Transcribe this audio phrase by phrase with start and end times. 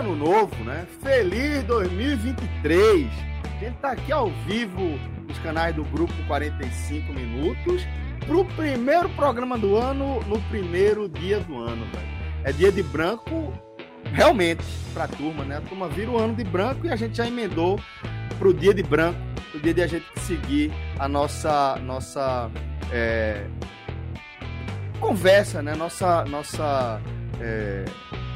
[0.00, 0.86] Ano novo, né?
[1.02, 3.06] Feliz 2023!
[3.44, 7.86] A gente tá aqui ao vivo nos canais do Grupo 45 Minutos
[8.26, 12.08] pro primeiro programa do ano, no primeiro dia do ano, velho.
[12.44, 13.52] É dia de branco,
[14.14, 15.58] realmente, pra turma, né?
[15.58, 17.78] A turma vira o ano de branco e a gente já emendou
[18.38, 22.50] pro dia de branco, pro dia de a gente seguir a nossa, nossa
[22.90, 23.44] é,
[24.98, 25.74] conversa, né?
[25.74, 27.02] Nossa, nossa
[27.40, 27.84] é,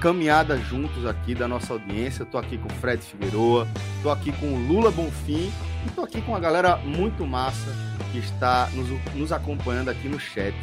[0.01, 2.25] caminhada juntos aqui da nossa audiência.
[2.25, 3.69] Tô aqui com o Fred Figueroa,
[4.03, 5.53] tô aqui com o Lula Bonfim
[5.87, 7.71] e tô aqui com uma galera muito massa
[8.11, 10.55] que está nos, nos acompanhando aqui no chat.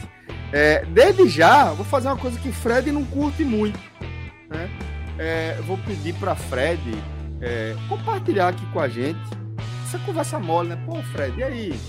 [0.51, 3.79] É, desde já, vou fazer uma coisa que Fred não curte muito.
[4.49, 4.69] Né?
[5.17, 6.81] É, vou pedir para Fred
[7.39, 9.19] é, compartilhar aqui com a gente
[9.85, 10.77] essa conversa mole, né?
[10.85, 11.79] Pô, Fred, e aí?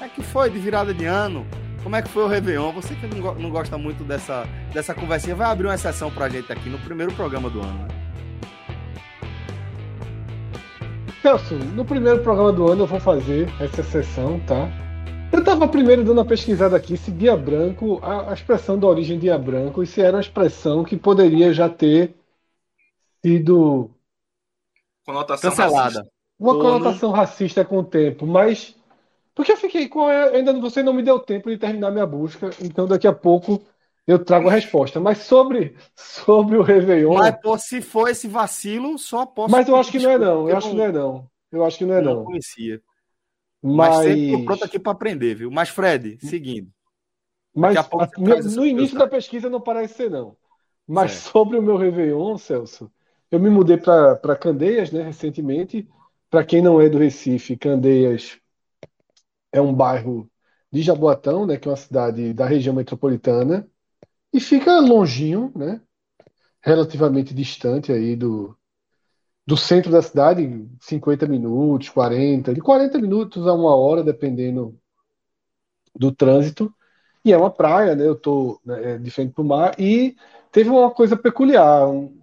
[0.00, 1.46] É que foi de virada de ano?
[1.82, 2.72] Como é que foi o Réveillon?
[2.72, 6.28] Você que não, go- não gosta muito dessa, dessa conversinha, vai abrir uma exceção pra
[6.28, 7.78] gente aqui no primeiro programa do ano.
[7.78, 7.88] Né?
[11.22, 14.68] Celso, no primeiro programa do ano eu vou fazer essa sessão, tá?
[15.32, 19.18] Eu tava primeiro dando uma pesquisada aqui se dia branco, a, a expressão da origem
[19.18, 22.14] dia branco, e se era uma expressão que poderia já ter
[23.24, 23.90] sido
[25.06, 25.82] Conotação Cancelada.
[25.82, 26.08] racista.
[26.38, 28.74] uma conotação racista com o tempo, mas
[29.34, 32.86] porque eu fiquei com ainda você não me deu tempo de terminar minha busca, então
[32.86, 33.62] daqui a pouco
[34.06, 35.00] eu trago a resposta.
[35.00, 39.52] Mas sobre sobre o Réveillon, Mas, pô, se for esse vacilo, só posso.
[39.52, 41.30] mas eu acho que não é não, eu acho que não é não.
[41.52, 42.24] Eu acho que não é não não.
[42.24, 42.80] conhecia.
[43.62, 45.50] Mas, Mas sempre pronto aqui pra aprender, viu?
[45.50, 46.70] Mas, Fred, seguindo.
[47.54, 50.36] Mas a a- no, início da pesquisa não parece ser, não.
[50.86, 52.90] Mas sobre o meu Réveillon, Celso,
[53.30, 55.88] eu me mudei para Candeias, né, recentemente.
[56.30, 58.38] Para quem não é do Recife, Candeias
[59.52, 60.30] é um bairro
[60.72, 63.68] de Jaboatão, né, que é uma cidade da região metropolitana,
[64.32, 65.80] e fica longinho, né,
[66.62, 68.56] relativamente distante aí do,
[69.46, 74.78] do centro da cidade, 50 minutos, 40, de 40 minutos a uma hora, dependendo
[75.94, 76.72] do trânsito.
[77.24, 78.06] E é uma praia, né?
[78.06, 80.16] Eu tô né, é, de frente para o mar e
[80.52, 82.18] teve uma coisa peculiar, um,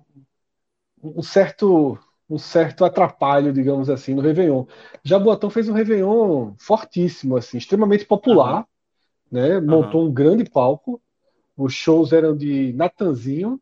[1.03, 1.99] um certo
[2.29, 4.65] um certo atrapalho, digamos assim, no Réveillon.
[5.03, 8.67] Jaboatão fez um Réveillon fortíssimo, assim, extremamente popular,
[9.31, 9.61] né?
[9.61, 11.01] Montou um grande palco.
[11.55, 13.59] Os shows eram de Natanzinho,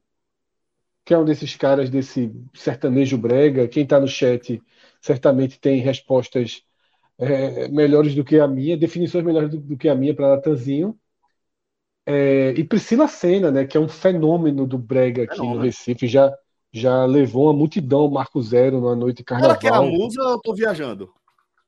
[1.06, 3.68] que é um desses caras desse sertanejo brega.
[3.68, 4.62] Quem está no chat
[5.00, 6.64] certamente tem respostas
[7.18, 10.97] é, melhores do que a minha, definições melhores do, do que a minha para Natanzinho.
[12.08, 15.64] É, e Priscila Senna, né, que é um fenômeno do brega aqui no Fenômeno.
[15.64, 16.32] Recife, já,
[16.75, 19.81] já levou uma multidão Marco Zero numa noite de Ela que era carnaval.
[19.81, 21.13] musa, eu tô viajando.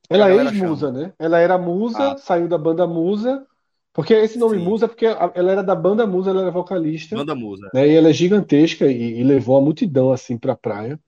[0.09, 1.13] Ela é ex-musa, né?
[1.19, 2.17] Ela era musa, Ah.
[2.17, 3.45] saiu da banda Musa,
[3.93, 4.59] porque esse nome Sim.
[4.59, 7.69] Musa é porque ela era da banda Musa, ela era vocalista, Manda musa.
[7.73, 7.87] né?
[7.87, 10.99] E ela é gigantesca e, e levou a multidão assim para a praia,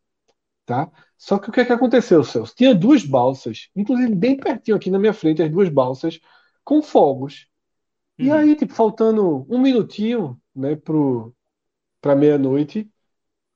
[0.66, 0.92] tá?
[1.18, 2.56] Só que o que é que aconteceu, Celso?
[2.56, 6.20] Tinha duas balsas, inclusive bem pertinho aqui na minha frente, as duas balsas
[6.64, 7.48] com fogos.
[8.20, 8.32] E Uhum.
[8.32, 11.34] aí, tipo, faltando um minutinho, né, pro,
[12.02, 12.90] pra meia-noite,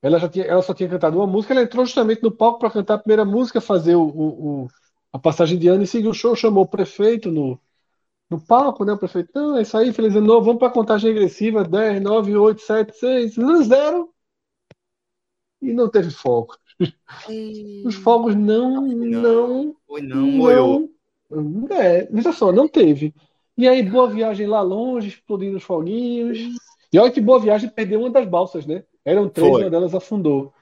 [0.04, 2.72] ela já tinha, ela só tinha cantado uma música, ela entrou justamente no palco para
[2.72, 4.70] cantar a primeira música, fazer o, o- o-
[5.14, 7.60] a passagem de ano e seguiu o show, chamou o prefeito no,
[8.30, 8.94] no palco, né?
[8.94, 12.02] O prefeito, não, é isso aí, feliz ano novo, vamos para a contagem regressiva, 10,
[12.02, 13.36] 9, 8, 7, 6,
[13.68, 14.14] 0.
[15.62, 16.56] E não teve fogo.
[17.84, 20.90] Os fogos não, não, Foi não, não.
[21.72, 23.14] É, veja só, não teve.
[23.58, 26.38] E aí, Boa Viagem lá longe, explodindo os foguinhos.
[26.92, 28.84] E olha que Boa Viagem perdeu uma das balsas, né?
[29.06, 29.64] Eram três, Foi.
[29.64, 30.54] uma delas afundou.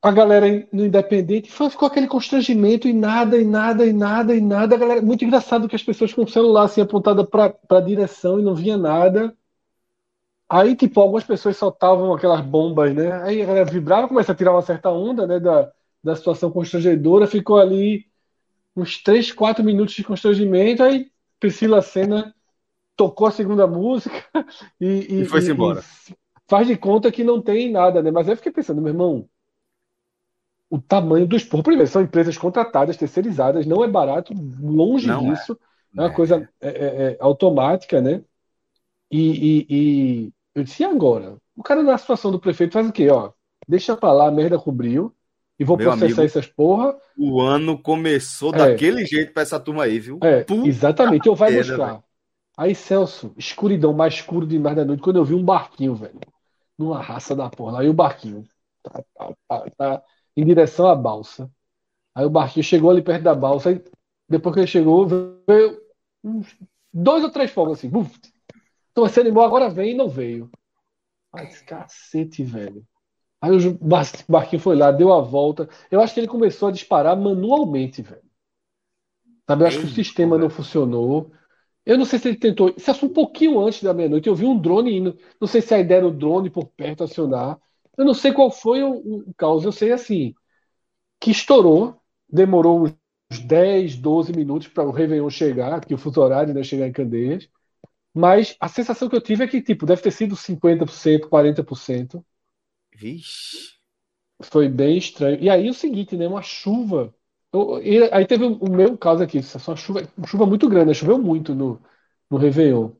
[0.00, 4.74] A galera no Independente ficou aquele constrangimento e nada, e nada, e nada, e nada.
[4.74, 8.38] A galera, muito engraçado que as pessoas com o celular assim apontado para a direção
[8.38, 9.36] e não via nada.
[10.48, 13.12] Aí, tipo, algumas pessoas soltavam aquelas bombas, né?
[13.22, 15.40] Aí a galera vibrava, começa a tirar uma certa onda, né?
[15.40, 15.72] Da,
[16.02, 17.26] da situação constrangedora.
[17.26, 18.06] Ficou ali
[18.76, 20.82] uns 3, 4 minutos de constrangimento.
[20.82, 21.10] Aí
[21.40, 22.35] Priscila Senna
[22.96, 24.24] tocou a segunda música
[24.80, 25.80] e, e, foi-se embora.
[26.08, 26.14] E
[26.48, 28.10] faz de conta que não tem nada, né?
[28.10, 29.28] Mas aí eu fiquei pensando, meu irmão,
[30.70, 35.58] o tamanho dos por primeiro são empresas contratadas, terceirizadas, não é barato, longe não disso,
[35.96, 36.14] é, é uma é.
[36.14, 36.72] coisa é, é,
[37.12, 38.22] é, automática, né?
[39.10, 41.36] E, e, e, eu disse, e agora?
[41.54, 43.08] O cara na situação do prefeito faz o quê?
[43.08, 43.30] Ó,
[43.68, 45.14] deixa pra lá, a merda cobriu,
[45.58, 46.96] e vou Meu processar amigo, essas porra.
[47.16, 48.58] O ano começou é.
[48.58, 50.18] daquele jeito pra essa turma aí, viu?
[50.22, 52.02] É, exatamente, eu vai mostrar.
[52.56, 56.18] Aí, Celso, escuridão, mais escuro demais da noite, quando eu vi um barquinho, velho,
[56.78, 58.44] numa raça da porra, aí o barquinho
[58.82, 60.02] tá, tá, tá, tá
[60.36, 61.50] em direção à balsa.
[62.14, 63.84] Aí o barquinho chegou ali perto da balsa, aí
[64.28, 65.80] depois que ele chegou, veio
[66.24, 66.56] uns
[66.92, 68.18] dois ou três fogos assim, buf,
[68.90, 70.50] então esse animal agora vem e não veio.
[71.34, 72.82] Ai, cacete, velho.
[73.42, 73.78] Aí o
[74.26, 75.68] barquinho foi lá, deu a volta.
[75.90, 78.24] Eu acho que ele começou a disparar manualmente, velho.
[79.46, 79.62] Sabe?
[79.62, 81.30] Eu acho que o sistema não funcionou.
[81.86, 82.70] Eu não sei se ele tentou.
[82.70, 84.28] É um pouquinho antes da meia-noite.
[84.28, 85.18] Eu vi um drone indo.
[85.40, 87.58] Não sei se a ideia era o drone por perto acionar.
[87.96, 88.92] Eu não sei qual foi o,
[89.30, 89.64] o caos.
[89.64, 90.34] Eu sei assim
[91.20, 92.00] que estourou.
[92.28, 96.88] Demorou uns 10, 12 minutos para o Réveillon chegar, que o fuso horário né, chegar
[96.88, 97.48] em Candeias.
[98.14, 102.24] Mas a sensação que eu tive é que tipo deve ter sido 50%, 40%.
[102.94, 103.76] Vixe.
[104.42, 105.42] Foi bem estranho.
[105.42, 106.26] E aí o seguinte, né?
[106.28, 107.14] Uma chuva.
[107.82, 111.18] Eu, aí teve o meu caso aqui, uma chuva, uma chuva muito grande, né, choveu
[111.18, 111.80] muito no,
[112.30, 112.92] no Réveillon.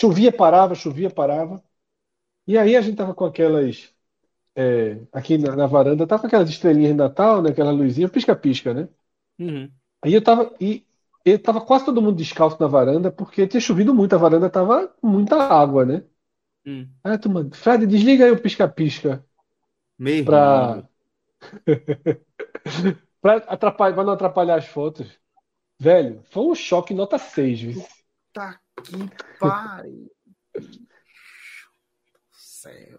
[0.00, 1.62] Chovia, parava, chovia, parava.
[2.46, 3.92] E aí a gente tava com aquelas.
[4.56, 7.50] É, aqui na, na, varanda, tava com aquelas estrelinhas de Natal, né?
[7.50, 8.88] Aquela luzinha, pisca-pisca, né?
[9.38, 9.70] Uhum.
[10.02, 10.54] Aí eu tava.
[10.60, 10.84] E,
[11.24, 14.88] e tava quase todo mundo descalço na varanda, porque tinha chovido muito, a varanda tava
[14.88, 16.04] com muita água, né?
[16.66, 16.88] Hum.
[17.02, 19.24] Aí turma, Fred, desliga aí o pisca-pisca.
[19.98, 20.24] Meio.
[20.24, 20.82] Pra...
[23.24, 25.08] pra, atrapalhar, pra não atrapalhar as fotos.
[25.80, 27.82] Velho, foi um choque nota 6, viu?
[28.32, 29.10] Puta que
[29.40, 30.10] pariu.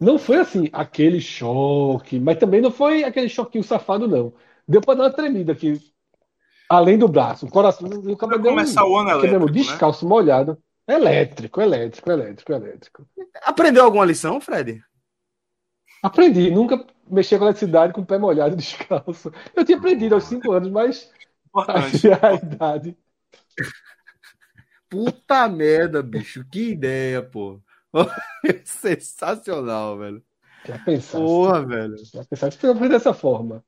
[0.02, 4.34] Não foi assim, aquele choque, mas também não foi aquele choquinho safado, não.
[4.68, 5.80] Deu pra dar uma tremida aqui.
[6.70, 7.88] Além do braço, o coração.
[7.88, 10.10] O cabelo começar um, o ano elétrico, descalço, né?
[10.10, 10.58] molhado.
[10.88, 13.08] Elétrico, elétrico, elétrico, elétrico.
[13.44, 14.84] Aprendeu alguma lição, Fred?
[16.06, 19.34] Aprendi, nunca mexer com eletricidade com o pé molhado descalço.
[19.56, 21.12] Eu tinha aprendido aos 5 anos, mas
[21.48, 22.08] Importante.
[22.22, 22.96] a idade.
[24.88, 27.60] Puta merda, bicho, que ideia, pô.
[28.64, 30.24] Sensacional, velho.
[30.64, 31.18] Já pensaste?
[31.18, 31.98] Porra, velho.
[31.98, 33.66] Já pensaste que foi dessa forma.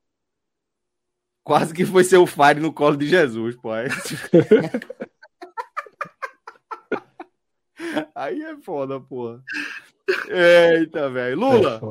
[1.43, 3.71] Quase que foi ser o Fire no colo de Jesus, pô.
[8.13, 9.43] Aí é foda, porra.
[10.29, 11.37] Eita, velho.
[11.37, 11.81] Lula,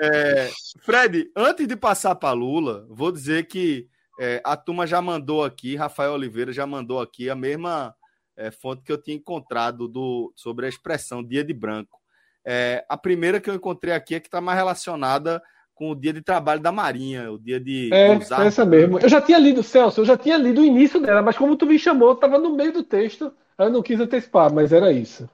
[0.00, 0.50] é,
[0.80, 3.86] Fred, antes de passar para Lula, vou dizer que
[4.18, 7.94] é, a turma já mandou aqui, Rafael Oliveira já mandou aqui a mesma
[8.36, 12.00] é, fonte que eu tinha encontrado do, sobre a expressão dia de branco.
[12.44, 15.42] É, a primeira que eu encontrei aqui é que está mais relacionada
[15.74, 17.92] com o dia de trabalho da Marinha, o dia de.
[17.92, 18.46] É, usar...
[18.46, 18.98] essa mesmo.
[18.98, 21.66] Eu já tinha lido, Celso, eu já tinha lido o início dela, mas como tu
[21.66, 25.28] me chamou, eu estava no meio do texto, eu não quis antecipar, mas era isso.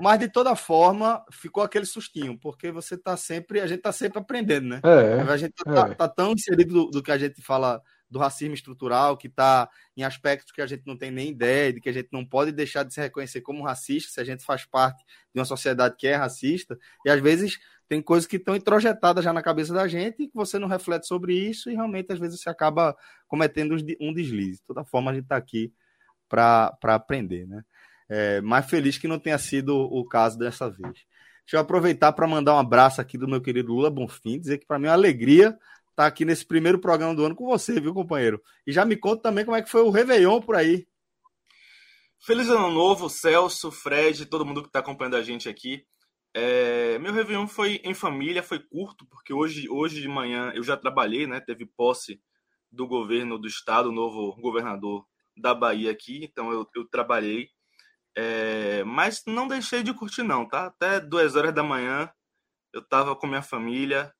[0.00, 4.18] Mas de toda forma, ficou aquele sustinho, porque você tá sempre, a gente tá sempre
[4.18, 4.80] aprendendo, né?
[4.82, 5.94] É, a gente tá, é.
[5.94, 7.80] tá tão inserido do, do, que a gente fala
[8.10, 11.80] do racismo estrutural, que tá em aspectos que a gente não tem nem ideia, de
[11.80, 14.66] que a gente não pode deixar de se reconhecer como racista se a gente faz
[14.66, 19.24] parte de uma sociedade que é racista, e às vezes tem coisas que estão introjetadas
[19.24, 22.18] já na cabeça da gente e que você não reflete sobre isso e realmente às
[22.18, 22.96] vezes você acaba
[23.28, 24.58] cometendo um deslize.
[24.58, 25.72] De toda forma, a gente tá aqui
[26.28, 27.62] para aprender, né?
[28.08, 30.92] É, mais feliz que não tenha sido o caso dessa vez.
[31.44, 34.66] Deixa eu aproveitar para mandar um abraço aqui do meu querido Lula Bonfim, dizer que
[34.66, 35.58] para mim é uma alegria
[35.94, 38.42] estar tá aqui nesse primeiro programa do ano com você, viu, companheiro?
[38.66, 40.86] E já me conta também como é que foi o Réveillon por aí.
[42.20, 45.84] Feliz ano novo, Celso, Fred, todo mundo que está acompanhando a gente aqui.
[46.32, 50.76] É, meu Réveillon foi em família, foi curto, porque hoje, hoje de manhã eu já
[50.76, 51.40] trabalhei, né?
[51.40, 52.20] Teve posse
[52.72, 55.06] do governo do estado, novo governador
[55.36, 57.50] da Bahia aqui, então eu, eu trabalhei.
[58.16, 60.66] É, mas não deixei de curtir, não, tá?
[60.66, 62.12] Até duas horas da manhã
[62.74, 64.12] eu tava com minha família,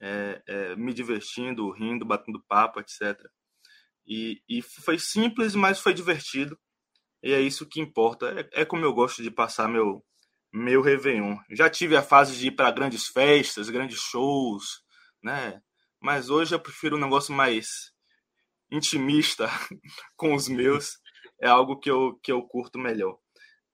[0.00, 3.18] é, é, me divertindo, rindo, batendo papo, etc.
[4.06, 6.58] E, e, foi simples, mas foi divertido.
[7.22, 8.26] E é isso que importa.
[8.52, 10.04] É, é, como eu gosto de passar meu,
[10.52, 11.38] meu Réveillon.
[11.50, 14.82] Já tive a fase de ir para grandes festas, grandes shows,
[15.22, 15.62] né?
[16.00, 17.92] Mas hoje eu prefiro um negócio mais
[18.70, 19.48] intimista
[20.16, 20.98] com os meus.
[21.40, 23.18] É algo que eu, que eu curto melhor.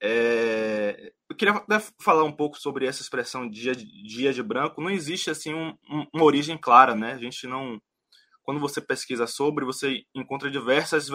[0.02, 1.54] É, eu queria
[2.00, 4.80] falar um pouco sobre essa expressão dia de, dia de branco.
[4.80, 7.12] Não existe assim um, um, uma origem clara, né?
[7.12, 7.80] A gente não,
[8.42, 11.08] quando você pesquisa sobre, você encontra diversas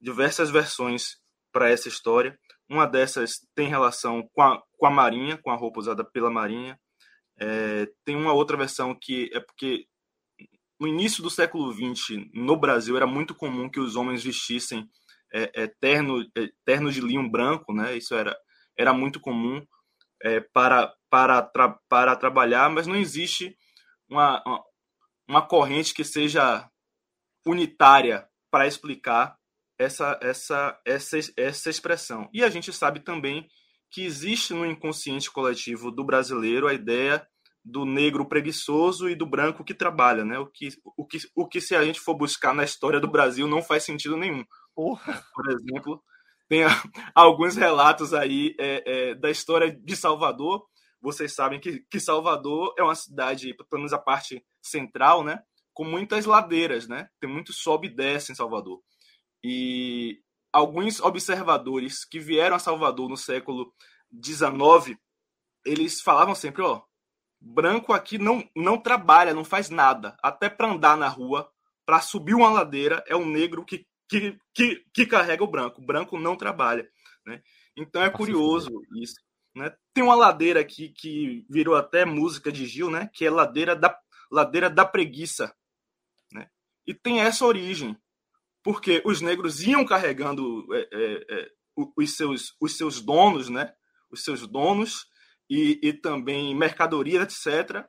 [0.00, 1.16] diversas versões
[1.50, 2.38] para essa história.
[2.68, 6.78] Uma dessas tem relação com a, com a Marinha, com a roupa usada pela Marinha.
[7.38, 9.86] É, tem uma outra versão que é porque
[10.78, 14.88] no início do século XX, no Brasil, era muito comum que os homens vestissem
[15.34, 17.96] é, é, terno, é, terno de linho branco, né?
[17.96, 18.36] Isso era,
[18.78, 19.60] era muito comum
[20.22, 23.56] é, para, para, tra, para trabalhar, mas não existe
[24.08, 24.64] uma, uma,
[25.28, 26.68] uma corrente que seja
[27.44, 29.36] unitária para explicar
[29.78, 32.30] essa, essa, essa, essa expressão.
[32.32, 33.48] E a gente sabe também
[33.90, 37.26] que existe no inconsciente coletivo do brasileiro a ideia
[37.64, 40.38] do negro preguiçoso e do branco que trabalha, né?
[40.38, 43.48] O que, o que, o que se a gente for buscar na história do Brasil
[43.48, 44.44] não faz sentido nenhum.
[44.74, 45.24] Porra.
[45.34, 46.02] Por exemplo,
[46.48, 46.62] tem
[47.14, 50.66] alguns relatos aí é, é, da história de Salvador.
[51.00, 55.42] Vocês sabem que, que Salvador é uma cidade, pelo menos a parte central, né?
[55.72, 57.08] Com muitas ladeiras, né?
[57.20, 58.80] Tem muito sobe e desce em Salvador.
[59.42, 60.20] E
[60.52, 63.74] alguns observadores que vieram a Salvador no século
[64.24, 64.96] XIX,
[65.66, 66.82] eles falavam sempre, ó,
[67.40, 70.16] branco aqui não, não trabalha, não faz nada.
[70.22, 71.50] Até para andar na rua,
[71.84, 75.80] para subir uma ladeira, é o negro que, que, que, que carrega o branco.
[75.80, 76.88] O branco não trabalha.
[77.26, 77.42] Né?
[77.76, 78.70] Então é curioso
[79.02, 79.14] isso.
[79.54, 79.74] Né?
[79.92, 83.08] Tem uma ladeira aqui que virou até música de Gil, né?
[83.12, 83.96] que é ladeira da,
[84.30, 85.54] ladeira da preguiça.
[86.32, 86.48] Né?
[86.86, 87.96] E tem essa origem,
[88.62, 91.50] porque os negros iam carregando é, é, é,
[91.96, 93.72] os, seus, os seus donos, né?
[94.10, 95.06] os seus donos,
[95.48, 97.86] e, e também mercadoria, etc.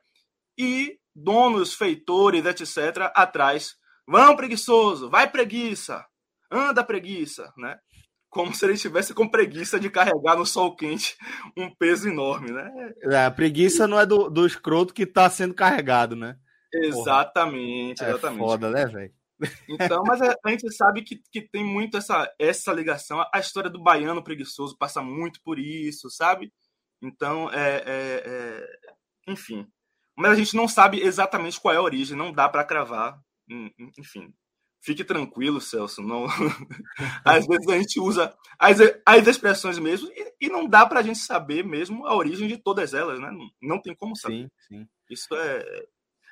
[0.58, 3.10] E donos, feitores, etc.
[3.14, 3.74] atrás.
[4.06, 6.04] Vão, preguiçoso, vai preguiça,
[6.50, 7.78] anda preguiça, né?
[8.30, 11.16] Como se ele estivesse com preguiça de carregar no sol quente
[11.56, 12.70] um peso enorme, né?
[13.02, 16.36] É, a preguiça não é do, do escroto que está sendo carregado, né?
[16.72, 18.10] Exatamente, Porra.
[18.10, 18.42] exatamente.
[18.42, 19.12] É foda, né, velho?
[19.68, 23.24] Então, mas a, gente sabe que, que tem muito essa, essa ligação.
[23.32, 26.52] A história do baiano preguiçoso passa muito por isso, sabe?
[27.02, 28.66] Então, é, é, é,
[29.28, 29.66] enfim.
[30.16, 33.20] Mas a gente não sabe exatamente qual é a origem, não dá para cravar.
[33.98, 34.32] Enfim,
[34.80, 36.02] fique tranquilo, Celso.
[36.02, 36.26] Não...
[37.24, 41.02] Às vezes a gente usa as, as expressões mesmo e, e não dá para a
[41.02, 43.30] gente saber mesmo a origem de todas elas, né?
[43.30, 44.44] Não, não tem como saber.
[44.44, 44.88] Sim, sim.
[45.10, 45.86] Isso é,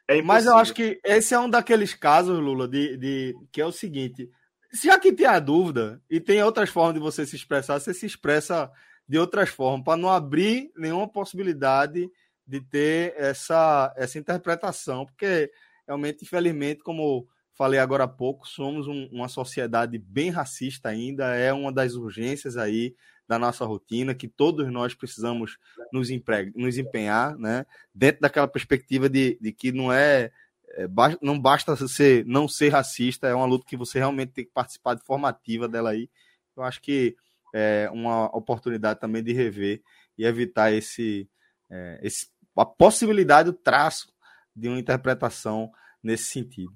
[0.08, 3.66] é Mas eu acho que esse é um daqueles casos, Lula, de, de que é
[3.66, 4.30] o seguinte:
[4.72, 8.06] se aqui tem a dúvida e tem outras formas de você se expressar, você se
[8.06, 8.70] expressa
[9.08, 12.08] de outras formas, para não abrir nenhuma possibilidade
[12.46, 15.50] de ter essa, essa interpretação, porque
[15.86, 21.52] realmente, infelizmente, como falei agora há pouco, somos um, uma sociedade bem racista ainda, é
[21.52, 22.94] uma das urgências aí
[23.26, 25.56] da nossa rotina, que todos nós precisamos
[25.92, 26.52] nos, empre...
[26.54, 27.64] nos empenhar, né?
[27.94, 30.30] dentro daquela perspectiva de, de que não é,
[30.70, 30.88] é
[31.22, 34.94] não basta ser, não ser racista, é uma luta que você realmente tem que participar
[34.94, 36.10] de formativa dela aí.
[36.56, 37.16] Eu acho que
[37.54, 39.80] é, uma oportunidade também de rever
[40.18, 41.28] e evitar esse,
[41.70, 44.13] é, esse a possibilidade, o traço
[44.54, 45.70] de uma interpretação
[46.02, 46.72] nesse sentido.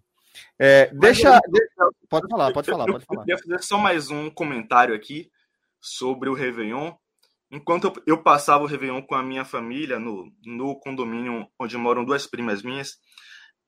[0.59, 3.21] É, deixa, eu, deixa, Pode falar, pode falar, pode falar.
[3.21, 5.31] Eu queria fazer só mais um comentário aqui
[5.81, 6.93] sobre o Réveillon.
[7.51, 12.05] Enquanto eu, eu passava o Réveillon com a minha família no, no condomínio onde moram
[12.05, 12.99] duas primas minhas,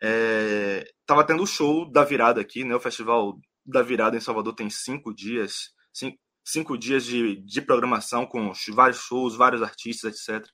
[0.00, 2.74] estava é, tendo o show da virada aqui, né?
[2.74, 8.26] O festival da virada em Salvador tem cinco dias, cinco, cinco dias de, de programação
[8.26, 10.46] com vários shows, vários artistas, etc.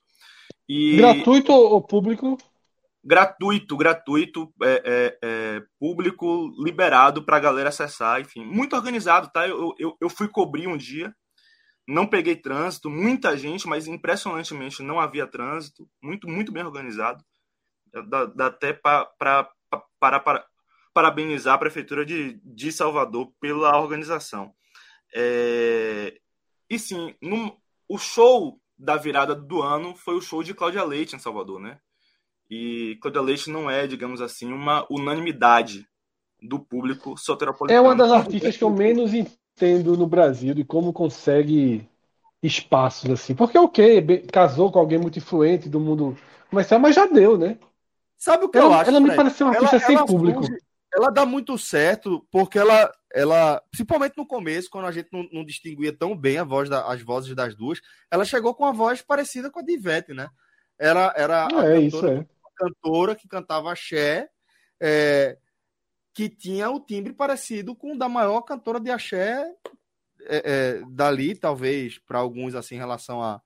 [0.67, 0.97] E...
[0.97, 2.37] Gratuito ou público?
[3.07, 9.47] Gratuito, gratuito, é, é, é público liberado para a galera acessar, enfim, muito organizado, tá?
[9.47, 11.15] Eu, eu, eu fui cobrir um dia,
[11.87, 17.23] não peguei trânsito, muita gente, mas impressionantemente não havia trânsito, muito, muito bem organizado.
[18.09, 19.07] Dá, dá até para
[19.97, 20.45] para
[20.93, 24.53] parabenizar a Prefeitura de, de Salvador pela organização.
[25.15, 26.19] É...
[26.69, 27.15] E sim,
[27.87, 31.79] o show da virada do ano foi o show de Cláudia Leite em Salvador, né?
[32.49, 35.85] E Cláudia Leite não é, digamos assim, uma unanimidade
[36.41, 37.77] do público soteropolitano.
[37.77, 41.87] É uma das artistas que eu menos entendo no Brasil de como consegue
[42.41, 43.35] espaços assim.
[43.35, 46.17] Porque, ok, casou com alguém muito influente do mundo
[46.49, 47.57] comercial, mas já deu, né?
[48.17, 48.89] Sabe o que ela, eu acho?
[48.89, 50.43] Ela me parece uma artista ela, sem ela público.
[50.43, 50.61] Surge,
[50.93, 55.45] ela dá muito certo porque ela, ela principalmente no começo, quando a gente não, não
[55.45, 59.01] distinguia tão bem a voz da, as vozes das duas, ela chegou com uma voz
[59.01, 60.29] parecida com a de Ivete, né?
[60.79, 62.25] Era, era a é, cantora, é.
[62.57, 64.29] Cantora, que cantava axé,
[64.79, 65.37] é,
[66.13, 69.53] que tinha o timbre parecido com o da maior cantora de axé
[70.21, 70.41] é,
[70.79, 73.41] é dali, talvez, para alguns, assim, em relação a,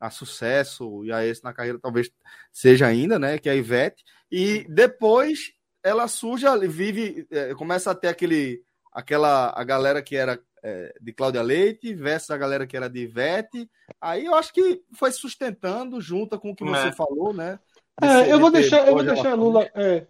[0.00, 2.10] a sucesso e a esse na carreira, talvez
[2.52, 3.38] seja ainda, né?
[3.38, 4.04] Que é a Ivete.
[4.30, 8.62] E depois ela surge, vive, é, começa a ter aquele,
[8.92, 13.00] aquela, a galera que era é, de Cláudia Leite versus a galera que era de
[13.00, 13.70] Ivete.
[14.00, 16.92] Aí eu acho que foi sustentando, junto com o que você é.
[16.92, 17.58] falou, né?
[18.02, 20.06] É, eu vou deixar, eu vou deixar a Lula é,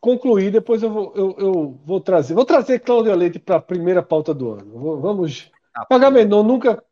[0.00, 2.34] concluir, depois eu vou, eu, eu, vou trazer.
[2.34, 5.00] Vou trazer Cláudia Leite para a primeira pauta do ano.
[5.00, 5.50] Vamos.
[5.74, 6.82] Ah, menor nunca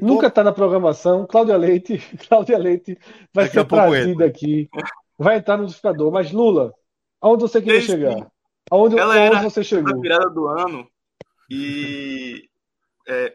[0.00, 1.26] nunca está na programação.
[1.26, 2.98] Cláudia Leite, Cláudia Leite
[3.32, 4.68] vai Daqui ser trazida aqui.
[5.18, 6.12] Vai entrar no discador.
[6.12, 6.72] Mas Lula,
[7.20, 8.26] aonde você queria Desde chegar?
[8.70, 9.94] Aonde, ela aonde você chegou?
[9.94, 10.86] Na virada do ano
[11.50, 12.44] e
[13.08, 13.34] é,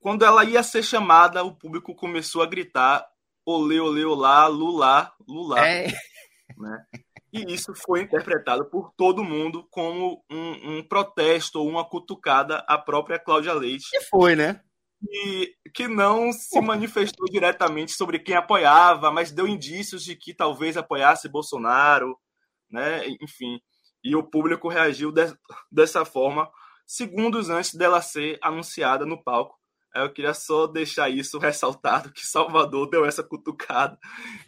[0.00, 3.06] quando ela ia ser chamada, o público começou a gritar
[3.46, 5.66] olê, olê, olá, lulá, lulá.
[5.66, 5.86] É.
[6.58, 6.84] Né?
[7.32, 12.76] E isso foi interpretado por todo mundo como um, um protesto ou uma cutucada à
[12.76, 13.90] própria Cláudia Leite.
[13.90, 14.60] Que foi, né?
[15.08, 20.76] E que não se manifestou diretamente sobre quem apoiava, mas deu indícios de que talvez
[20.76, 22.18] apoiasse Bolsonaro,
[22.70, 23.06] né?
[23.20, 23.60] Enfim.
[24.02, 25.32] E o público reagiu de,
[25.70, 26.50] dessa forma
[26.86, 29.58] segundos antes dela ser anunciada no palco.
[30.02, 33.98] Eu queria só deixar isso ressaltado, que Salvador deu essa cutucada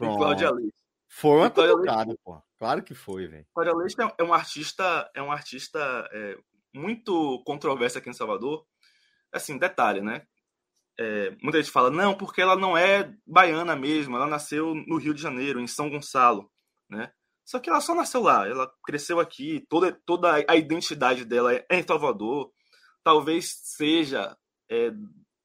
[0.00, 0.74] em Cláudia Leite.
[1.08, 2.42] Foi uma cutucada, Leite, pô.
[2.58, 3.46] Claro que foi, velho.
[3.54, 6.36] Cláudia Leite é um artista, é um artista é,
[6.74, 8.64] muito controverso aqui em Salvador.
[9.32, 10.26] Assim, detalhe, né?
[10.98, 15.14] É, muita gente fala, não, porque ela não é baiana mesmo, ela nasceu no Rio
[15.14, 16.50] de Janeiro, em São Gonçalo,
[16.90, 17.12] né?
[17.44, 21.64] Só que ela só nasceu lá, ela cresceu aqui, toda, toda a identidade dela é
[21.70, 22.52] em Salvador.
[23.02, 24.36] Talvez seja
[24.70, 24.90] é,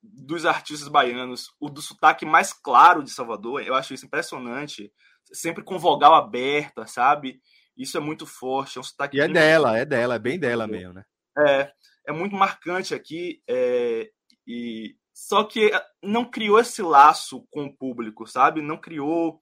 [0.04, 3.62] dos artistas baianos o do sotaque mais claro de Salvador.
[3.62, 4.92] Eu acho isso impressionante.
[5.32, 7.40] Sempre com vogal aberta, sabe?
[7.78, 8.78] Isso é muito forte.
[8.78, 11.04] É um sotaque e é dela, é dela, é bem dela mesmo, né?
[11.48, 11.72] É,
[12.10, 13.42] é muito marcante aqui.
[13.50, 14.12] É,
[14.46, 15.72] e só que
[16.04, 18.62] não criou esse laço com o público, sabe?
[18.62, 19.40] Não criou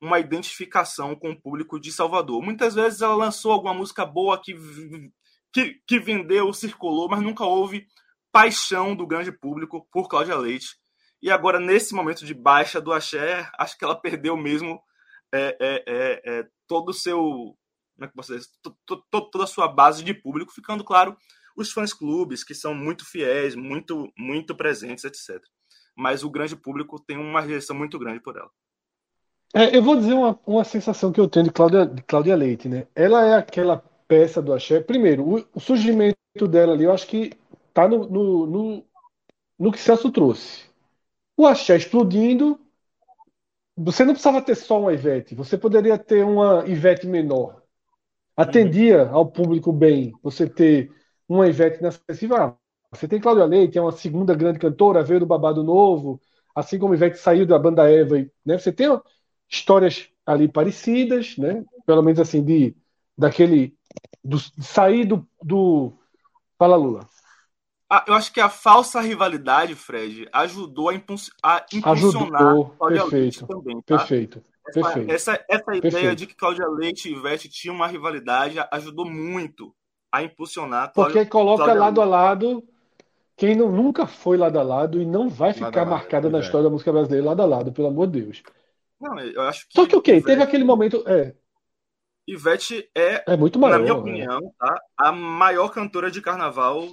[0.00, 2.42] uma identificação com o público de Salvador.
[2.42, 4.54] Muitas vezes ela lançou alguma música boa que,
[5.52, 7.86] que, que vendeu, circulou, mas nunca houve
[8.36, 10.76] paixão do grande público por Cláudia Leite.
[11.22, 14.78] E agora, nesse momento de baixa do axé, acho que ela perdeu mesmo
[15.32, 17.18] é, é, é, é todo o seu.
[17.18, 18.46] Como é que posso dizer?
[19.10, 21.16] Toda a sua base de público, ficando claro
[21.56, 25.42] os fãs clubes, que são muito fiéis, muito, muito presentes, etc.
[25.96, 28.50] Mas o grande público tem uma rejeição muito grande por ela.
[29.54, 32.68] É, eu vou dizer uma, uma sensação que eu tenho de Cláudia, de Cláudia Leite,
[32.68, 32.86] né?
[32.94, 34.78] Ela é aquela peça do axé.
[34.80, 37.32] Primeiro, o, o surgimento dela ali, eu acho que
[37.76, 38.84] tá no, no, no,
[39.58, 40.64] no que Celso trouxe.
[41.36, 42.58] O axé explodindo,
[43.76, 47.62] você não precisava ter só uma Ivete, você poderia ter uma Ivete menor.
[48.34, 50.90] Atendia ao público bem você ter
[51.28, 52.00] uma Ivete nessa
[52.38, 52.54] ah,
[52.90, 56.18] Você tem Cláudia Leite, é uma segunda grande cantora, veio do Babado Novo,
[56.54, 58.58] assim como Ivete saiu da banda Eva, né?
[58.58, 58.88] Você tem
[59.50, 61.62] histórias ali parecidas, né?
[61.84, 62.74] Pelo menos assim, de
[63.16, 63.76] daquele.
[64.24, 65.92] Do, de sair do, do.
[66.58, 67.06] Fala, Lula.
[67.88, 73.00] Ah, eu acho que a falsa rivalidade, Fred, ajudou a, impuls a impulsionar ajudou, Cláudia
[73.02, 73.80] perfeito, Leite também.
[73.82, 73.98] Tá?
[73.98, 74.42] Perfeito.
[74.66, 79.08] Essa, perfeito, essa, essa ideia de que Cláudia Leite e Ivete tinham uma rivalidade ajudou
[79.08, 79.72] muito
[80.10, 80.92] a impulsionar.
[80.92, 82.12] Cláudia, Porque coloca Cláudia lado Leite.
[82.12, 82.64] a lado
[83.36, 86.40] quem não, nunca foi lado a lado e não vai ficar marcada na é.
[86.40, 88.42] história da música brasileira lado a lado, pelo amor de Deus.
[88.98, 89.74] Não, eu acho que.
[89.74, 90.26] Só que o okay, quê?
[90.26, 91.04] Teve aquele momento.
[91.06, 91.34] É.
[92.26, 94.50] Ivete é, é muito maior, na minha opinião, é.
[94.58, 96.88] tá, a maior cantora de carnaval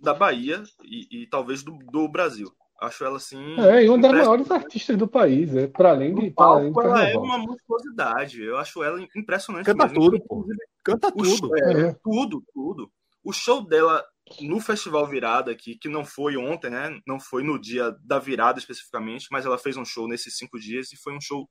[0.00, 2.50] da Bahia e, e talvez do, do, Brasil.
[2.80, 3.58] Acho ela assim.
[3.60, 6.30] É, e uma das maiores artistas do país, é, para além de.
[6.30, 8.42] Palco, além de ela é uma monstruosidade.
[8.42, 9.64] Eu acho ela impressionante.
[9.64, 10.00] Canta mesmo.
[10.00, 10.46] tudo, pô.
[10.82, 11.56] Canta tudo.
[11.56, 11.96] É, é.
[12.02, 12.90] Tudo, tudo.
[13.22, 14.04] O show dela
[14.40, 16.98] no Festival Virada aqui, que não foi ontem, né?
[17.06, 20.92] Não foi no dia da virada especificamente, mas ela fez um show nesses cinco dias
[20.92, 21.48] e foi um show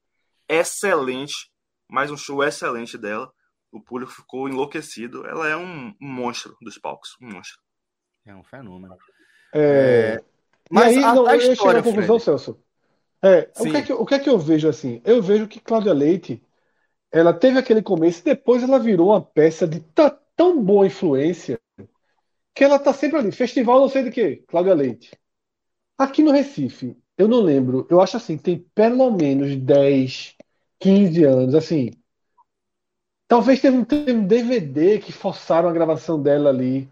[0.47, 1.33] excelente,
[1.89, 3.31] mais um show excelente dela.
[3.71, 5.25] O público ficou enlouquecido.
[5.25, 7.57] Ela é um monstro dos palcos, um monstro.
[8.25, 8.97] É um fenômeno.
[9.53, 10.19] É...
[10.19, 10.23] é
[10.69, 12.23] mas aí, a, não, a eu história, à conclusão, Fred.
[12.23, 12.59] Celso.
[13.21, 15.01] É, o que, é que, o que é que eu vejo assim?
[15.05, 16.41] Eu vejo que Cláudia Leite,
[17.11, 19.79] ela teve aquele começo e depois ela virou uma peça de
[20.35, 21.59] tão boa influência
[22.53, 23.31] que ela tá sempre ali.
[23.31, 25.11] Festival não sei de quê, Cláudia Leite.
[25.97, 30.35] Aqui no Recife, eu não lembro, eu acho assim, tem pelo menos 10,
[30.79, 31.91] 15 anos, assim.
[33.27, 36.89] Talvez tenha um, tenha um DVD que forçaram a gravação dela ali.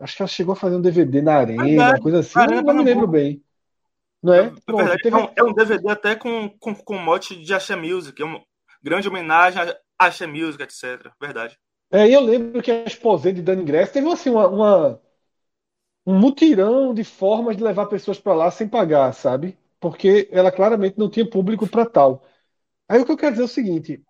[0.00, 2.74] Acho que ela chegou a fazer um DVD na arena, uma coisa assim, não, não
[2.74, 3.42] me lembro bem.
[4.22, 4.50] Não é?
[4.64, 5.16] Pronto, verdade, teve...
[5.16, 8.42] É, é um DVD até com, com, com mote de Axé Music, é uma
[8.82, 11.12] grande homenagem a Axé Music, etc.
[11.20, 11.58] Verdade.
[11.92, 15.00] É, e eu lembro que a esposa de Dani Grace teve assim, uma, uma,
[16.06, 19.58] um mutirão de formas de levar pessoas para lá sem pagar, sabe?
[19.78, 22.24] Porque ela claramente não tinha público para tal.
[22.88, 24.02] Aí o que eu quero dizer é o seguinte: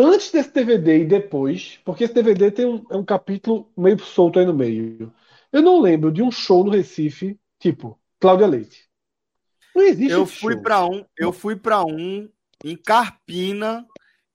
[0.00, 4.38] antes desse DVD e depois, porque esse DVD tem um, é um capítulo meio solto
[4.38, 5.12] aí no meio.
[5.52, 8.88] Eu não lembro de um show no Recife, tipo, Cláudia Leite.
[9.74, 12.28] Não existe Eu fui para um, eu fui para um
[12.64, 13.86] em Carpina,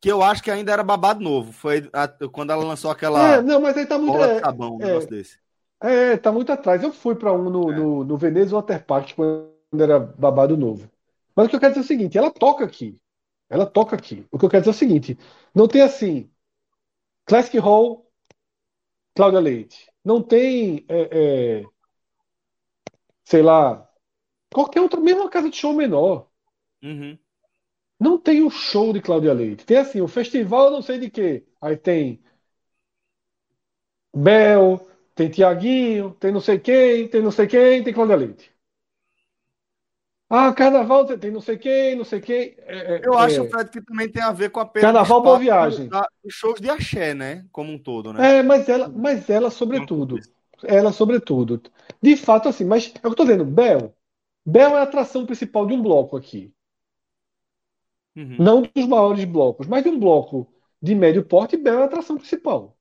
[0.02, 1.52] que eu acho que ainda era babado novo.
[1.52, 4.40] Foi a, quando ela lançou aquela É, não, mas aí tá muito bola é, de
[4.40, 5.40] sabão, um é, negócio desse.
[5.82, 6.82] é, tá muito atrás.
[6.84, 7.76] Eu fui para um no, É.
[7.76, 9.50] no, no Veneza Water Park quando
[9.80, 10.90] era babado novo.
[11.36, 12.98] Mas o que eu quero dizer é o seguinte, ela toca aqui.
[13.50, 14.26] Ela toca aqui.
[14.32, 15.18] O que eu quero dizer é o seguinte,
[15.54, 16.30] não tem assim,
[17.26, 18.08] Classic Hall,
[19.16, 19.92] Cláudia Leite.
[20.04, 21.66] Não tem, é, é,
[23.26, 23.88] sei lá,
[24.54, 26.30] qualquer outra, mesmo uma casa de show menor.
[26.84, 27.20] Uhum.
[28.00, 29.66] Não tem o show de Cláudia Leite.
[29.66, 31.46] Tem assim, o festival não sei de quê.
[31.62, 32.22] Aí tem
[34.16, 34.80] Bel,
[35.14, 38.55] tem Tiaguinho, tem não sei quem, tem não sei quem, tem Cláudia Leite.
[40.30, 42.56] Ah, carnaval tem não sei quem, não sei quem.
[42.66, 43.50] É, é, Eu acho, é.
[43.50, 45.88] Fred, que também tem a ver com a perda Carnaval, de boa viagem.
[45.88, 47.46] dos shows de axé, né?
[47.52, 48.40] Como um todo, né?
[48.40, 50.20] É, mas ela, mas ela sobretudo.
[50.64, 51.62] Ela sobretudo.
[52.02, 53.94] De fato, assim, mas é o que eu tô dizendo, Bel.
[54.44, 56.52] Bel é a atração principal de um bloco aqui.
[58.16, 58.38] Uhum.
[58.40, 60.48] Não dos maiores blocos, mas de um bloco
[60.82, 62.76] de médio porte, Bel é a atração principal.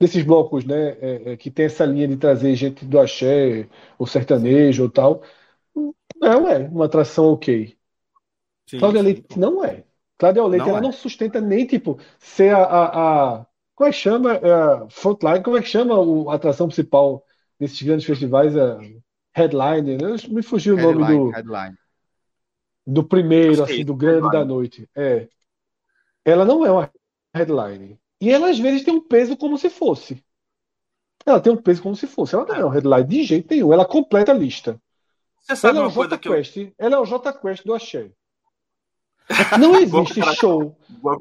[0.00, 4.06] Desses blocos, né, é, é, que tem essa linha de trazer gente do axé, ou
[4.06, 5.22] sertanejo ou tal.
[6.22, 7.76] Bel é uma atração ok.
[8.66, 9.02] Sim, Cláudia sim.
[9.02, 9.84] Leite não é.
[10.18, 10.82] Cláudia Leite, Não ela é.
[10.82, 14.34] não sustenta nem, tipo, ser a, a, a- como é que chama?
[14.34, 17.24] É a Frontline, como é que chama o- a atração principal
[17.58, 18.56] desses grandes festivais?
[18.56, 18.84] A
[19.34, 20.16] headliner, né?
[20.28, 21.78] Me fugiu o nome Headline, do, headline.
[22.86, 24.30] do primeiro, é assim, do grande headline.
[24.30, 24.88] da noite.
[24.96, 25.28] É.
[26.24, 26.92] Ela não é uma
[27.34, 28.00] headline.
[28.20, 30.24] E ela, às vezes, tem um peso como se fosse.
[31.26, 32.34] Ela tem um peso como se fosse.
[32.34, 33.72] Ela não é uma headline de jeito nenhum.
[33.72, 34.80] Ela completa a lista.
[35.42, 36.34] Você sabe Ela é o Jota que eu.
[36.34, 36.56] Quest.
[36.78, 38.10] Ela é o Jota Quest do Axé.
[39.58, 40.76] Não existe show.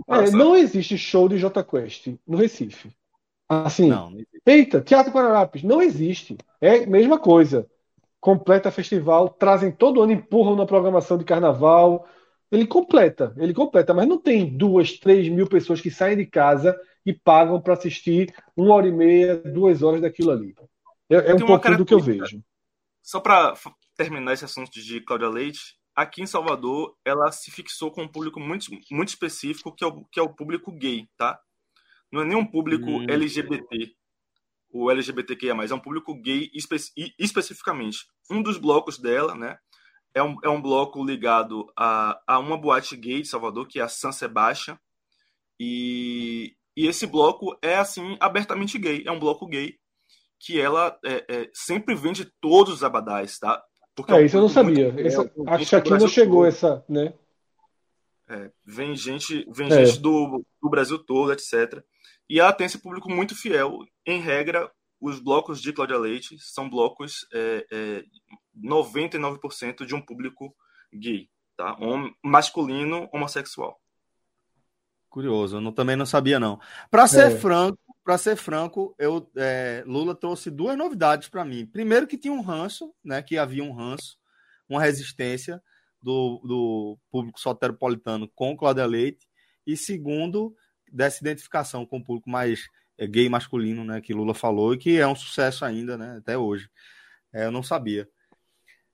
[0.07, 2.91] É, não existe show de Jota Quest no Recife.
[3.47, 6.37] Assim, Não, não eita, Teatro Guararapes, não existe.
[6.59, 7.67] É a mesma coisa.
[8.19, 12.07] Completa festival, trazem todo ano, empurram na programação de carnaval.
[12.51, 16.77] Ele completa, ele completa, mas não tem duas, três mil pessoas que saem de casa
[17.05, 20.55] e pagam para assistir uma hora e meia, duas horas daquilo ali.
[21.09, 22.41] É, é um pouquinho do que eu vejo.
[23.01, 23.53] Só para
[24.01, 28.39] terminar esse assunto de Cláudia Leite, aqui em Salvador, ela se fixou com um público
[28.39, 31.39] muito, muito específico, que é, o, que é o público gay, tá?
[32.11, 33.05] Não é nem um público Hum.
[33.07, 33.93] LGBT,
[34.71, 36.77] o LGBTQIA+, é um público gay espe
[37.19, 37.99] especificamente.
[38.29, 39.57] Um dos blocos dela, né,
[40.13, 43.83] é um, é um bloco ligado a, a uma boate gay de Salvador, que é
[43.83, 44.79] a San Sebastian,
[45.59, 49.77] e, e esse bloco é, assim, abertamente gay, é um bloco gay,
[50.39, 53.63] que ela é, é, sempre vende todos os abadás, tá?
[53.95, 54.93] Porque É, um isso eu não sabia.
[54.99, 56.45] Essa- tem acho que aqui não chegou todo.
[56.47, 57.13] essa, né?
[58.29, 59.85] É, vem gente, vem É.
[59.85, 61.83] gente do, do Brasil todo, etc.
[62.29, 63.79] E ela tem esse público muito fiel.
[64.05, 68.03] Em regra, os blocos de Cláudia Leite são blocos é, é,
[68.55, 70.55] 99% de um público
[70.93, 71.27] gay,
[71.57, 71.75] tá?
[71.79, 73.77] Hom masculino, homossexual.
[75.09, 76.57] Curioso, eu não- também não sabia, não.
[76.89, 77.37] Para ser É.
[77.37, 81.65] franco, para ser franco, eu, é, Lula trouxe duas novidades para mim.
[81.65, 83.21] Primeiro que tinha um ranço, né?
[83.21, 84.17] Que havia um ranço,
[84.67, 85.61] uma resistência
[86.01, 89.27] do, do público soteropolitano com Cláudia Leite.
[89.65, 90.55] E segundo,
[90.91, 94.01] dessa identificação com o público mais é, gay masculino, né?
[94.01, 96.17] Que Lula falou e que é um sucesso ainda, né?
[96.17, 96.69] Até hoje.
[97.31, 98.09] É, eu não sabia.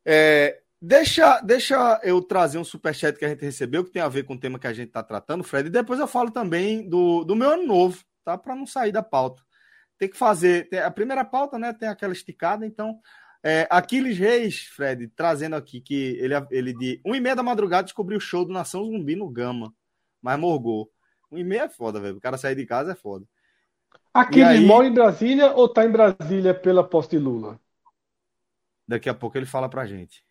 [0.06, 4.24] É, deixa, deixa eu trazer um superchat que a gente recebeu, que tem a ver
[4.24, 7.24] com o tema que a gente está tratando, Fred, e depois eu falo também do,
[7.24, 8.37] do meu ano novo, tá?
[8.37, 9.41] Para não sair da pauta.
[9.97, 10.67] Tem que fazer.
[10.69, 11.71] tem- a primeira pauta, né?
[11.73, 12.99] Tem aquela esticada, então.
[13.41, 17.83] É, Aquiles Reis, Fred, trazendo aqui que ele, ele de 1 e meia da madrugada
[17.83, 19.73] descobriu o show do Nação Zumbi no Gama,
[20.21, 20.91] mas morgou.
[21.31, 22.17] 1 e meia é foda, velho.
[22.17, 23.25] O cara sair de casa é foda.
[24.13, 27.59] Aqui ele aí- mora em Brasília ou tá em Brasília pela posse de Lula?
[28.87, 30.23] Daqui a pouco ele fala pra gente.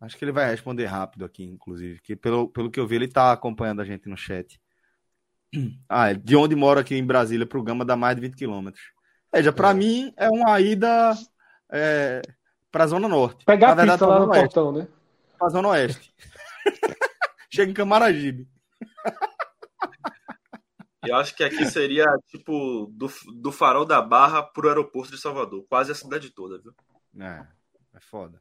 [0.00, 2.00] Acho que ele vai responder rápido aqui, inclusive.
[2.00, 4.60] Que pelo, pelo que eu vi, ele tá acompanhando a gente no chat.
[5.88, 8.82] Ah, é de onde mora aqui em Brasília pro Gama dá mais de 20 quilômetros.
[9.34, 9.74] Veja, pra É.
[9.74, 11.12] mim é uma ida
[11.70, 12.22] é,
[12.70, 13.44] pra Zona Norte.
[13.44, 14.44] Pegar Na a pra lá Zona no Oeste.
[14.54, 14.88] portão, né?
[15.38, 16.14] Pra Zona Oeste.
[17.52, 18.48] Chega em Camaragibe.
[21.04, 23.10] Eu acho que aqui seria tipo do,
[23.40, 26.72] do farol da Barra pro aeroporto de Salvador, quase a cidade toda, viu?
[27.20, 27.44] É,
[27.94, 28.40] é foda.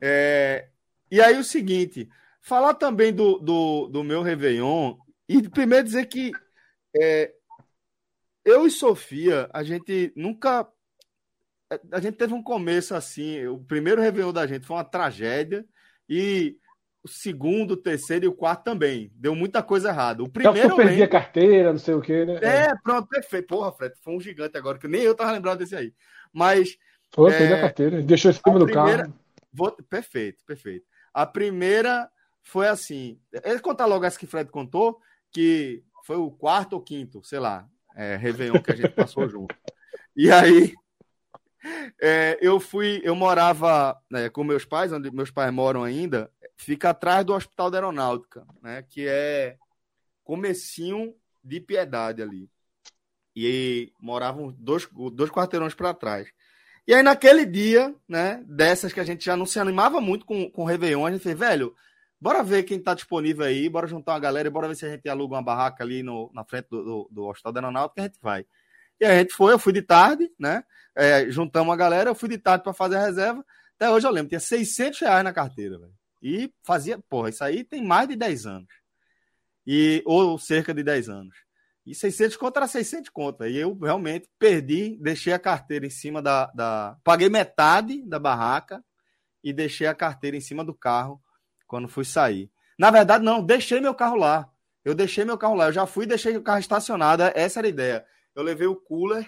[0.00, 0.70] É,
[1.10, 2.08] e aí o seguinte,
[2.40, 4.96] falar também do, do, do meu Réveillon,
[5.38, 6.32] e primeiro dizer que
[6.96, 7.32] é,
[8.44, 10.68] eu e Sofia, a gente nunca.
[11.90, 15.64] A gente teve um começo assim, o primeiro Réveillon da gente foi uma tragédia,
[16.06, 16.58] e
[17.02, 19.10] o segundo, o terceiro e o quarto também.
[19.14, 20.22] Deu muita coisa errada.
[20.22, 20.70] O primeiro.
[20.70, 22.38] eu perdi a carteira, não sei o quê, né?
[22.42, 23.46] É, pronto, perfeito.
[23.46, 25.94] Porra, Fred, foi um gigante agora, que nem eu tava lembrando desse aí.
[26.32, 26.76] Mas.
[27.10, 28.02] Foi, é, perdi a carteira.
[28.02, 29.04] Deixou em cima do primeira...
[29.04, 29.14] carro.
[29.52, 29.72] Vou...
[29.88, 30.86] Perfeito, perfeito.
[31.12, 32.08] A primeira
[32.42, 33.18] foi assim.
[33.44, 35.00] Ele contar logo essa que o Fred contou,
[35.32, 39.54] que foi o quarto ou quinto, sei lá, é, Réveillon que a gente passou junto.
[40.16, 40.74] E aí.
[42.00, 46.90] É, eu fui, eu morava né, com meus pais, onde meus pais moram ainda, fica
[46.90, 49.56] atrás do Hospital da Aeronáutica, né, que é
[50.24, 52.50] comecinho de piedade ali.
[53.34, 56.28] E moravam dois, dois quarteirões para trás.
[56.86, 60.50] E aí, naquele dia, né, dessas que a gente já não se animava muito com,
[60.50, 61.74] com o Réveillon, a gente fez, velho,
[62.22, 64.88] bora ver quem tá disponível aí, bora juntar uma galera e bora ver se a
[64.88, 68.00] gente aluga uma barraca ali no, na frente do, do, do Hospital da Aeronáutica que
[68.00, 68.46] a gente vai.
[69.00, 70.62] E a gente foi, eu fui de tarde, né,
[70.94, 73.44] é, juntamos uma galera, eu fui de tarde para fazer a reserva.
[73.74, 75.92] Até hoje eu lembro, tinha 600 reais na carteira, velho.
[76.22, 78.68] E fazia, porra, isso aí tem mais de 10 anos.
[79.66, 81.34] E, ou cerca de 10 anos.
[81.84, 83.44] E 600 conto era 600 conto.
[83.44, 86.96] E eu realmente perdi, deixei a carteira em cima da, da.
[87.02, 88.84] Paguei metade da barraca
[89.42, 91.20] e deixei a carteira em cima do carro
[91.72, 92.50] quando fui sair.
[92.78, 94.46] Na verdade, não, deixei meu carro lá.
[94.84, 95.68] Eu deixei meu carro lá.
[95.68, 97.22] Eu já fui e deixei o carro estacionado.
[97.34, 98.04] Essa era a ideia.
[98.34, 99.26] Eu levei o cooler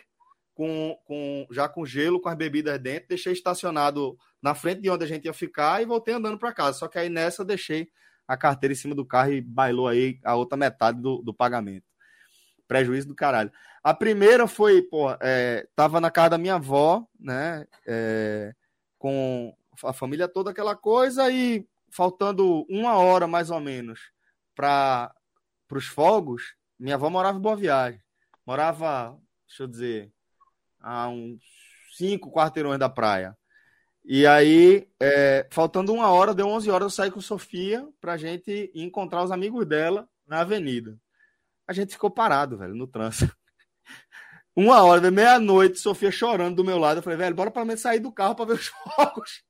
[0.52, 5.04] com, com já com gelo, com as bebidas dentro, deixei estacionado na frente de onde
[5.04, 6.76] a gente ia ficar e voltei andando para casa.
[6.80, 7.88] Só que aí nessa eu deixei
[8.28, 11.86] a carteira em cima do carro e bailou aí a outra metade do, do pagamento.
[12.68, 13.50] Prejuízo do caralho.
[13.82, 17.66] A primeira foi, pô, é, tava na casa da minha avó, né?
[17.86, 18.52] É,
[18.98, 24.00] com a família toda, aquela coisa, e faltando uma hora mais ou menos
[24.54, 25.14] para
[25.70, 28.00] os fogos, minha avó morava em Boa Viagem.
[28.46, 30.12] Morava, deixa eu dizer,
[30.80, 31.40] a uns
[31.96, 33.36] cinco quarteirões da praia.
[34.04, 38.70] E aí, é, faltando uma hora, deu 11 horas, eu saí com Sofia pra gente
[38.74, 40.98] encontrar os amigos dela na avenida
[41.66, 43.34] a gente ficou parado, velho, no trânsito.
[44.56, 46.98] Uma hora, meia-noite, Sofia chorando do meu lado.
[46.98, 49.42] Eu falei, velho, bora pelo menos sair do carro para ver os fogos.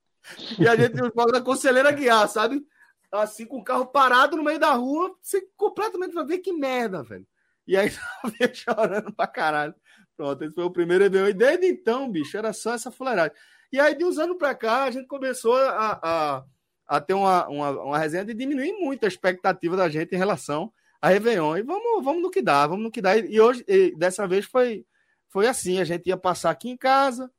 [0.59, 2.65] E a gente fogos da conselheira guiar, sabe?
[3.13, 7.03] Assim, com o carro parado no meio da rua, você completamente vai ver que merda,
[7.03, 7.27] velho.
[7.67, 9.75] E aí, Sofia chorando pra caralho.
[10.17, 11.29] Pronto, esse foi o primeiro EBO.
[11.29, 13.33] E desde então, bicho, era só essa fuleiragem.
[13.73, 16.45] E aí, de uns anos pra cá, a gente começou a, a,
[16.87, 20.73] a ter uma, uma, uma resenha de diminuir muito a expectativa da gente em relação
[21.01, 21.57] a Réveillon.
[21.57, 23.17] E vamos, vamos no que dá, vamos no que dá.
[23.17, 24.87] E hoje, e dessa vez, foi,
[25.29, 27.31] foi assim: a gente ia passar aqui em casa,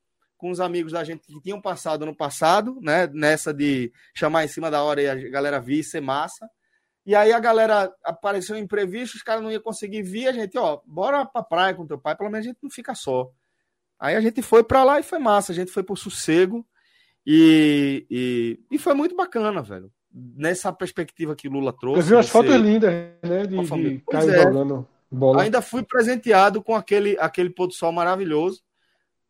[0.46, 3.08] com os amigos da gente que tinham passado no passado, né?
[3.12, 6.48] Nessa de chamar em cima da hora e a galera vir ser massa.
[7.04, 10.82] E aí a galera apareceu imprevisto, os caras não iam conseguir vir, a gente, ó,
[10.86, 13.28] bora pra praia com teu pai, pelo menos a gente não fica só.
[14.00, 16.64] Aí a gente foi para lá e foi massa, a gente foi pro sossego
[17.26, 22.00] e, e, e foi muito bacana, velho nessa perspectiva que Lula trouxe.
[22.00, 23.46] Eu vi umas fotos lindas, né?
[23.46, 24.86] De, de Caio é.
[25.12, 25.42] bola.
[25.42, 28.62] Ainda fui presenteado com aquele, aquele pôr do sol maravilhoso,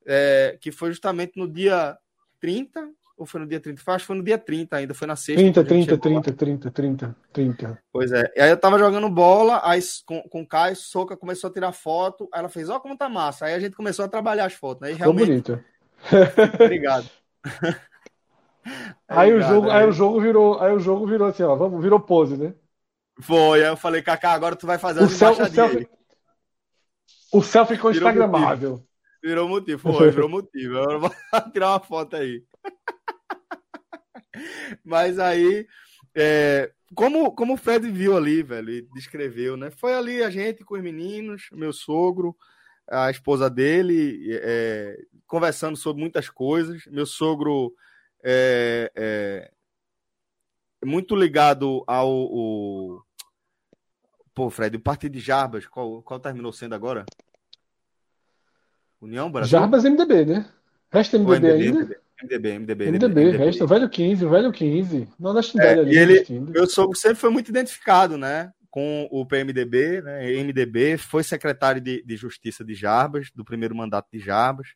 [0.06, 1.98] é, que foi justamente no dia
[2.40, 3.82] 30, ou foi no dia 30?
[3.86, 5.42] Acho que foi no dia 30 ainda, foi na sexta.
[5.42, 7.80] 30, 30, 30, 30, 30, 30.
[7.92, 8.32] Pois é.
[8.36, 11.72] E aí eu tava jogando bola, aí com, com o Caio, Soca começou a tirar
[11.72, 13.46] foto, aí ela fez, ó, oh, como tá massa.
[13.46, 14.92] Aí a gente começou a trabalhar as fotos, né?
[14.92, 15.28] E realmente...
[15.28, 15.64] bonito.
[16.62, 17.10] Obrigado.
[19.08, 19.84] Aí, o jogo, aí.
[19.84, 22.54] aí o jogo virou, aí o jogo virou assim, ó, vamos, virou pose, né?
[23.22, 25.88] Foi, aí eu falei, Kaká, agora tu vai fazer o céu, o selfie,
[27.32, 28.84] o selfie ficou instagramável.
[29.26, 30.78] Virou motivo, foi, virou motivo.
[30.78, 31.10] Agora vou
[31.52, 32.44] tirar uma foto aí.
[34.86, 35.68] Mas aí,
[36.14, 39.72] é, como, como o Fred viu ali, velho, e descreveu, né?
[39.72, 42.38] Foi ali a gente com os meninos, meu sogro,
[42.88, 46.86] a esposa dele, é, conversando sobre muitas coisas.
[46.86, 47.74] Meu sogro
[48.24, 49.52] é, é,
[50.86, 52.12] muito ligado ao.
[52.12, 53.02] O...
[54.36, 57.06] Pô, Fred, o Partido de Jarbas, qual, qual terminou sendo agora?
[59.06, 59.58] União Brasil?
[59.60, 60.46] Jarbas MDB, né?
[60.92, 61.80] Resta MDB, MDB ainda?
[62.24, 65.08] MDB, MDB, MDB, MDB, resta o velho 15, o velho 15.
[65.20, 65.96] Nordestindade é, ali.
[65.96, 68.52] E ele, eu soube sempre foi muito identificado, né?
[68.70, 70.32] Com o PMDB, né?
[70.44, 74.70] MDB, foi secretário de, de Justiça de Jarbas, do primeiro mandato de Jarbas.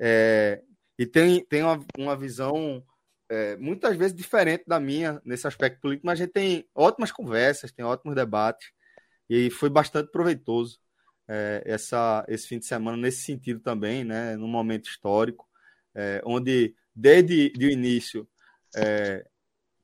[0.00, 0.62] É,
[0.98, 2.82] e tem, tem uma, uma visão
[3.28, 7.72] é, muitas vezes diferente da minha nesse aspecto político, mas a gente tem ótimas conversas,
[7.72, 8.70] tem ótimos debates,
[9.28, 10.78] e foi bastante proveitoso
[11.32, 15.46] é, essa, esse fim de semana nesse sentido também, né, num momento histórico,
[15.94, 18.26] é, onde desde o início,
[18.76, 19.24] é,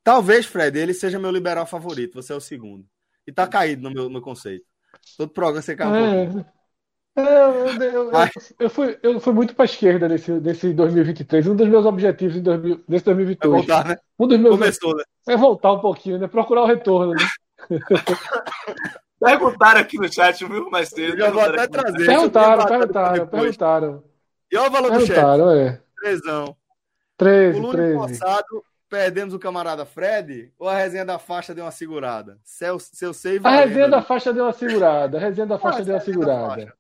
[0.03, 2.85] talvez, Fred, ele seja meu liberal favorito, você é o segundo,
[3.25, 4.67] e tá caído no meu, meu conceito.
[5.17, 6.47] Todo programa você cai um é,
[7.17, 8.29] É, eu, eu, eu,
[8.59, 11.47] eu, fui, eu fui muito para a esquerda nesse, nesse 2023.
[11.47, 13.53] Um dos meus objetivos em 2000, nesse 2022.
[13.53, 13.97] É voltar, né?
[14.19, 15.05] Um dos meus Começou, né?
[15.29, 16.27] É voltar um pouquinho, né?
[16.27, 17.27] Procurar o retorno, né?
[19.18, 20.70] Perguntaram aqui no chat, viu?
[20.70, 21.16] Mais cedo.
[21.16, 22.07] Já vou até trazer.
[22.07, 24.05] Perguntaram, perguntaram, perguntaram.
[24.50, 25.18] E olha o valor do chat.
[25.18, 25.81] É.
[26.00, 26.57] Trezão.
[27.16, 27.98] 13, o 13.
[27.98, 32.38] passado, perdemos o camarada Fred ou a resenha da faixa deu uma segurada?
[32.44, 35.16] Seu, seu save A resenha da faixa deu uma segurada.
[35.16, 36.74] A resenha da faixa deu uma segurada.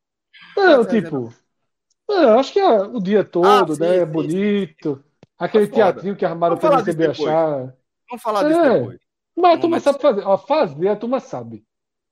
[0.56, 1.32] Não, tipo.
[2.08, 3.96] Não, acho que é o dia todo, ah, sim, né?
[3.96, 5.02] É bonito.
[5.38, 7.74] Aquele tá teatrinho que armaram para receber achar.
[8.08, 8.78] Vamos falar disso é.
[8.78, 9.00] depois.
[9.36, 10.22] Mas a turma sabe fazer.
[10.24, 11.64] Ó, fazer, a turma sabe.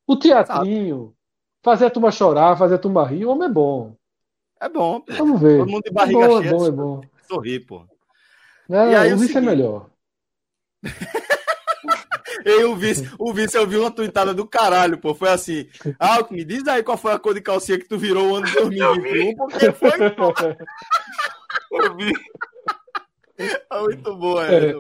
[0.07, 1.15] O teatrinho,
[1.63, 3.97] fazer a turma chorar, fazer a turma rir, o homem é bom.
[4.61, 5.01] É bom.
[5.01, 5.13] Pô.
[5.15, 5.59] Vamos ver.
[5.59, 6.49] Todo mundo de barriga é bom, cheia.
[6.49, 7.01] É bom, é bom.
[7.27, 7.87] Sorrir, pô.
[8.69, 9.91] Não, e aí, o vice é melhor.
[12.45, 15.15] Eu, o vice, o vice, eu vi uma tuitada do caralho, pô.
[15.15, 15.67] Foi assim:
[16.31, 18.53] me diz aí qual foi a cor de calcinha que tu virou o ano de
[18.53, 20.11] 2021, porque foi.
[20.11, 20.35] Pô.
[21.73, 22.13] Eu vi.
[23.39, 24.71] É muito boa, é.
[24.71, 24.75] é.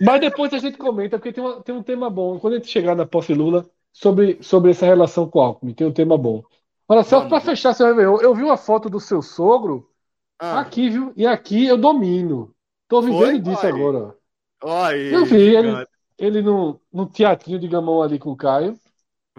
[0.00, 2.38] Mas depois a gente comenta, porque tem, uma, tem um tema bom.
[2.38, 3.64] Quando a gente chegar na posse Lula,
[3.96, 6.44] sobre, sobre essa relação com o Alckmin, tem um tema bom.
[6.86, 9.90] Olha, só para fechar seu Réveillon, eu vi uma foto do seu sogro
[10.38, 10.60] ah.
[10.60, 11.14] aqui, viu?
[11.16, 12.54] E aqui eu domino.
[12.86, 13.38] Tô vivendo Foi?
[13.40, 14.14] disso agora.
[14.62, 15.86] Oi, eu vi ele,
[16.18, 18.78] ele no, no teatrinho de gamão ali com o Caio.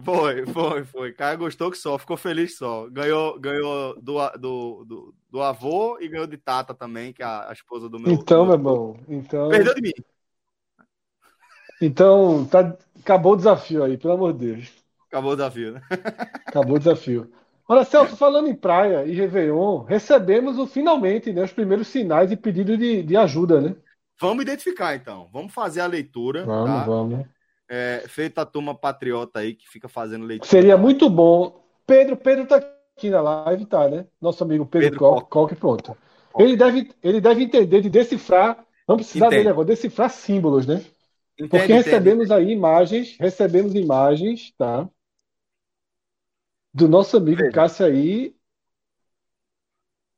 [0.03, 1.13] Foi, foi, foi.
[1.13, 2.89] Caio gostou que só, ficou feliz só.
[2.89, 7.49] Ganhou, ganhou do, do, do, do avô e ganhou de Tata também, que é a,
[7.49, 8.11] a esposa do meu.
[8.11, 9.49] Então, do meu irmão, então.
[9.49, 9.93] Perdeu de mim.
[11.79, 14.71] Então, tá, acabou o desafio aí, pelo amor de Deus.
[15.07, 15.81] Acabou o desafio, né?
[16.45, 17.31] Acabou o desafio.
[17.67, 22.37] Olha, Celso, falando em praia e Réveillon, recebemos o, finalmente né, os primeiros sinais de
[22.37, 23.75] pedido de, de ajuda, né?
[24.19, 25.27] Vamos identificar, então.
[25.31, 26.45] Vamos fazer a leitura.
[26.45, 26.83] Vamos, tá?
[26.83, 27.25] vamos.
[27.69, 30.49] É, feita a turma patriota aí que fica fazendo leitura.
[30.49, 31.61] Seria muito bom.
[31.85, 32.55] Pedro, Pedro tá
[32.95, 34.05] aqui na live, tá, né?
[34.19, 35.95] Nosso amigo Pedro, Pedro Coque, pronto.
[36.39, 38.65] Ele deve, ele deve entender de decifrar.
[38.87, 40.81] Vamos precisar dele agora, decifrar símbolos, né?
[41.37, 44.89] Porque recebemos aí imagens, recebemos imagens, tá?
[46.77, 47.51] do nosso amigo Veja.
[47.51, 48.35] Cássio aí.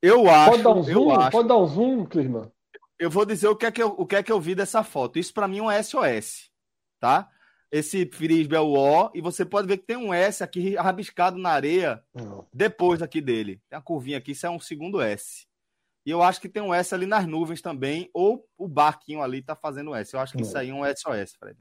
[0.02, 0.50] Eu acho.
[0.50, 1.10] Pode dar um zoom?
[1.10, 2.52] Acho, pode dar um zoom, Clima?
[2.98, 4.84] Eu vou dizer o que é que eu, o que é que eu vi dessa
[4.84, 5.18] foto.
[5.18, 6.50] Isso para mim é um SOS,
[6.98, 7.30] tá?
[7.72, 11.38] Esse frisbee é o O e você pode ver que tem um S aqui rabiscado
[11.38, 12.46] na areia Não.
[12.52, 13.62] depois aqui dele.
[13.70, 15.46] Tem a curvinha aqui, isso é um segundo S.
[16.04, 19.42] E eu acho que tem um S ali nas nuvens também, ou o barquinho ali
[19.42, 20.14] tá fazendo S.
[20.14, 21.58] Eu acho que isso aí é um SOS, Fred.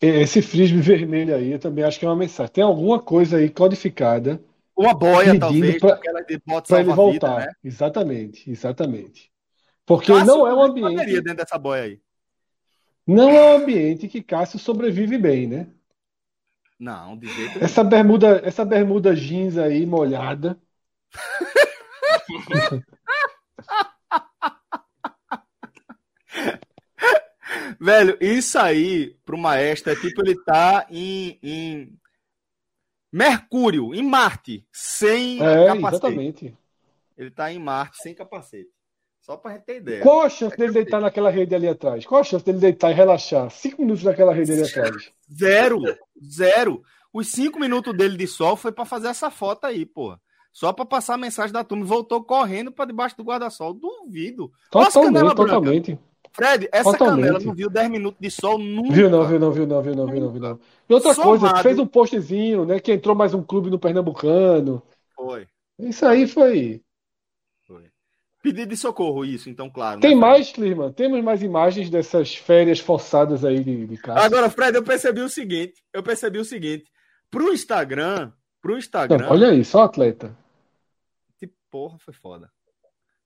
[0.00, 2.52] Esse frisbee vermelho aí, eu também acho que é uma mensagem.
[2.52, 4.42] Tem alguma coisa aí codificada.
[4.74, 7.40] Uma boia, talvez, para ele voltar.
[7.40, 7.52] Vida, né?
[7.62, 9.30] Exatamente, exatamente.
[9.84, 11.04] Porque Cássio não é um ambiente.
[11.04, 12.00] dentro dessa boia aí.
[13.06, 15.66] Não é um ambiente que Cássio sobrevive bem, né?
[16.78, 20.58] Não, de jeito Essa bermuda, essa bermuda jeans aí molhada.
[27.80, 31.98] Velho, isso aí pro maestro é tipo ele tá em, em
[33.12, 35.86] Mercúrio, em Marte, sem é, capacete.
[35.86, 36.56] Exatamente.
[37.16, 38.70] Ele tá em Marte sem capacete.
[39.20, 40.02] Só pra gente ter ideia.
[40.02, 42.06] Qual a chance é dele deitar naquela rede ali atrás?
[42.06, 43.50] Qual a chance dele deitar e relaxar?
[43.50, 45.12] Cinco minutos naquela rede ali atrás.
[45.32, 45.80] Zero.
[46.22, 46.82] Zero.
[47.12, 50.18] Os cinco minutos dele de sol foi para fazer essa foto aí, pô.
[50.52, 51.84] Só para passar a mensagem da turma.
[51.84, 53.72] Voltou correndo para debaixo do guarda-sol.
[53.72, 54.50] Duvido.
[54.70, 55.98] Totalmente, totalmente.
[56.32, 57.26] Fred, essa Totalmente.
[57.26, 58.92] canela não viu 10 minutos de sol nunca.
[58.92, 60.60] Viu não, viu não, viu não, viu não, viu não, viu não.
[60.88, 61.40] E outra Somado.
[61.40, 64.82] coisa, fez um postzinho, né, que entrou mais um clube no Pernambucano.
[65.14, 65.46] Foi.
[65.78, 66.82] Isso aí foi.
[67.66, 67.84] Foi.
[68.42, 70.00] Pedido de socorro, isso, então, claro.
[70.00, 70.92] Tem né, mais, Clima?
[70.92, 74.20] Temos mais imagens dessas férias forçadas aí de, de casa.
[74.20, 76.84] Agora, Fred, eu percebi o seguinte, eu percebi o seguinte,
[77.28, 79.28] pro Instagram, pro Instagram...
[79.28, 80.36] Olha aí, só atleta.
[81.38, 82.50] Que porra, foi foda.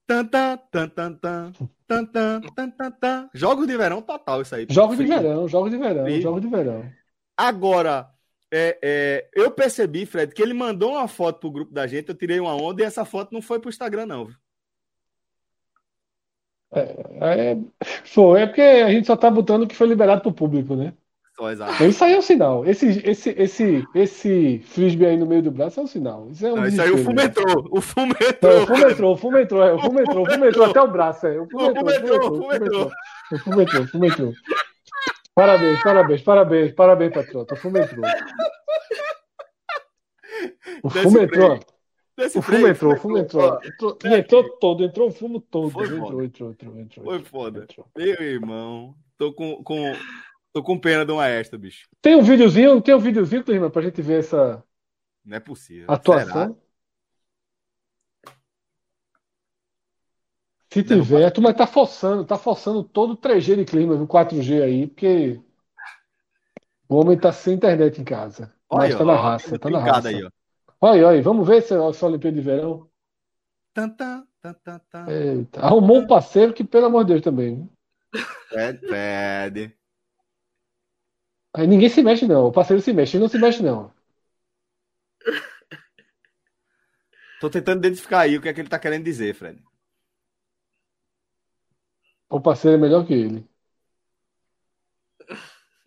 [0.06, 1.52] Tan, tan, tan, tan, tan,
[1.86, 3.30] tan, tan, tan, tan, tan.
[3.32, 4.66] Jogos de verão total, isso aí.
[4.68, 6.20] Jogos de verão, jogos de verão, e...
[6.20, 6.90] jogos de verão.
[7.36, 8.10] Agora,
[8.50, 12.14] é, é, eu percebi, Fred, que ele mandou uma foto pro grupo da gente, eu
[12.14, 14.28] tirei uma onda e essa foto não foi pro Instagram, não.
[16.70, 17.58] É, é,
[18.04, 20.92] foi, é porque a gente só tá botando o que foi liberado pro público, né?
[21.36, 21.84] Só, exato.
[21.84, 22.64] Isso aí é um sinal.
[22.64, 26.28] Esse, esse, esse, esse frisbee aí no meio do braço é um sinal.
[26.30, 27.68] Isso, é um não, isso aí o fumo entrou.
[27.72, 28.52] O fumo entrou.
[28.52, 30.80] É, o fumo entrou, o fumo entrou, é, o fumo entrou, o fumo entrou até
[30.80, 31.26] o braço.
[31.26, 31.40] É.
[31.40, 32.92] O fumo entrou, o fumo entrou.
[33.32, 34.32] O fumo entrou, o fumo entrou.
[35.34, 37.54] Parabéns, parabéns, parabéns, parabéns, patrota.
[37.54, 38.04] O fumo entrou.
[40.84, 41.60] O fumo entrou.
[42.36, 43.58] o fumo entrou, o fumo entrou.
[43.64, 45.70] Entrou, entrou todo, entrou o fumo todo.
[45.70, 47.04] Foi entrou, entrou, entrou, entrou.
[47.06, 47.66] Foi foda.
[47.96, 49.92] Meu irmão, tô com, com
[50.54, 51.88] Tô com pena do Maestro, bicho.
[52.00, 54.62] Tem um videozinho, tem um videozinho, Clima, pra gente ver essa.
[55.24, 55.86] Não é possível.
[55.90, 56.32] Atuação.
[56.32, 56.54] Será?
[60.70, 64.62] Se tiver, tu a tá forçando, tá forçando todo o 3G de clima no 4G
[64.62, 65.40] aí, porque
[66.88, 68.54] o homem tá sem internet em casa.
[68.68, 70.08] Olha, mas tá na raça, ó, tá na raça.
[70.08, 70.30] Aí, ó.
[70.80, 72.88] Olha, olha, vamos ver se é essa Olimpíada de Verão.
[75.08, 77.68] Eita, arrumou um parceiro que, pelo amor de Deus, também.
[78.52, 79.76] É, pede.
[81.54, 82.46] Aí ninguém se mexe, não.
[82.46, 83.92] O parceiro se mexe, ele não se mexe, não.
[87.40, 89.62] Tô tentando identificar aí o que é que ele tá querendo dizer, Fred.
[92.28, 93.48] O parceiro é melhor que ele.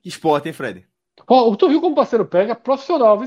[0.05, 0.88] Esporte, hein, Fred?
[1.28, 2.55] Ó, tu viu como o parceiro pega?
[2.55, 3.20] Profissional?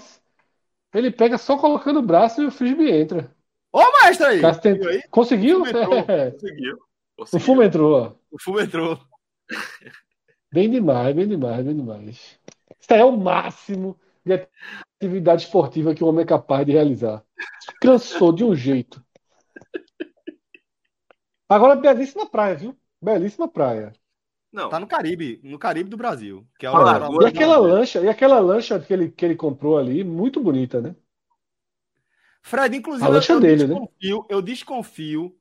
[0.94, 3.34] Ele pega só colocando o braço e o frisbee entra.
[3.72, 4.40] Ô, maestro aí!
[4.42, 5.02] Aí?
[5.10, 5.66] Conseguiu?
[5.66, 5.94] Entrou.
[6.08, 6.30] É.
[6.32, 6.76] Conseguiu.
[6.76, 6.80] O
[7.18, 7.46] Conseguiu.
[7.46, 8.12] fumo entrou, ó.
[8.30, 8.98] O fumo entrou.
[10.52, 12.38] Bem demais, bem demais, bem demais.
[12.80, 14.46] Isso aí é o máximo de
[15.00, 17.24] atividade esportiva que o homem é capaz de realizar.
[17.80, 19.04] Cansou de um jeito.
[21.48, 22.76] Agora, belíssima praia, viu?
[23.02, 23.92] Belíssima praia.
[24.52, 26.46] Não, Tá no Caribe, no Caribe do Brasil.
[26.58, 27.78] Que é o Ah, E aquela brasileiro.
[27.78, 30.94] lancha, e aquela lancha que ele, que ele comprou ali, muito bonita, né?
[32.42, 33.74] Fred, inclusive, A lancha eu, dele, né?
[33.74, 35.36] desconfio, eu desconfio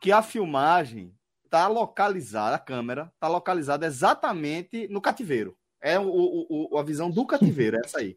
[0.00, 1.14] que a filmagem
[1.48, 5.56] tá localizada, a câmera tá localizada exatamente no cativeiro.
[5.80, 8.16] É o, o- o- a visão do cativeiro, é essa aí.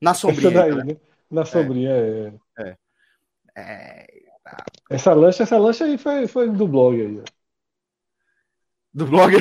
[0.00, 0.50] Na sombrinha.
[0.50, 0.96] Daí, né?
[1.30, 2.76] Na sombrinha, é.
[3.54, 4.06] É,
[4.90, 7.24] Essa lancha, essa lancha aí foi, foi do blog aí, ó.
[8.94, 9.34] do blog.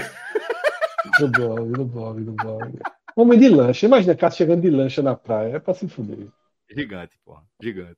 [1.19, 2.79] Do blog, do blog, do blog.
[3.15, 3.86] Homem de lancha.
[3.86, 5.55] Imagina cara chegando de lancha na praia.
[5.55, 6.27] É pra se fuder.
[6.69, 7.43] Gigante, porra.
[7.61, 7.97] Gigante.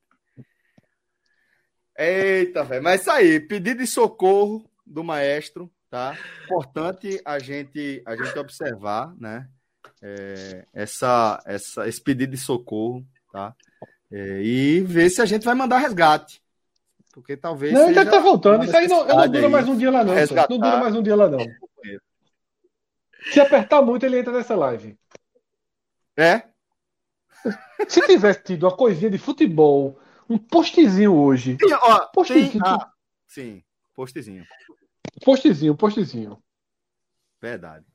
[1.97, 2.83] Eita, velho.
[2.83, 6.17] Mas isso aí, pedido de socorro do maestro, tá?
[6.45, 9.47] Importante a gente, a gente observar, né?
[10.01, 13.55] É, essa, essa, esse pedido de socorro, tá?
[14.11, 16.41] É, e ver se a gente vai mandar resgate.
[17.13, 17.73] Porque talvez.
[17.73, 18.63] Não, deve tá voltando.
[18.63, 19.51] Isso aí não, não dura aí.
[19.51, 20.13] mais um dia lá, não.
[20.13, 20.49] Resgatar.
[20.49, 21.39] Não dura mais um dia lá, não.
[23.31, 24.97] Se apertar muito, ele entra nessa live.
[26.17, 26.43] É?
[27.87, 31.57] Se tivesse tido uma coisinha de futebol, um postzinho hoje.
[31.57, 32.63] Tem, ó, tem, Postzinho.
[32.65, 32.91] ah,
[33.27, 33.63] sim,
[33.95, 34.45] postzinho.
[35.23, 36.43] Postzinho, postzinho.
[37.41, 37.85] Verdade.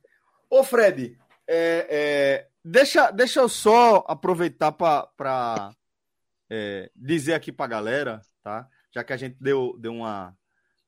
[0.51, 5.73] Ô, Fred, é, é, deixa, deixa eu só aproveitar para
[6.95, 8.69] dizer aqui para a galera, tá?
[8.95, 10.37] Já que a gente deu, deu uma,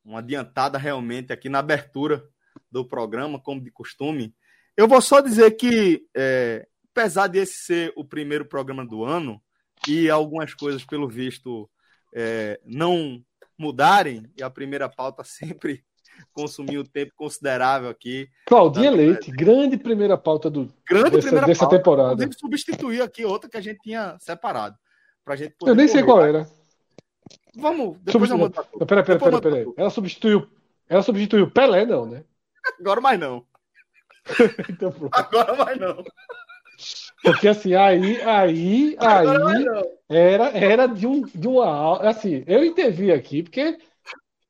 [0.05, 2.23] uma adiantada realmente aqui na abertura
[2.71, 4.35] do programa, como de costume.
[4.77, 9.43] Eu vou só dizer que, é, apesar de esse ser o primeiro programa do ano
[9.87, 11.71] e algumas coisas, pelo visto,
[12.15, 13.23] é, não
[13.61, 15.85] mudarem, e a primeira pauta sempre
[16.33, 18.29] consumiu um tempo considerável aqui.
[18.47, 21.77] Claudinha Tá, Leite, grande primeira pauta do, Grande dessa, primeira dessa pauta.
[21.79, 22.13] temporada.
[22.25, 24.77] Inclusive, substituir aqui outra que a gente tinha separado.
[25.25, 26.13] Pra gente poder Eu nem sei correr.
[26.13, 26.49] qual era.
[27.57, 28.55] Vamos, depois eu mando.
[28.79, 29.65] Não, Pera, pera, pera, pera.
[29.65, 30.49] pra Ela substituiu.
[30.89, 32.25] Ela substituiu Pelé, não, né?
[32.81, 33.45] Agora mais não.
[34.69, 34.93] Então.
[35.13, 36.05] Agora mais não.
[37.23, 39.67] Porque assim, aí, aí, aí
[40.09, 42.09] era, era de um, de uma aula.
[42.11, 43.79] Assim, eu intervi aqui, porque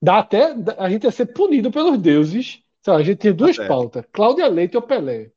[0.00, 0.54] dá até.
[0.78, 2.62] A gente ia ser punido pelos deuses.
[2.82, 3.68] Sei lá, a gente tinha duas certo.
[3.68, 5.30] pautas: Cláudia Leite ou Pelé.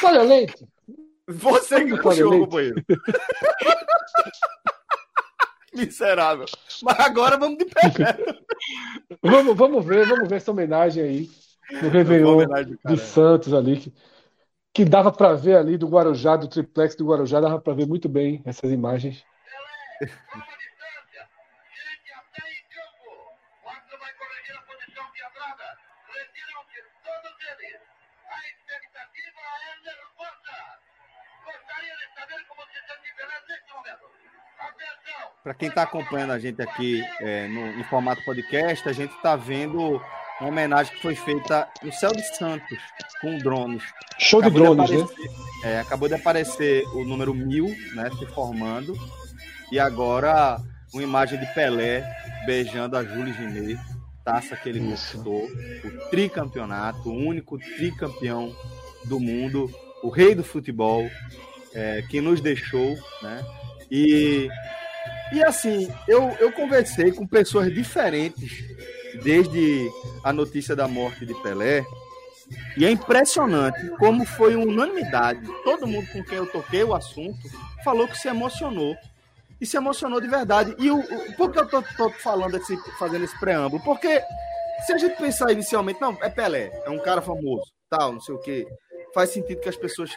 [0.00, 0.66] Cláudia Leite.
[1.26, 2.44] Você que puxou, Leite.
[2.44, 2.84] companheiro.
[5.74, 6.46] Miserável.
[6.82, 7.82] Mas agora vamos de pé.
[9.22, 11.30] Vamos, vamos ver, vamos ver essa homenagem aí
[11.82, 12.46] no Réveillon
[12.84, 12.96] de.
[12.96, 13.92] Santos ali, que,
[14.78, 18.08] que dava para ver ali do Guarujá, do triplex do Guarujá, dava para ver muito
[18.08, 19.24] bem essas imagens.
[35.42, 39.34] Para quem está acompanhando a gente aqui é, no, em formato podcast, a gente está
[39.34, 40.00] vendo
[40.40, 42.78] uma homenagem que foi feita no céu de Santos
[43.20, 43.82] com drones.
[44.18, 45.02] Show de Acabou drones, né?
[45.02, 45.30] aparecer,
[45.64, 48.94] é, acabou de aparecer o número mil, né, se formando.
[49.70, 50.60] E agora
[50.92, 52.02] uma imagem de Pelé
[52.46, 53.76] beijando a Júlia Ginê,
[54.24, 58.54] taça que ele conquistou, o tricampeonato, o único tricampeão
[59.04, 59.70] do mundo,
[60.02, 61.08] o rei do futebol,
[61.74, 63.44] é, que nos deixou, né?
[63.90, 64.48] E,
[65.32, 68.64] e assim, eu, eu conversei com pessoas diferentes
[69.22, 69.90] desde
[70.24, 71.84] a notícia da morte de Pelé,
[72.76, 75.40] e é impressionante como foi unanimidade.
[75.64, 77.38] Todo mundo com quem eu toquei o assunto
[77.84, 78.96] falou que se emocionou.
[79.60, 80.74] E se emocionou de verdade.
[80.78, 83.82] E o, o- por que eu tô, tô falando esse, fazendo esse preâmbulo?
[83.82, 84.22] Porque
[84.86, 88.34] se a gente pensar inicialmente, não, é Pelé, é um cara famoso, tal, não sei
[88.36, 88.66] o quê,
[89.12, 90.10] faz sentido que as pessoas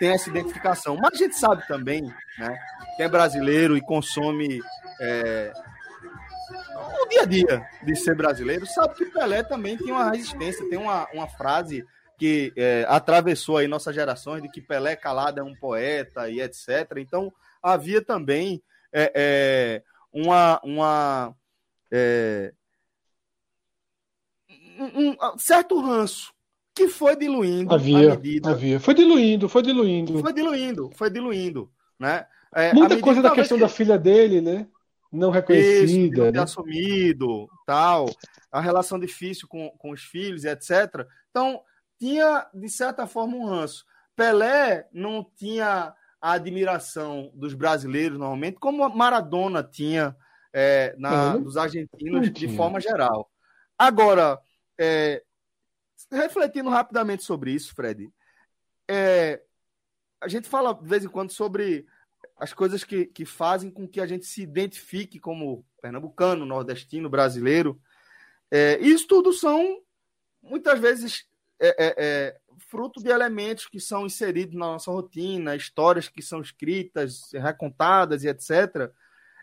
[0.00, 0.96] tenham essa identificação.
[1.00, 2.02] Mas a gente sabe também,
[2.38, 2.58] né,
[2.96, 4.60] que é brasileiro e consome
[5.00, 5.52] é,
[7.12, 11.08] dia a dia de ser brasileiro, sabe que Pelé também tem uma resistência, tem uma,
[11.12, 11.84] uma frase
[12.18, 16.68] que é, atravessou aí nossas gerações de que Pelé calado é um poeta e etc.
[16.98, 17.32] Então
[17.62, 19.82] havia também é, é,
[20.12, 21.34] uma, uma
[21.90, 22.52] é,
[24.78, 26.32] um, um, certo ranço
[26.74, 28.80] que foi diluindo havia, Havia.
[28.80, 30.18] Foi diluindo, foi diluindo.
[30.20, 32.26] Foi diluindo, foi diluindo, né?
[32.54, 33.62] É, Muita coisa da questão que...
[33.62, 34.66] da filha dele, né?
[35.12, 36.24] Não reconhecida.
[36.24, 36.40] Isso, né?
[36.40, 38.06] assumido, tal.
[38.50, 41.06] A relação difícil com, com os filhos, etc.
[41.30, 41.62] Então,
[41.98, 43.84] tinha, de certa forma, um ranço.
[44.16, 50.16] Pelé não tinha a admiração dos brasileiros, normalmente, como Maradona tinha
[50.52, 53.30] é, na, dos argentinos, de forma geral.
[53.76, 54.40] Agora,
[54.78, 55.22] é,
[56.10, 58.12] refletindo rapidamente sobre isso, Fred,
[58.88, 59.42] é,
[60.20, 61.86] a gente fala de vez em quando sobre
[62.42, 67.80] as coisas que, que fazem com que a gente se identifique como pernambucano, nordestino, brasileiro.
[68.50, 69.80] É, isso tudo são,
[70.42, 71.24] muitas vezes,
[71.60, 76.40] é, é, é, fruto de elementos que são inseridos na nossa rotina, histórias que são
[76.40, 78.90] escritas, recontadas e etc.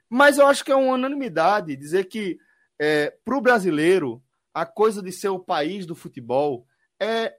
[0.10, 2.38] Mas eu acho que é uma unanimidade dizer que,
[2.78, 4.22] é, para o brasileiro,
[4.54, 6.68] a coisa de ser o país do futebol
[7.00, 7.34] é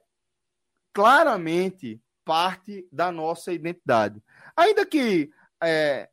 [0.91, 4.23] claramente parte da nossa identidade.
[4.57, 5.31] Ainda que
[5.61, 6.09] é,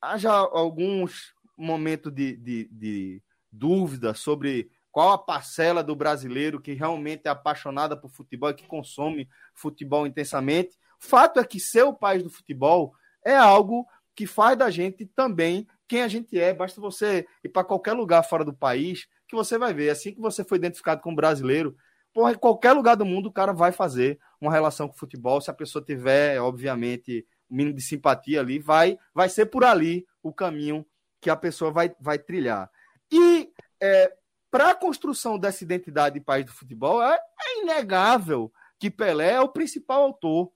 [0.00, 7.22] haja alguns momentos de, de, de dúvida sobre qual a parcela do brasileiro que realmente
[7.26, 10.76] é apaixonada por futebol e que consome futebol intensamente.
[11.00, 15.66] Fato é que ser o país do futebol é algo que faz da gente também
[15.88, 16.54] quem a gente é.
[16.54, 19.90] Basta você ir para qualquer lugar fora do país que você vai ver.
[19.90, 21.76] Assim que você foi identificado como brasileiro,
[22.12, 25.40] porra, em qualquer lugar do mundo o cara vai fazer uma relação com o futebol.
[25.40, 30.06] Se a pessoa tiver, obviamente, um mínimo de simpatia ali, vai, vai ser por ali
[30.22, 30.86] o caminho
[31.20, 32.70] que a pessoa vai, vai trilhar.
[33.10, 34.12] E é,
[34.50, 39.40] para a construção dessa identidade de país do futebol, é, é inegável que Pelé é
[39.40, 40.52] o principal autor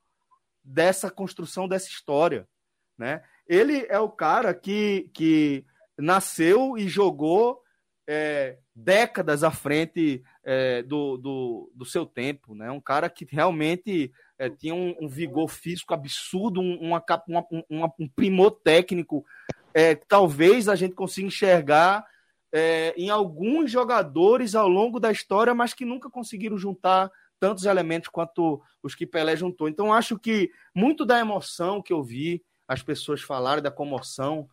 [0.62, 2.46] dessa construção dessa história.
[2.96, 3.22] Né?
[3.46, 5.64] Ele é o cara que, que
[5.96, 7.62] nasceu e jogou
[8.06, 12.70] é, décadas à frente é, do, do, do, seu tempo, né?
[12.70, 17.04] Um cara que realmente é, tinha um, um, vigor físico absurdo, um, uma,
[17.68, 19.24] uma, um primor técnico.
[19.74, 22.06] É, talvez a gente consiga enxergar
[22.52, 27.10] é, em alguns jogadores ao longo da história, mas que nunca conseguiram juntar
[27.40, 29.68] tantos elementos quanto os que Pelé juntou.
[29.68, 34.48] Então, acho que muito da emoção que eu vi as pessoas falarem, da comoção,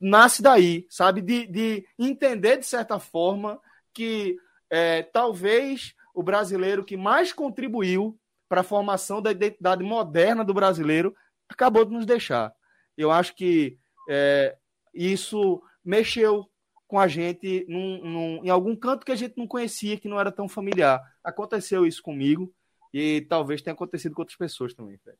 [0.00, 1.20] nasce daí, sabe?
[1.20, 3.60] De, de entender, de certa forma,
[3.94, 4.36] que
[4.68, 8.18] é, talvez o brasileiro que mais contribuiu
[8.52, 11.16] para a formação da identidade moderna do brasileiro
[11.48, 12.52] acabou de nos deixar.
[12.98, 14.54] Eu acho que é,
[14.92, 16.46] isso mexeu
[16.86, 20.20] com a gente num, num, em algum canto que a gente não conhecia, que não
[20.20, 21.00] era tão familiar.
[21.24, 22.52] Aconteceu isso comigo
[22.92, 25.16] e talvez tenha acontecido com outras pessoas também, Fred.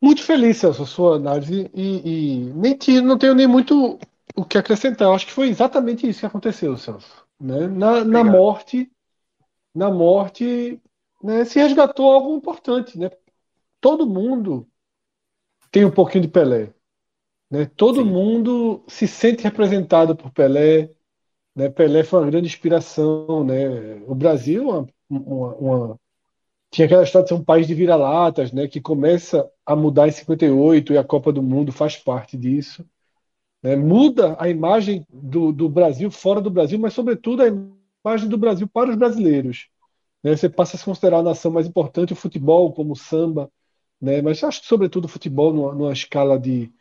[0.00, 1.70] Muito feliz, Celso, a sua análise.
[1.74, 3.98] E, e nem não tenho nem muito
[4.34, 5.08] o que acrescentar.
[5.08, 7.26] Eu acho que foi exatamente isso que aconteceu, Celso.
[7.38, 7.66] Né?
[7.66, 8.90] Na, na morte,
[9.78, 10.80] na morte,
[11.22, 12.98] né, se resgatou algo importante.
[12.98, 13.10] Né?
[13.80, 14.66] Todo mundo
[15.70, 16.74] tem um pouquinho de Pelé.
[17.48, 17.64] Né?
[17.76, 18.10] Todo Sim.
[18.10, 20.90] mundo se sente representado por Pelé.
[21.54, 21.68] Né?
[21.70, 23.44] Pelé foi uma grande inspiração.
[23.44, 24.02] Né?
[24.06, 26.00] O Brasil, uma, uma, uma
[26.70, 30.10] tinha aquela história de ser um país de vira-latas, né, que começa a mudar em
[30.10, 32.84] 58 e a Copa do Mundo faz parte disso.
[33.62, 37.77] Né, muda a imagem do, do Brasil fora do Brasil, mas, sobretudo, a imagem
[38.28, 39.68] do Brasil para os brasileiros.
[40.22, 43.50] Né, você passa a se considerar a nação mais importante, o futebol, como o samba,
[44.00, 46.72] né, mas acho que, sobretudo, o futebol, numa, numa escala de,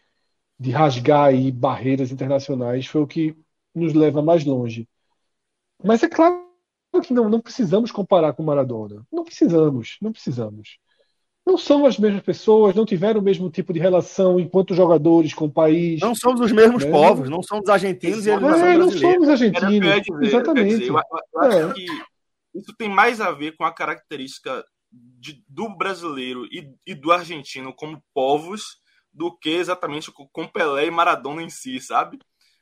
[0.60, 3.36] de rasgar aí barreiras internacionais, foi o que
[3.76, 4.88] nos leva mais longe.
[5.84, 6.44] Mas é claro
[7.04, 9.06] que não, não precisamos comparar com Maradona.
[9.12, 10.80] Não precisamos, não precisamos.
[11.48, 15.46] Não são as mesmas pessoas, não tiveram o mesmo tipo de relação enquanto jogadores com
[15.46, 16.02] o país.
[16.02, 16.92] Não somos os mesmos né?
[16.92, 19.70] povos, não somos argentinos e eles não, é, não somos argentinos.
[19.70, 20.80] Dizer, exatamente.
[20.80, 20.96] Dizer, eu,
[21.34, 21.74] eu acho é.
[21.74, 21.86] que
[22.54, 27.74] isso tem mais a ver com a característica de, do brasileiro e, e, do argentino
[27.74, 28.82] como povos
[29.14, 32.20] do que exatamente com Pelé e Maradona em si, sabe?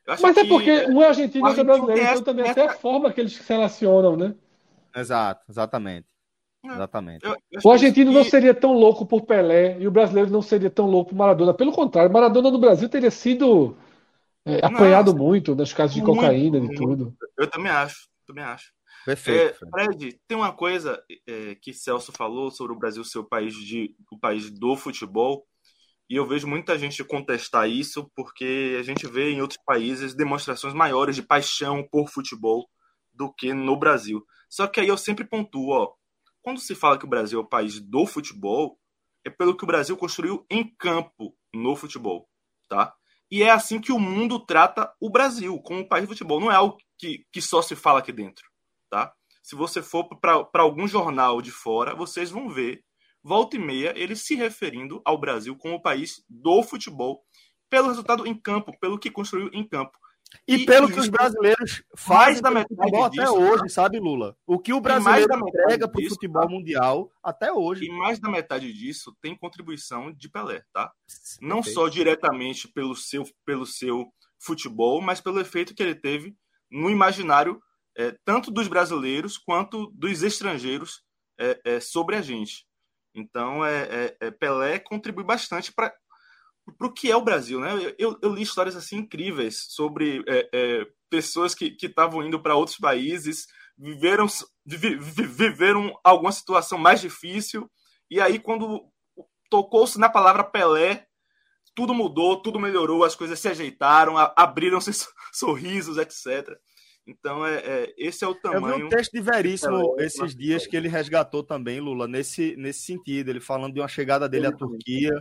[0.08, 3.12] Mas é porque um é argentino e outro é brasileiro, então também até a forma
[3.12, 4.36] que eles se relacionam, né?
[4.96, 6.08] Exato, exatamente.
[6.66, 7.26] É, exatamente.
[7.26, 8.18] Eu, eu o argentino que...
[8.18, 11.54] não seria tão louco por Pelé e o brasileiro não seria tão louco por Maradona.
[11.54, 13.78] Pelo contrário, Maradona no Brasil teria sido
[14.46, 17.16] é, apanhado não, muito nas casos de muito, cocaína e tudo.
[17.38, 18.74] Eu também acho, também acho.
[19.06, 19.64] Perfeito.
[19.64, 23.54] É, Fred, tem uma coisa é, que Celso falou sobre o Brasil ser o país,
[23.54, 25.46] de, o país do futebol.
[26.10, 30.74] E eu vejo muita gente contestar isso porque a gente vê em outros países demonstrações
[30.74, 32.68] maiores de paixão por futebol
[33.14, 34.24] do que no Brasil.
[34.50, 35.94] Só que aí eu sempre pontuo, ó,
[36.46, 38.80] quando se fala que o Brasil é o país do futebol,
[39.26, 42.30] é pelo que o Brasil construiu em campo no futebol,
[42.70, 42.94] tá?
[43.32, 46.40] E é assim que o mundo trata o Brasil, como um país de futebol.
[46.40, 48.48] Não é algo que, que só se fala aqui dentro,
[48.92, 49.12] tá?
[49.42, 52.84] Se você for para algum jornal de fora, vocês vão ver,
[53.24, 57.26] volta e meia, eles se referindo ao Brasil como o país do futebol,
[57.72, 59.98] pelo resultado em campo, pelo que construiu em campo.
[60.48, 64.36] E, e pelo que os brasileiros fazem da futebol até hoje, sabe, Lula?
[64.46, 66.50] O que o brasileiro entrega para o futebol tá?
[66.50, 67.86] mundial até hoje.
[67.86, 70.92] E mais da metade disso tem contribuição de Pelé, tá?
[71.42, 76.36] Não só diretamente pelo seu, pelo seu futebol, mas pelo efeito que ele teve
[76.70, 77.62] no imaginário
[77.98, 81.02] é, tanto dos brasileiros quanto dos estrangeiros
[81.40, 82.66] é, é, sobre a gente.
[83.14, 85.94] Então, é, é, é Pelé contribui bastante para
[86.74, 87.94] para o que é o Brasil, né?
[87.98, 92.78] Eu, eu, li histórias assim incríveis sobre é, é, pessoas que estavam indo para outros
[92.78, 93.46] países,
[93.78, 94.26] viveram,
[94.66, 97.70] vi, viveram alguma situação mais difícil,
[98.10, 98.84] e aí quando
[99.50, 101.06] tocou-se na palavra Pelé,
[101.76, 104.92] tudo mudou, tudo melhorou, as coisas se ajeitaram, abriram-se
[105.32, 106.58] sorrisos, etc.
[107.08, 108.68] Então, é, é, esse é o tamanho.
[108.68, 112.82] Eu vi um texto de Veríssimo esses dias que ele resgatou também, Lula, nesse, nesse
[112.82, 113.30] sentido.
[113.30, 115.14] Ele falando de uma chegada dele à Turquia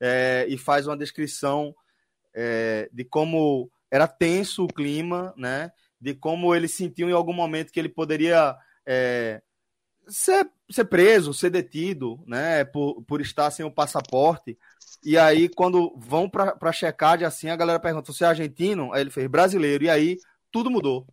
[0.00, 1.74] é, e faz uma descrição
[2.34, 5.72] é, de como era tenso o clima, né?
[6.00, 9.42] De como ele sentiu em algum momento que ele poderia é,
[10.06, 12.64] ser, ser preso, ser detido, né?
[12.64, 14.58] Por, por estar sem o passaporte.
[15.02, 18.92] E aí, quando vão para checagem assim, a galera pergunta: você é argentino?
[18.92, 19.84] Aí ele fez brasileiro.
[19.84, 20.16] E aí,
[20.50, 21.06] tudo mudou.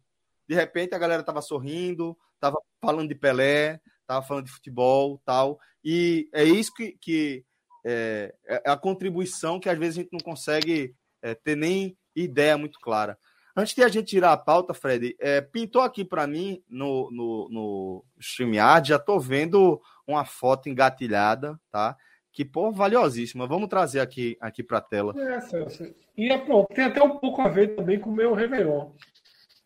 [0.47, 5.59] De repente, a galera tava sorrindo, tava falando de Pelé, tava falando de futebol tal.
[5.83, 7.45] E é isso que, que
[7.85, 12.57] é, é, a contribuição que às vezes a gente não consegue é, ter nem ideia
[12.57, 13.17] muito clara.
[13.55, 17.49] Antes de a gente tirar a pauta, Fred, é, pintou aqui para mim no, no,
[17.49, 21.95] no StreamYard, já estou vendo uma foto engatilhada, tá?
[22.33, 23.47] Que, pô, valiosíssima.
[23.47, 25.13] Vamos trazer aqui, aqui para a tela.
[25.17, 25.95] É, Celso.
[26.17, 28.91] E é, pronto, tem até um pouco a ver também com o meu Réveillon.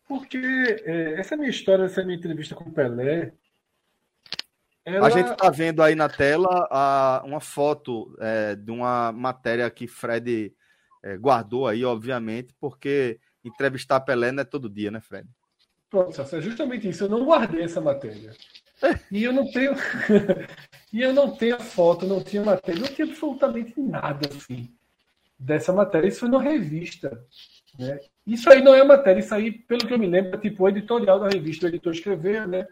[0.06, 3.32] Porque é, essa minha história, essa minha entrevista com o Pelé,
[4.84, 5.06] ela...
[5.06, 9.86] A gente está vendo aí na tela a, uma foto é, de uma matéria que
[9.86, 10.52] Fred
[11.02, 15.28] é, guardou aí, obviamente, porque entrevistar Pelé não é todo dia, né, Fred?
[15.88, 17.04] Pronto, é justamente isso.
[17.04, 18.32] Eu não guardei essa matéria.
[19.12, 19.74] E eu não tenho.
[20.90, 24.74] e eu não tenho a foto, não tinha matéria, não tinha absolutamente nada assim
[25.38, 26.08] dessa matéria.
[26.08, 27.22] Isso foi numa revista.
[27.78, 28.00] Né?
[28.26, 30.68] Isso aí não é matéria, isso aí, pelo que eu me lembro, é tipo o
[30.68, 32.66] editorial da revista, o editor escreveu, né?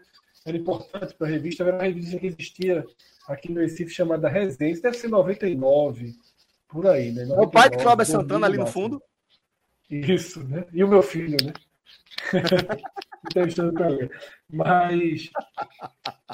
[0.45, 2.85] Era importante para a revista, era uma revista que existia
[3.27, 6.15] aqui no Recife chamada Resenha, deve ser 99,
[6.67, 7.25] por aí, né?
[7.25, 9.01] 99, o pai de Cláudio Santana ali no fundo?
[9.89, 10.65] Isso, né?
[10.71, 11.53] E o meu filho, né?
[13.25, 14.09] Entrevistando ele.
[14.49, 15.29] Mas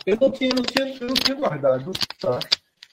[0.06, 2.40] eu não tinha, não tinha, eu não tinha guardado, tá?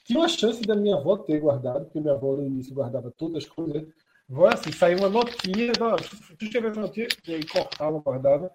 [0.05, 3.43] Tinha uma chance da minha avó ter guardado, porque minha avó no início guardava todas
[3.43, 3.85] as coisas.
[4.27, 5.71] Vó, assim, saiu uma notinha,
[6.37, 8.51] tu escreveu uma notinha, e aí cortava, guardava.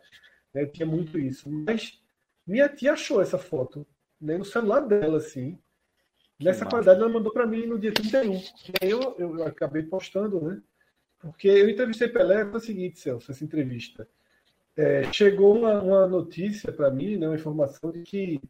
[0.53, 0.67] Né?
[0.67, 1.49] Tinha muito isso.
[1.51, 1.99] Mas
[2.49, 3.87] minha tia achou essa foto
[4.19, 5.59] né, no celular dela, assim.
[6.41, 6.71] Nessa Nossa.
[6.71, 8.35] qualidade, ela mandou para mim no dia 31.
[8.35, 8.43] E
[8.81, 10.63] aí eu, eu, acabei postando, né?
[11.19, 14.09] Porque eu entrevistei Pelé, foi o seguinte, Celso, essa entrevista.
[14.77, 18.41] É, chegou uma, uma notícia para mim, né, uma informação de que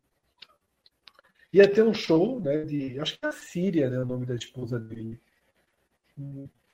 [1.51, 4.35] ia ter um show, né, de, acho que é a Síria, né, o nome da
[4.35, 5.19] esposa dele.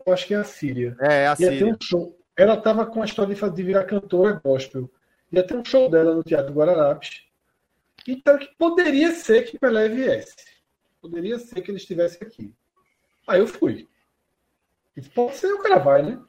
[0.05, 0.97] Eu acho que é a Síria.
[1.01, 2.19] É, é a ia Ter um show.
[2.37, 4.91] Ela estava com a história de, de virar cantora gospel
[5.41, 7.25] ia ter um show dela no Teatro Guararapes.
[8.07, 10.35] Então, que poderia ser que Pelé viesse.
[11.01, 12.53] Poderia ser que ele estivesse aqui.
[13.27, 13.89] Aí eu fui.
[14.97, 16.23] E pode ser, o cara vai, né?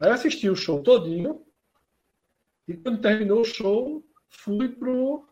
[0.00, 1.44] Aí assisti o show todinho.
[2.66, 5.26] E quando terminou o show, fui pro.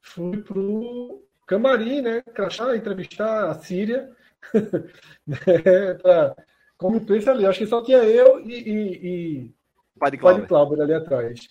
[0.00, 2.22] Fui pro camarim, né?
[2.22, 4.14] Crachá, entrevistar a Síria.
[5.26, 5.94] né?
[6.00, 6.36] pra,
[6.76, 7.46] como imprensa ali.
[7.46, 9.54] Acho que só tinha eu e, e, e
[9.98, 11.48] Padre Cláudio ali atrás.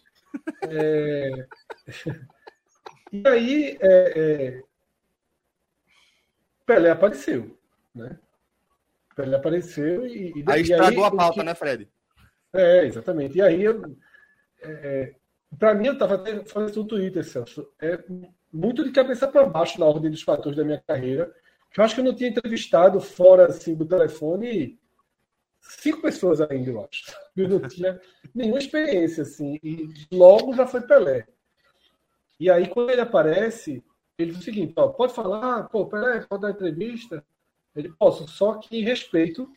[0.64, 1.48] É...
[3.12, 4.64] e aí, é, é...
[6.66, 7.58] Pelé apareceu,
[7.94, 8.20] né?
[9.16, 10.34] Pelé apareceu e...
[10.36, 11.44] e aí estragou aí, a pauta, que...
[11.44, 11.90] né, Fred?
[12.54, 13.38] É, exatamente.
[13.38, 13.82] E aí, eu...
[14.62, 15.16] É...
[15.58, 18.04] para mim, eu estava até falando isso no Twitter, Celso, é
[18.52, 21.34] muito de cabeça para baixo na ordem dos fatores da minha carreira,
[21.72, 24.80] que eu acho que eu não tinha entrevistado fora assim, do telefone
[25.70, 27.14] cinco pessoas ainda, eu acho.
[27.36, 28.00] Eu não tinha
[28.34, 29.60] nenhuma experiência, assim.
[29.64, 31.28] E logo já foi Pelé.
[32.40, 33.84] E aí, quando ele aparece,
[34.18, 37.24] ele diz o seguinte: ó, pode falar, pô, Pelé, pode dar entrevista.
[37.76, 39.48] Ele posso, só que em respeito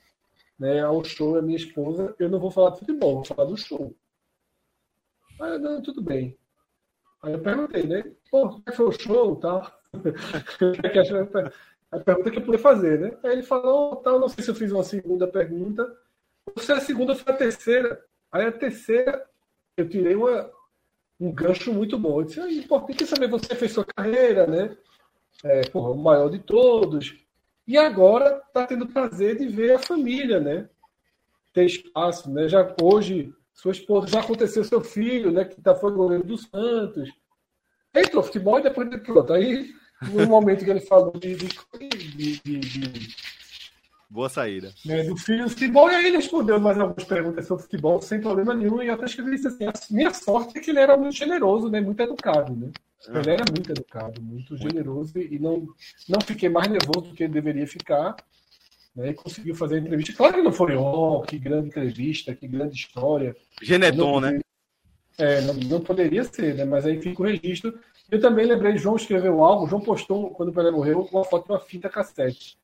[0.58, 3.56] né, ao show da minha esposa, eu não vou falar de futebol, vou falar do
[3.56, 3.96] show.
[5.40, 6.36] Aí, não, tudo bem.
[7.22, 8.04] Aí eu perguntei, né?
[8.30, 9.72] Pô, como é foi o show tal?
[11.90, 13.18] a pergunta que eu podia fazer, né?
[13.24, 15.92] Aí ele falou, tal, não sei se eu fiz uma segunda pergunta.
[16.58, 18.04] Se a segunda foi a terceira.
[18.30, 19.26] Aí a terceira,
[19.76, 20.50] eu tirei uma,
[21.18, 22.20] um gancho muito bom.
[22.20, 24.76] Eu disse, é importante saber, você fez sua carreira, né?
[25.42, 27.16] É, porra, o maior de todos.
[27.66, 30.68] E agora está tendo prazer de ver a família, né?
[31.52, 32.48] Ter espaço, né?
[32.48, 35.44] Já hoje, sua esposa, já aconteceu seu filho, né?
[35.44, 37.10] Que tá, foi goleiro dos Santos.
[37.94, 39.32] Entrou futebol e depois, pronto.
[39.32, 39.72] Aí,
[40.02, 43.14] no momento que ele falou de, de, de, de
[44.10, 44.72] Boa saída.
[44.84, 48.20] Né, do filho do futebol, e aí ele respondeu mais algumas perguntas sobre futebol sem
[48.20, 48.82] problema nenhum.
[48.82, 51.68] E eu até escrevi isso assim: a minha sorte é que ele era muito generoso,
[51.68, 51.80] né?
[51.80, 52.72] Muito educado, né?
[53.08, 55.66] Ele era muito educado, muito generoso e não,
[56.08, 58.16] não fiquei mais nervoso do que ele deveria ficar.
[58.94, 60.12] Né, e conseguiu fazer a entrevista.
[60.12, 63.36] Claro que não foi, oh, que grande entrevista, que grande história.
[63.62, 64.40] Geneton, né?
[65.16, 66.64] É, não, não, poderia ser, né?
[66.64, 67.78] Mas aí fica o registro.
[68.10, 71.52] Eu também lembrei, João escreveu algo, João postou, quando o Pelé morreu, uma foto de
[71.52, 72.58] uma fita cassete.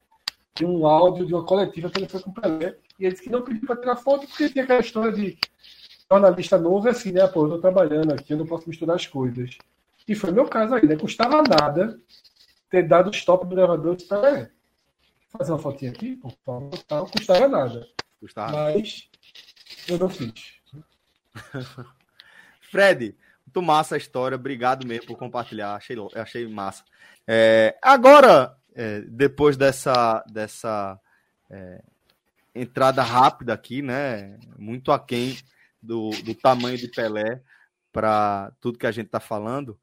[0.54, 2.76] De um áudio de uma coletiva que ele foi com o Pelé.
[2.98, 5.38] E ele disse que não pediu para tirar foto porque tinha aquela história de
[6.10, 7.26] jornalista novo, é assim, né?
[7.26, 9.56] Pô, eu tô trabalhando aqui, eu não posso misturar as coisas.
[10.08, 10.96] E foi meu caso aí, né?
[10.96, 12.00] Custava nada
[12.70, 17.48] ter dado stop no gravador e disse, fazer uma fotinha aqui, por favor, não custava
[17.48, 17.88] nada.
[18.20, 18.52] Custava.
[18.52, 19.08] Mas
[19.88, 20.56] eu não fiz.
[22.60, 23.16] Fred,
[23.56, 26.84] muito massa a história, obrigado mesmo por compartilhar, achei, achei massa.
[27.26, 31.00] É, agora, é, depois dessa, dessa
[31.50, 31.82] é,
[32.54, 35.38] entrada rápida aqui, né, muito aquém
[35.80, 37.40] do, do tamanho de Pelé
[37.90, 39.78] para tudo que a gente está falando,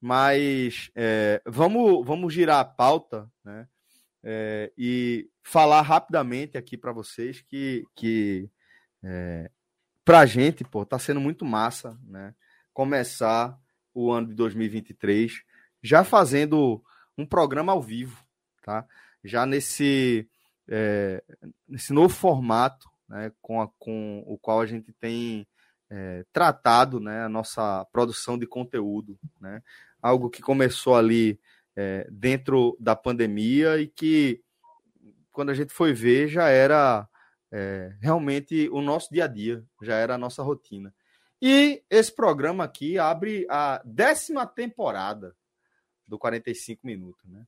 [0.00, 3.66] mas é, vamos, vamos girar a pauta, né?
[4.22, 8.50] É, e falar rapidamente aqui para vocês que, que
[9.02, 9.50] é,
[10.04, 12.34] para a gente, pô, tá sendo muito massa, né?
[12.78, 13.58] Começar
[13.92, 15.42] o ano de 2023
[15.82, 16.80] já fazendo
[17.18, 18.24] um programa ao vivo,
[18.62, 18.86] tá?
[19.24, 20.30] Já nesse,
[20.68, 21.20] é,
[21.66, 23.32] nesse novo formato, né?
[23.42, 25.44] Com, a, com o qual a gente tem
[25.90, 29.60] é, tratado né, a nossa produção de conteúdo, né?
[30.00, 31.40] algo que começou ali
[31.74, 34.40] é, dentro da pandemia e que,
[35.32, 37.08] quando a gente foi ver, já era
[37.50, 40.94] é, realmente o nosso dia a dia, já era a nossa rotina.
[41.40, 45.36] E esse programa aqui abre a décima temporada
[46.06, 47.28] do 45 Minutos.
[47.28, 47.44] Né?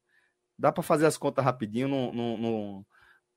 [0.58, 2.86] Dá para fazer as contas rapidinho, não, não, não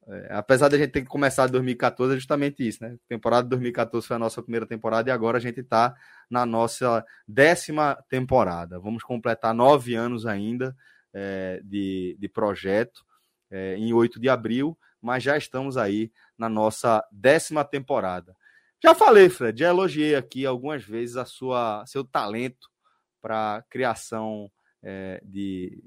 [0.08, 2.98] é, apesar de a gente ter que começar em 2014, é justamente isso, né?
[3.08, 5.96] Temporada de 2014 foi a nossa primeira temporada e agora a gente está
[6.30, 8.80] na nossa décima temporada.
[8.80, 10.76] Vamos completar nove anos ainda
[11.14, 13.06] é, de, de projeto
[13.50, 18.36] é, em 8 de abril, mas já estamos aí na nossa décima temporada.
[18.84, 22.70] Já falei, Fred, já elogiei aqui algumas vezes a sua seu talento
[23.22, 24.52] para criação
[24.84, 25.82] é, de,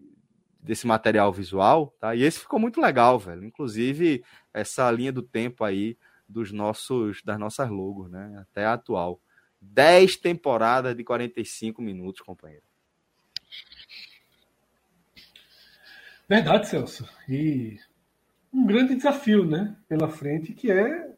[0.58, 2.14] desse material visual, tá?
[2.14, 3.44] E esse ficou muito legal, velho.
[3.44, 4.24] Inclusive
[4.54, 8.38] essa linha do tempo aí dos nossos das nossas logos, né?
[8.40, 9.20] Até a atual.
[9.60, 12.64] 10 temporadas de 45 minutos, companheiro.
[16.26, 17.06] Verdade, Celso.
[17.28, 17.78] E
[18.50, 21.15] um grande desafio, né, pela frente, que é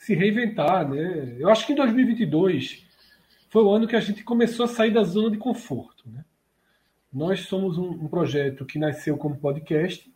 [0.00, 1.36] se reinventar, né?
[1.38, 2.86] Eu acho que em 2022
[3.50, 6.24] foi o ano que a gente começou a sair da zona de conforto, né?
[7.12, 10.10] Nós somos um, um, projeto que nasceu como podcast,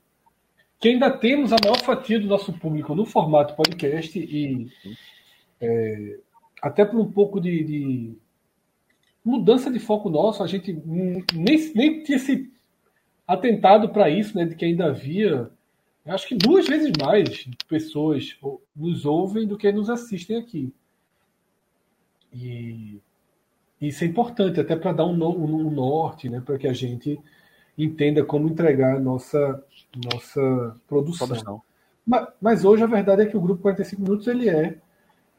[0.80, 4.72] que ainda temos a maior fatia do nosso público no formato podcast e
[5.60, 6.18] é,
[6.62, 8.18] até por um pouco de, de,
[9.22, 10.72] mudança de foco nosso, a gente
[11.34, 12.50] nem, nem tinha se
[13.26, 15.50] atentado para isso, né, de que ainda havia,
[16.12, 18.36] acho que duas vezes mais pessoas
[18.76, 20.72] nos ouvem do que nos assistem aqui.
[22.32, 23.00] E
[23.80, 27.18] isso é importante, até para dar um, um, um norte, né, para que a gente
[27.76, 29.64] entenda como entregar a nossa,
[30.12, 31.26] nossa produção.
[31.26, 31.62] produção.
[32.06, 34.76] Mas, mas, hoje a verdade é que o Grupo 45 Minutos ele é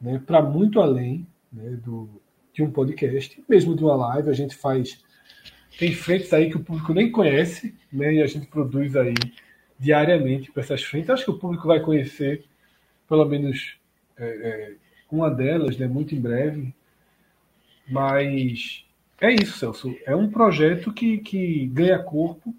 [0.00, 2.08] né, para muito além né, do,
[2.52, 4.30] de um podcast, mesmo de uma live.
[4.30, 5.04] A gente faz.
[5.78, 9.14] Tem frentes aí que o público nem conhece, né, e a gente produz aí
[9.78, 11.10] diariamente para essas frentes.
[11.10, 12.44] Acho que o público vai conhecer,
[13.08, 13.76] pelo menos,
[14.16, 14.74] é, é,
[15.10, 16.74] uma delas, né, muito em breve.
[17.88, 18.84] Mas
[19.20, 19.96] é isso, Celso.
[20.04, 22.54] É um projeto que, que ganha corpo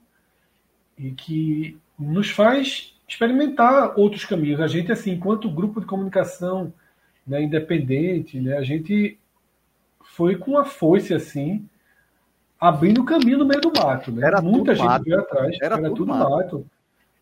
[0.98, 4.60] e que nos faz experimentar outros caminhos.
[4.60, 6.74] A gente, assim, enquanto grupo de comunicação
[7.26, 9.20] né, independente, né, a gente
[10.02, 11.68] foi com a foice, assim,
[12.60, 14.12] abrindo caminho no meio do mato.
[14.12, 14.26] Né?
[14.26, 15.04] Era Muita gente mato.
[15.04, 15.58] veio atrás.
[15.62, 16.30] Era, era tudo, tudo mato.
[16.30, 16.66] mato.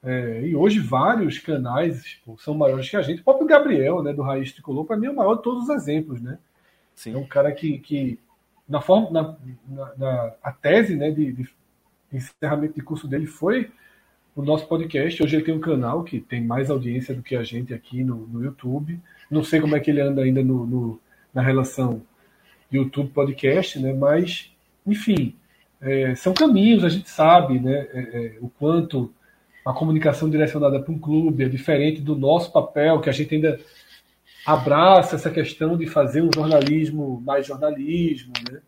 [0.05, 3.21] É, e hoje vários canais tipo, são maiores que a gente.
[3.21, 5.69] O próprio Gabriel, né, do Raiz Tricolor, para mim é o maior de todos os
[5.69, 6.37] exemplos, né?
[6.93, 7.15] Sim.
[7.15, 8.19] É um cara que, que
[8.69, 9.35] na forma, na,
[9.67, 11.49] na, na a tese, né, de, de,
[12.13, 13.71] encerramento de curso dele foi
[14.35, 15.23] o nosso podcast.
[15.23, 18.27] Hoje ele tem um canal que tem mais audiência do que a gente aqui no,
[18.27, 18.99] no YouTube.
[19.29, 20.99] Não sei como é que ele anda ainda no, no
[21.33, 22.03] na relação
[22.71, 23.91] YouTube podcast, né?
[23.91, 24.51] Mas,
[24.85, 25.35] enfim,
[25.81, 27.87] é, são caminhos, a gente sabe, né?
[27.91, 29.11] É, é, o quanto
[29.65, 33.59] a comunicação direcionada para um clube é diferente do nosso papel, que a gente ainda
[34.45, 38.61] abraça essa questão de fazer um jornalismo mais jornalismo, né?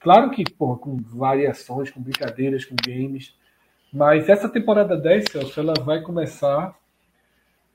[0.00, 3.34] Claro que, porra, com variações, com brincadeiras, com games,
[3.92, 6.74] mas essa temporada 10, Celso, ela vai começar.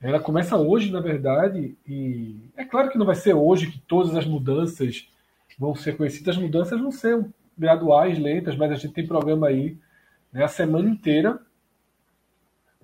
[0.00, 4.16] Ela começa hoje, na verdade, e é claro que não vai ser hoje que todas
[4.16, 5.08] as mudanças
[5.58, 6.36] vão ser conhecidas.
[6.36, 7.24] As mudanças vão ser
[7.56, 9.76] graduais, lentas, mas a gente tem programa aí
[10.32, 11.38] né, a semana inteira.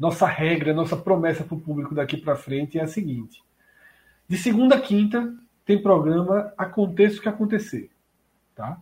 [0.01, 3.45] Nossa regra, nossa promessa para o público daqui para frente é a seguinte:
[4.27, 5.35] de segunda a quinta
[5.67, 7.91] tem programa Aconteça o que acontecer.
[8.55, 8.81] Tá?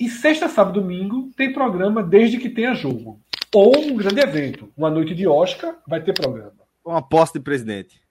[0.00, 3.20] E sexta, sábado domingo tem programa desde que tenha jogo.
[3.54, 4.68] Ou um grande evento.
[4.76, 6.52] Uma noite de Oscar vai ter programa.
[6.84, 8.02] Uma posse de presidente.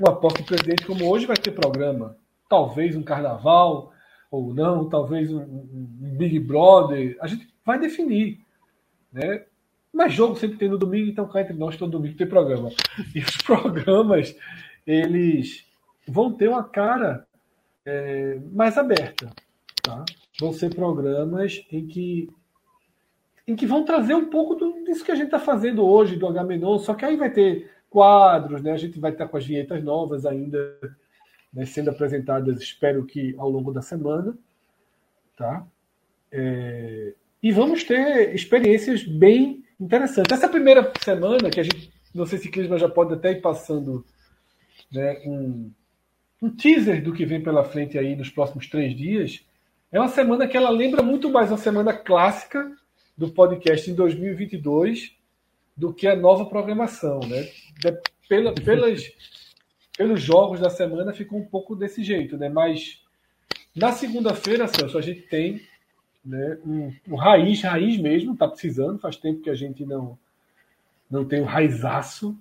[0.00, 2.16] Uma posse de presidente como hoje vai ter programa.
[2.48, 3.92] Talvez um carnaval,
[4.30, 7.18] ou não, talvez um, um, um Big Brother.
[7.20, 8.40] A gente vai definir.
[9.12, 9.44] Né?
[9.94, 12.70] Mas jogo sempre tem no domingo, então cá entre nós todo domingo tem programa.
[13.14, 14.36] E os programas,
[14.86, 15.66] eles
[16.06, 17.26] vão ter uma cara
[17.86, 19.30] é, mais aberta.
[19.82, 20.04] Tá?
[20.38, 22.30] vão ser programas em que
[23.46, 26.26] em que vão trazer um pouco do, disso que a gente está fazendo hoje do
[26.26, 28.72] Agamenon, só que aí vai ter quadros, né?
[28.72, 30.78] A gente vai estar com as vinhetas novas ainda
[31.52, 34.34] né, sendo apresentadas, espero que ao longo da semana,
[35.36, 35.66] tá?
[36.32, 40.32] É, e vamos ter experiências bem interessantes.
[40.32, 44.04] Essa primeira semana que a gente, não sei se Clisma já pode até ir passando,
[44.92, 45.70] né, um,
[46.42, 49.44] um teaser do que vem pela frente aí nos próximos três dias
[49.94, 52.68] é uma semana que ela lembra muito mais uma semana clássica
[53.16, 55.16] do podcast em 2022
[55.76, 57.48] do que a nova programação, né?
[57.78, 57.96] De,
[58.28, 59.12] pela, pelas,
[59.96, 62.48] pelos jogos da semana ficou um pouco desse jeito, né?
[62.48, 63.04] Mas
[63.74, 65.60] na segunda-feira, Celso, a gente tem
[66.24, 70.18] né, um, um, raiz, raiz mesmo, tá precisando, faz tempo que a gente não,
[71.10, 72.36] não tem o um raizaço.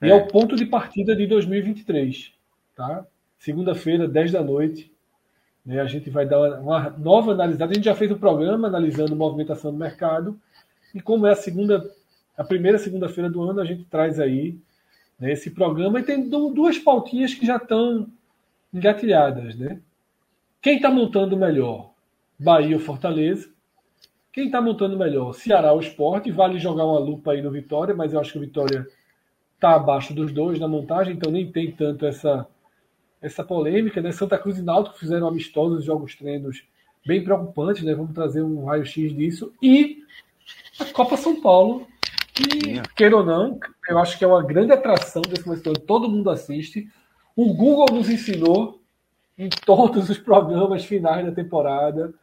[0.00, 0.08] É.
[0.08, 2.32] E é o ponto de partida de 2023,
[2.74, 3.06] tá?
[3.38, 4.90] Segunda-feira, 10 da noite,
[5.64, 5.80] né?
[5.80, 7.70] A gente vai dar uma nova analisada.
[7.70, 10.38] A gente já fez um programa analisando movimentação do mercado.
[10.94, 11.88] E como é a segunda,
[12.36, 14.58] a primeira segunda-feira do ano, a gente traz aí
[15.18, 18.08] né, esse programa e tem duas pautinhas que já estão
[18.72, 19.54] engatilhadas.
[19.54, 19.80] Né?
[20.60, 21.89] Quem está montando melhor?
[22.40, 23.50] Bahia ou Fortaleza?
[24.32, 25.34] Quem está montando melhor?
[25.34, 26.30] Ceará ou Esporte?
[26.30, 28.86] Vale jogar uma lupa aí no Vitória, mas eu acho que o Vitória
[29.54, 32.48] está abaixo dos dois na montagem, então nem tem tanto essa
[33.20, 34.10] essa polêmica, né?
[34.12, 36.64] Santa Cruz e Náutico fizeram amistosos jogos treinos
[37.06, 37.94] bem preocupantes, né?
[37.94, 39.52] Vamos trazer um raio-x disso.
[39.62, 39.98] E
[40.78, 41.86] a Copa São Paulo,
[42.32, 45.74] que, queira ou não, eu acho que é uma grande atração desse momento.
[45.80, 46.88] Todo mundo assiste.
[47.36, 48.80] O Google nos ensinou
[49.36, 52.14] em todos os programas finais da temporada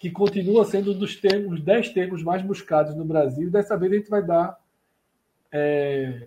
[0.00, 3.50] que continua sendo um dos termos, 10 termos mais buscados no Brasil.
[3.50, 4.58] Dessa vez a gente vai dar
[5.52, 6.26] é,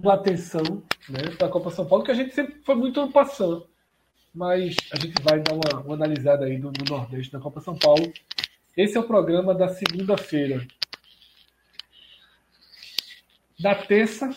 [0.00, 3.12] uma atenção né, para a Copa São Paulo, que a gente sempre foi muito ano
[3.12, 3.68] passando.
[4.34, 7.78] Mas a gente vai dar uma, uma analisada aí do, do, Nordeste da Copa São
[7.78, 8.10] Paulo.
[8.74, 10.66] Esse é o programa da segunda-feira.
[13.60, 14.34] Da terça.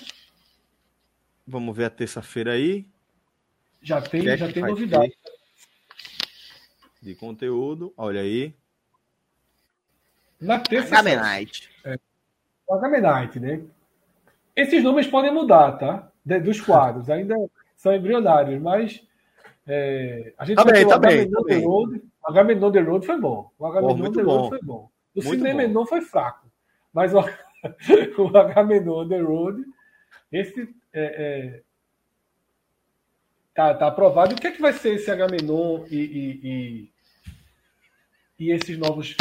[1.47, 2.85] Vamos ver a terça-feira aí.
[3.81, 5.17] Já tem, é já tem novidade.
[7.01, 8.53] De conteúdo, olha aí.
[10.39, 10.99] Na terça.
[10.99, 11.69] Agamenite.
[11.83, 11.97] É,
[12.69, 13.61] Agamenite, né?
[14.55, 16.11] Esses nomes podem mudar, tá?
[16.23, 17.35] De, dos quadros, ainda
[17.75, 19.03] são embrionários, mas
[19.67, 21.65] é, a gente tá bem, tá bem, tá bem.
[21.65, 23.51] Road, o The Road foi bom.
[23.57, 24.89] O Agamenon The Road foi bom.
[25.15, 26.47] O Cinemenon foi fraco.
[26.93, 27.19] Mas o,
[28.17, 29.63] o Agamenon The Road,
[30.31, 31.61] esse é, é,
[33.53, 34.33] tá, tá aprovado.
[34.33, 36.90] E o que é que vai ser esse Agamenon e, e, e,
[38.41, 39.15] e esses novos,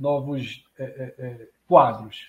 [0.00, 2.26] novos é, é, é quadros?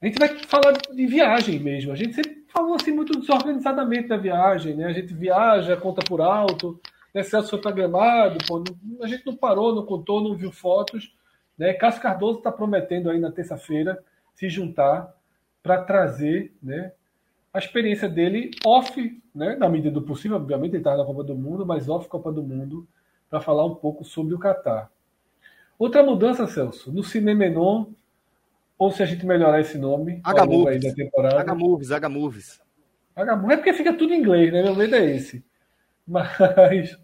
[0.00, 1.92] A gente vai falar de viagem mesmo.
[1.92, 4.86] A gente sempre falou assim muito desorganizadamente da viagem, né?
[4.86, 6.80] A gente viaja, conta por alto,
[7.14, 7.22] né?
[7.22, 8.64] Celso foi programado, pô,
[9.00, 11.14] a gente não parou, não contou, não viu fotos.
[11.56, 11.72] Né?
[11.74, 14.02] Cássio Cardoso está prometendo aí na terça-feira
[14.34, 15.14] se juntar
[15.62, 16.90] para trazer né,
[17.54, 21.36] a experiência dele off, né, na medida do possível, obviamente ele está na Copa do
[21.36, 22.88] Mundo, mas off Copa do Mundo,
[23.30, 24.90] para falar um pouco sobre o Catar.
[25.82, 27.86] Outra mudança, Celso, no Cinemenon
[28.78, 30.84] ou se a gente melhorar esse nome H ao longo aí Movies.
[30.84, 31.40] da temporada.
[31.40, 32.62] H Movies, H Movies.
[33.16, 34.62] H é porque fica tudo em inglês, né?
[34.62, 35.44] Meu medo é esse.
[36.06, 36.96] Mas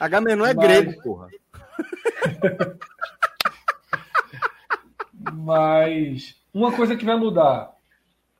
[0.00, 1.28] H menor é Mas- grego, porra.
[5.34, 7.74] Mas uma coisa que vai mudar.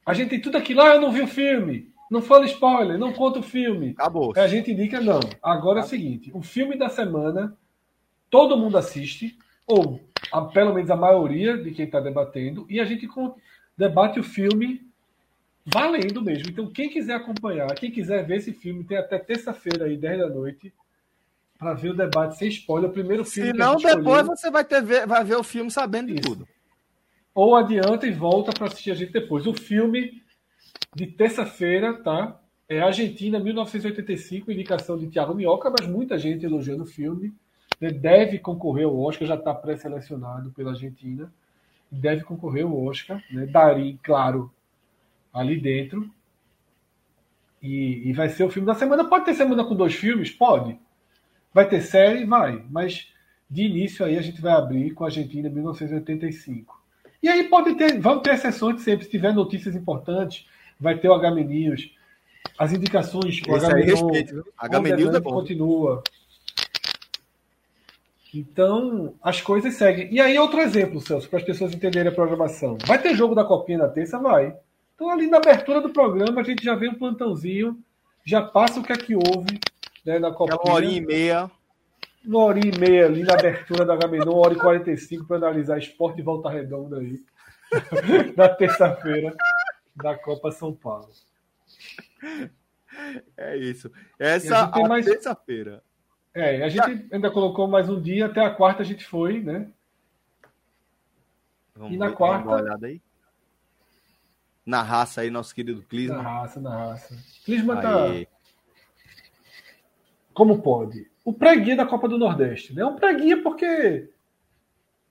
[0.06, 1.92] A gente tem tudo aquilo, ah, eu não vi o filme.
[2.10, 3.90] Não fala spoiler, não conta o filme.
[3.90, 4.32] Acabou.
[4.34, 5.20] Aí a gente indica, não.
[5.42, 7.54] Agora é o seguinte: o filme da semana,
[8.30, 10.00] todo mundo assiste, ou
[10.32, 13.34] a- pelo menos a maioria de quem está debatendo, e a gente con-
[13.76, 14.86] debate o filme
[15.64, 16.48] valendo mesmo.
[16.50, 20.28] Então, quem quiser acompanhar, quem quiser ver esse filme, tem até terça-feira aí, 10 da
[20.28, 20.72] noite,
[21.58, 22.88] para ver o debate sem spoiler.
[22.88, 24.24] O primeiro filme Se não, depois escolheu.
[24.26, 26.22] você vai, ter, ver- vai ver o filme sabendo de Isso.
[26.22, 26.48] tudo.
[27.34, 29.46] ou adianta e volta para assistir a gente depois.
[29.46, 30.20] O filme
[30.92, 32.40] de terça-feira, tá?
[32.68, 37.32] É Argentina 1985, indicação de Thiago Minhoca, mas muita gente elogiando o filme.
[37.80, 37.90] Né?
[37.90, 41.32] Deve concorrer ao Oscar, já está pré-selecionado pela Argentina.
[41.90, 43.22] Deve concorrer ao Oscar.
[43.30, 43.46] Né?
[43.46, 44.52] Darim, claro,
[45.32, 46.10] ali dentro.
[47.62, 49.08] E, e vai ser o filme da semana.
[49.08, 50.30] Pode ter semana com dois filmes?
[50.30, 50.78] Pode.
[51.52, 52.24] Vai ter série?
[52.24, 52.64] Vai.
[52.70, 53.12] Mas
[53.50, 56.78] de início aí a gente vai abrir com a Argentina 1985.
[57.22, 60.46] E aí pode ter, vamos ter exceções sempre, se tiver notícias importantes,
[60.78, 61.92] vai ter o HM News,
[62.56, 66.02] as indicações, o Esse aí, HM News é continua.
[68.34, 70.12] Então, as coisas seguem.
[70.12, 72.76] E aí, outro exemplo, Celso, para as pessoas entenderem a programação.
[72.86, 74.18] Vai ter jogo da Copinha na terça?
[74.18, 74.54] Vai.
[74.94, 77.78] Então, ali na abertura do programa, a gente já vê um plantãozinho,
[78.24, 79.58] já passa o que é que houve
[80.04, 80.56] né, na Copinha.
[80.56, 81.50] Aquela horinha e meia.
[82.26, 85.78] Uma hora e meia ali na abertura da Gamenon, uma hora e 45 para analisar
[85.78, 87.18] esporte e volta redonda aí.
[88.36, 89.34] na terça-feira
[89.96, 91.08] da Copa São Paulo.
[93.36, 93.90] É isso.
[94.18, 95.82] E Essa tem a mais- terça-feira.
[96.34, 99.68] É, a gente ainda colocou mais um dia, até a quarta a gente foi, né?
[101.74, 102.44] Vamos E na ver, quarta?
[102.44, 103.00] vamos dar uma olhada aí.
[104.64, 106.22] Na raça aí, nosso querido Na Clisma.
[106.22, 107.16] raça, na raça.
[107.44, 108.06] Clisma tá
[110.34, 111.10] como pode.
[111.24, 112.82] O pré-guia da Copa do Nordeste, né?
[112.82, 114.08] É um pré-guia porque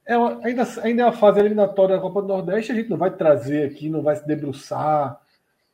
[0.05, 2.97] é uma- ainda, ainda é a fase eliminatória da Copa do Nordeste, a gente não
[2.97, 5.19] vai trazer aqui, não vai se debruçar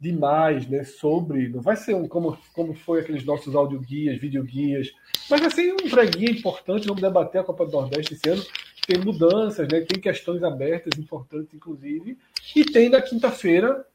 [0.03, 4.93] demais, né, sobre, não vai ser um, como, como foi aqueles nossos audioguias, videoguias,
[5.29, 8.43] mas vai ser um pré-guia importante, vamos debater a Copa do Nordeste esse ano,
[8.85, 12.17] tem mudanças, né, tem questões abertas, importantes, inclusive,
[12.53, 13.85] e tem na quinta-feira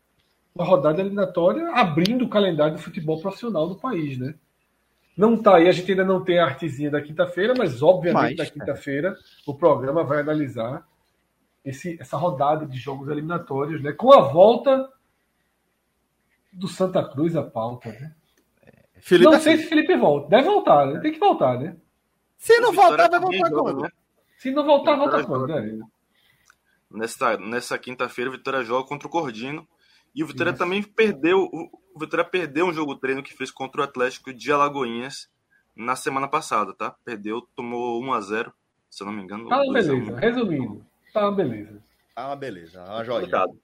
[0.54, 4.34] uma rodada eliminatória abrindo o calendário do futebol profissional do país, né?
[5.14, 8.46] Não tá aí, a gente ainda não tem a artezinha da quinta-feira, mas obviamente Mas,
[8.46, 9.14] na quinta-feira
[9.46, 10.86] o programa vai analisar
[11.64, 13.92] esse, essa rodada de jogos eliminatórios, né?
[13.92, 14.88] Com a volta
[16.58, 18.14] do Santa Cruz à pauta, né?
[19.00, 20.28] Felipe não é sei se Felipe volta.
[20.28, 21.00] Deve voltar, né?
[21.00, 21.76] Tem que voltar, né?
[22.36, 23.82] Se não voltar, vai também voltar quando?
[23.82, 23.90] né?
[24.38, 25.86] Se não voltar, Vitória volta quando, né?
[26.90, 29.66] Nessa, nessa quinta-feira, o Vitória joga contra o Cordino.
[30.14, 30.58] E o Vitória Isso.
[30.58, 31.48] também perdeu.
[31.94, 35.28] O Vitória perdeu um jogo treino que fez contra o Atlético de Alagoinhas
[35.76, 36.94] na semana passada, tá?
[37.04, 38.52] Perdeu, tomou 1 a 0
[38.90, 39.48] se eu não me engano.
[39.48, 39.96] Tá, 2 a 1.
[39.96, 40.20] beleza.
[40.20, 41.82] Resumindo, tá, beleza.
[42.16, 42.82] Ah, beleza.
[42.82, 43.20] Uma joinha.
[43.20, 43.60] Complicado.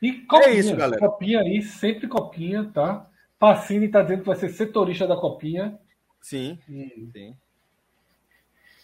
[0.00, 1.00] E copinha, isso, galera.
[1.00, 3.06] copinha aí, sempre copinha, tá?
[3.38, 5.78] Pacini tá dizendo que vai ser setorista da copinha.
[6.20, 7.36] Sim, E sim.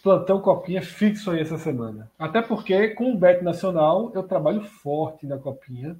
[0.01, 2.09] plantão copinha fixo aí essa semana.
[2.17, 5.99] Até porque com o Bet Nacional eu trabalho forte na copinha.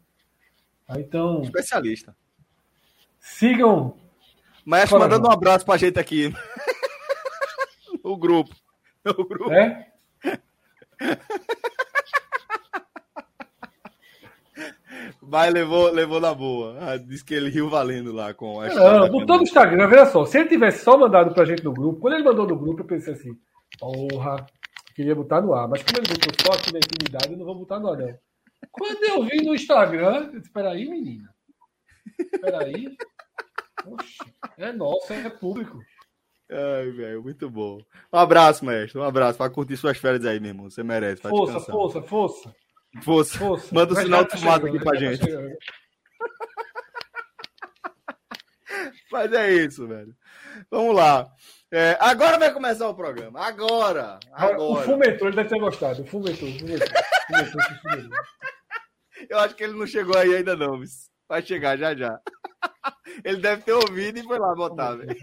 [0.87, 0.99] Tá?
[0.99, 2.15] Então, Especialista.
[3.19, 3.97] sigam.
[4.65, 6.33] Maestro mandando um abraço pra gente aqui.
[8.03, 8.55] o grupo.
[9.05, 9.51] O grupo.
[9.51, 9.91] É?
[15.27, 16.77] Mas levou, levou na boa.
[16.79, 20.25] Ah, disse que ele riu valendo lá com a Não, botou no Instagram, veja só.
[20.25, 22.85] Se ele tivesse só mandado pra gente no grupo, quando ele mandou no grupo, eu
[22.85, 23.31] pensei assim,
[23.79, 24.45] porra,
[24.95, 25.67] queria botar no ar.
[25.67, 28.17] Mas como ele botou só aqui na intimidade, eu não vou botar no ar, não.
[28.71, 31.29] Quando eu vi no Instagram, eu disse, peraí, menina.
[32.41, 32.95] Peraí.
[33.85, 34.17] Oxe,
[34.57, 35.79] é nosso, é público.
[36.49, 37.79] Ai, velho, muito bom.
[38.13, 38.99] Um abraço, mestre.
[38.99, 39.37] Um abraço.
[39.37, 40.69] Pra curtir suas férias aí, meu irmão.
[40.69, 41.21] Você merece.
[41.21, 42.55] Força, força, força,
[43.03, 43.37] Força.
[43.37, 43.73] força.
[43.73, 45.23] Manda o Mas sinal já de fumaça chegando, aqui pra tá gente.
[45.23, 45.57] chegando.
[49.11, 50.15] Mas é isso, velho.
[50.69, 51.27] Vamos lá.
[51.71, 53.39] É, agora vai começar o programa.
[53.45, 54.19] Agora.
[54.31, 54.85] O Agora.
[54.85, 56.03] fumetor, ele deve ter gostado.
[56.03, 56.51] O fumetor, o.
[56.51, 58.09] O o.
[59.29, 60.77] Eu acho que ele não chegou aí ainda, não.
[60.77, 62.19] mas Vai chegar já já.
[63.23, 65.15] Ele deve ter ouvido e foi lá botar, velho.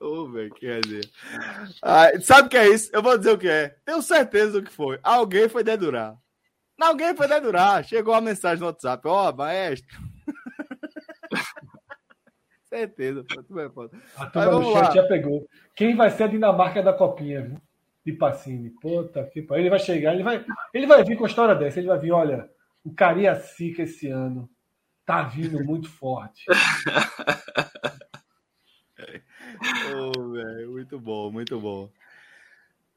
[0.00, 1.10] Ô, velho, quer dizer.
[1.82, 2.90] Ah, sabe o que é isso?
[2.92, 3.76] Eu vou dizer o que é.
[3.84, 4.98] Tenho certeza do que foi.
[5.02, 6.16] Alguém foi dedurar.
[6.80, 7.84] Alguém foi dedurar.
[7.84, 9.06] Chegou uma mensagem no WhatsApp.
[9.06, 9.98] Ó, maestro.
[12.68, 13.70] certeza, pô.
[13.70, 13.90] Pô.
[14.16, 15.48] A turma do chat já pegou.
[15.74, 17.60] Quem vai ser a Dinamarca da Copinha, viu?
[18.10, 18.70] de Pacini.
[18.70, 19.62] Puta que pariu.
[19.62, 21.78] Ele vai chegar, ele vai, ele vai vir com a história dessa.
[21.78, 22.48] Ele vai vir, olha,
[22.82, 24.48] o Cariacica esse ano
[25.04, 26.46] tá vindo muito forte.
[29.94, 31.90] oh, muito bom, muito bom.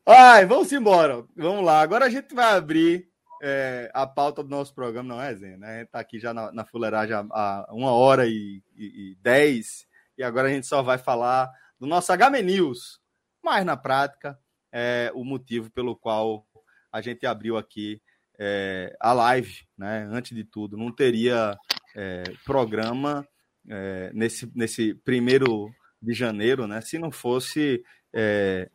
[0.06, 1.24] Ai, vamos embora.
[1.36, 1.82] Vamos lá.
[1.82, 3.08] Agora a gente vai abrir
[3.42, 5.58] é, a pauta do nosso programa, não é, Zé?
[5.58, 5.68] Né?
[5.68, 9.88] A gente tá aqui já na, na fuleiragem há uma hora e, e, e dez,
[10.18, 13.00] e agora a gente só vai falar do nosso HM News.
[13.44, 14.38] Mas na prática,
[14.72, 16.46] é o motivo pelo qual
[16.92, 18.02] a gente abriu aqui
[18.40, 20.08] é, a live, né?
[20.12, 21.58] Antes de tudo, não teria
[21.96, 23.28] é, programa
[23.68, 25.72] é, nesse, nesse primeiro
[26.02, 26.82] de janeiro, né?
[26.82, 27.84] Se não fosse
[28.14, 28.70] é,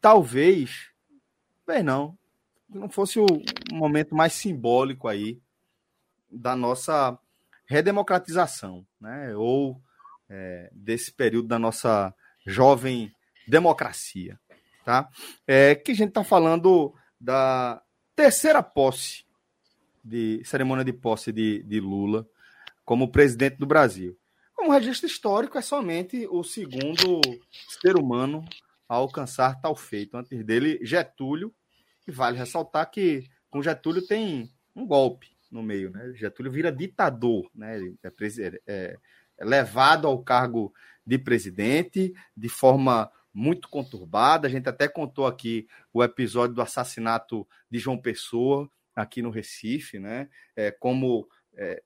[0.00, 0.90] talvez,
[1.66, 2.18] bem não,
[2.68, 3.26] não fosse o
[3.72, 5.40] momento mais simbólico aí
[6.30, 7.18] da nossa
[7.66, 9.34] redemocratização, né?
[9.36, 9.80] Ou
[10.28, 12.14] é, desse período da nossa
[12.46, 13.12] jovem
[13.46, 14.38] democracia,
[14.84, 15.08] tá?
[15.46, 17.82] É que a gente está falando da
[18.14, 19.24] terceira posse
[20.02, 22.26] de cerimônia de posse de, de Lula
[22.84, 24.16] como presidente do Brasil.
[24.60, 27.22] Como registro histórico, é somente o segundo
[27.82, 28.44] ser humano
[28.86, 30.18] a alcançar tal feito.
[30.18, 31.50] Antes dele, Getúlio,
[32.06, 36.12] e vale ressaltar que com Getúlio tem um golpe no meio, né?
[36.14, 37.78] Getúlio vira ditador, né?
[38.02, 38.12] É,
[38.66, 38.98] é,
[39.38, 40.74] é levado ao cargo
[41.06, 44.46] de presidente de forma muito conturbada.
[44.46, 49.98] A gente até contou aqui o episódio do assassinato de João Pessoa aqui no Recife,
[49.98, 50.28] né?
[50.54, 51.82] É, como é,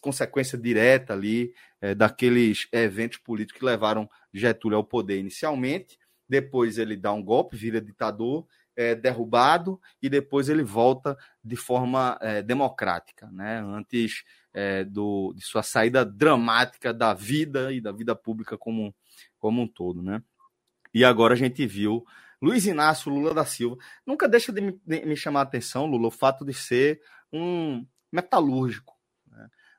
[0.00, 5.98] consequência direta ali é, daqueles eventos políticos que levaram Getúlio ao poder inicialmente
[6.32, 11.14] depois ele dá um golpe, vira ditador, é derrubado e depois ele volta
[11.44, 13.60] de forma é, democrática, né?
[13.60, 14.24] Antes
[14.54, 18.94] é, do, de sua saída dramática da vida e da vida pública como,
[19.38, 20.22] como um todo, né?
[20.94, 22.02] E agora a gente viu
[22.40, 23.76] Luiz Inácio Lula da Silva.
[24.06, 27.86] Nunca deixa de me, de me chamar a atenção, Lula, o fato de ser um
[28.10, 28.94] metalúrgico?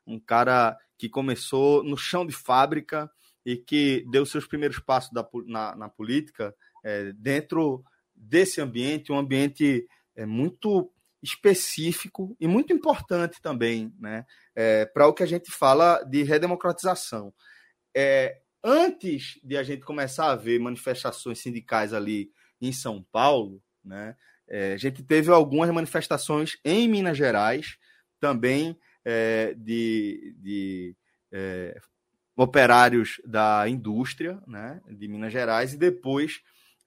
[0.06, 3.10] Um cara que começou no chão de fábrica
[3.44, 7.84] e que deu seus primeiros passos da, na, na, política é, dentro
[8.14, 9.86] desse ambiente, um ambiente
[10.16, 10.90] é, muito
[11.22, 17.32] específico e muito importante também, né, é, para o que a gente fala de redemocratização.
[17.96, 22.30] É, antes de a gente começar a ver manifestações sindicais ali
[22.60, 27.78] em São Paulo, né, é, a gente teve algumas manifestações em Minas Gerais,
[28.20, 30.96] também é, de, de
[31.32, 31.78] é,
[32.36, 36.40] operários da indústria né, de Minas Gerais e depois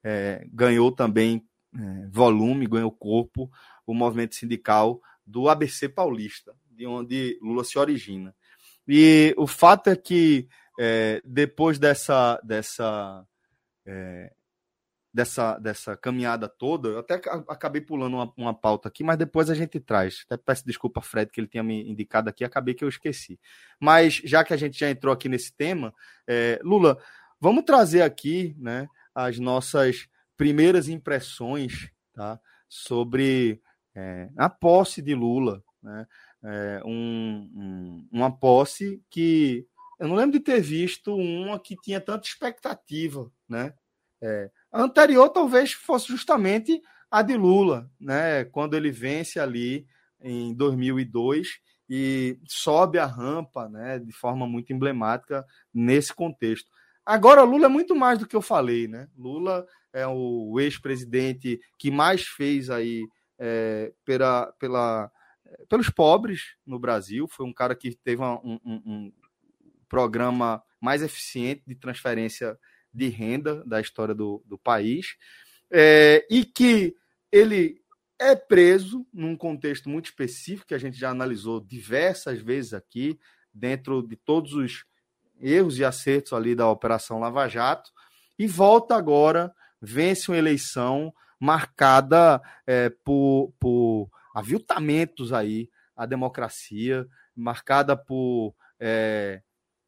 [0.03, 1.45] é, ganhou também
[1.75, 3.49] é, volume, ganhou corpo
[3.85, 8.33] o movimento sindical do ABC Paulista, de onde Lula se origina.
[8.87, 10.47] E o fato é que
[10.79, 13.25] é, depois dessa, dessa
[13.85, 14.31] é,
[15.17, 17.15] dessa, dessa caminhada toda, eu até
[17.47, 20.23] acabei pulando uma, uma, pauta aqui, mas depois a gente traz.
[20.29, 23.39] Até peço desculpa, Fred, que ele tinha me indicado aqui, acabei que eu esqueci.
[23.79, 25.91] Mas já que a gente já entrou aqui nesse tema,
[26.27, 26.99] é, Lula,
[27.41, 30.07] vamos trazer aqui né, as nossas
[30.37, 32.39] primeiras impressões tá,
[32.69, 33.59] sobre
[33.95, 35.63] é, a posse de Lula.
[35.81, 36.05] Né,
[36.43, 39.65] é, um, um, uma posse que
[39.99, 43.73] eu não lembro de ter visto uma que tinha tanta expectativa, né?
[44.21, 48.45] É, a anterior talvez fosse justamente a de Lula, né?
[48.45, 49.87] Quando ele vence ali
[50.21, 51.59] em 2002
[51.89, 53.99] e sobe a rampa, né?
[53.99, 56.69] De forma muito emblemática nesse contexto.
[57.05, 59.07] Agora Lula é muito mais do que eu falei, né?
[59.17, 63.07] Lula é o ex-presidente que mais fez aí
[63.39, 65.11] é, pela, pela,
[65.69, 67.27] pelos pobres no Brasil.
[67.27, 69.13] Foi um cara que teve um, um, um
[69.87, 72.57] programa mais eficiente de transferência
[72.97, 75.15] de renda da história do, do país,
[75.71, 76.95] é, e que
[77.31, 77.79] ele
[78.19, 83.19] é preso num contexto muito específico, que a gente já analisou diversas vezes aqui,
[83.53, 84.85] dentro de todos os
[85.39, 87.91] erros e acertos ali da Operação Lava Jato,
[88.39, 97.95] e volta agora, vence uma eleição marcada é, por, por aviltamentos aí à democracia, marcada
[97.95, 99.43] por é,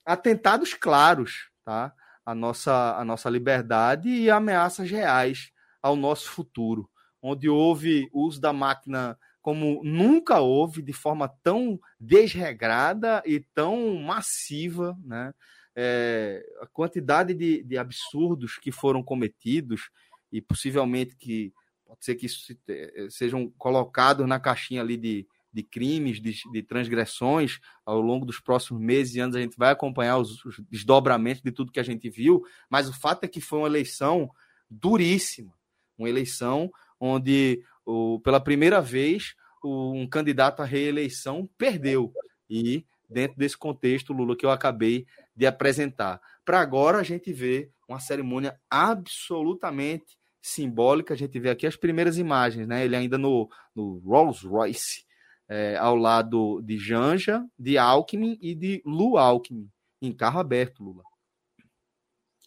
[0.06, 1.94] atentados claros, tá?
[2.30, 5.52] A nossa, a nossa liberdade e ameaças reais
[5.82, 6.88] ao nosso futuro,
[7.20, 14.96] onde houve uso da máquina como nunca houve, de forma tão desregrada e tão massiva,
[15.04, 15.34] né?
[15.76, 19.90] É, a quantidade de, de absurdos que foram cometidos
[20.32, 21.52] e possivelmente que
[21.86, 22.28] pode ser que
[22.68, 28.40] eh, sejam colocados na caixinha ali de, de crimes, de, de, transgressões ao longo dos
[28.40, 29.36] próximos meses e anos.
[29.36, 32.94] A gente vai acompanhar os, os, desdobramentos de tudo que a gente viu, mas o
[32.94, 34.30] fato é que foi uma eleição
[34.70, 35.54] duríssima,
[35.98, 42.14] Uma eleição onde, o, pela primeira vez, o, um candidato à reeleição perdeu.
[42.50, 45.06] E, dentro desse contexto, Lula, que eu acabei
[45.36, 46.22] de apresentar.
[46.46, 51.14] Para agora, a gente vê uma cerimônia absolutamente simbólica.
[51.14, 52.86] A gente vê aqui as primeiras imagens, né?
[52.86, 55.06] Ele ainda no, no Rolls Royce,
[55.50, 59.68] é, ao lado de Janja, de Alckmin e de Lu Alckmin,
[60.02, 61.04] em carro aberto, Lula.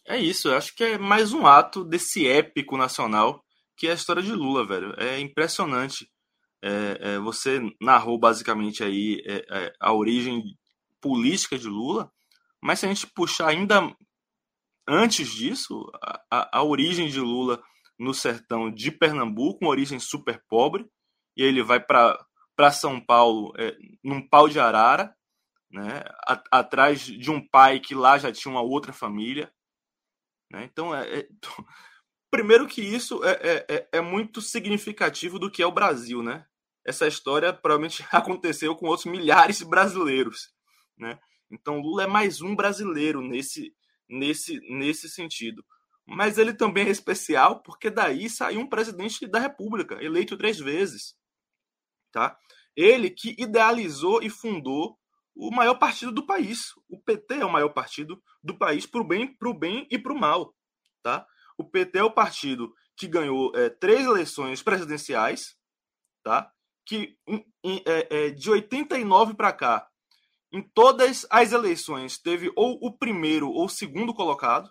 [0.07, 3.43] É isso, eu acho que é mais um ato desse épico nacional
[3.77, 4.95] que é a história de Lula, velho.
[4.97, 6.09] É impressionante.
[6.63, 10.57] É, é, você narrou basicamente aí é, é, a origem
[11.01, 12.09] política de Lula,
[12.61, 13.93] mas se a gente puxar ainda
[14.87, 17.61] antes disso, a, a, a origem de Lula
[17.99, 20.87] no sertão de Pernambuco, uma origem super pobre,
[21.37, 22.25] e ele vai para
[22.71, 25.15] São Paulo é, num pau de arara,
[25.71, 29.53] né, a, atrás de um pai que lá já tinha uma outra família.
[30.51, 30.65] Né?
[30.65, 31.29] Então, é, é,
[32.31, 36.23] primeiro que isso é, é, é, é, muito significativo do que é o Brasil.
[36.23, 36.45] Né?
[36.85, 40.53] Essa história provavelmente aconteceu com outros milhares de brasileiros.
[40.97, 41.19] Né?
[41.51, 43.75] Então, Lula é mais um brasileiro nesse,
[44.09, 45.65] nesse, nesse sentido
[46.07, 51.17] mas ele também é especial porque daí saiu um presidente da República, eleito três vezes.
[52.11, 52.37] Tá?
[52.77, 54.99] Ele que idealizou e fundou
[55.35, 56.61] o maior partido do país.
[56.89, 60.19] O PT é o maior partido do país para o bem, bem e para o
[60.19, 60.55] mal.
[61.03, 61.27] Tá?
[61.59, 65.57] O PT é o partido que ganhou é, três eleições presidenciais,
[66.23, 66.51] tá?
[66.87, 69.89] que em, em, é, é, de 89 para cá,
[70.53, 74.71] em todas as eleições, teve ou o primeiro ou o segundo colocado.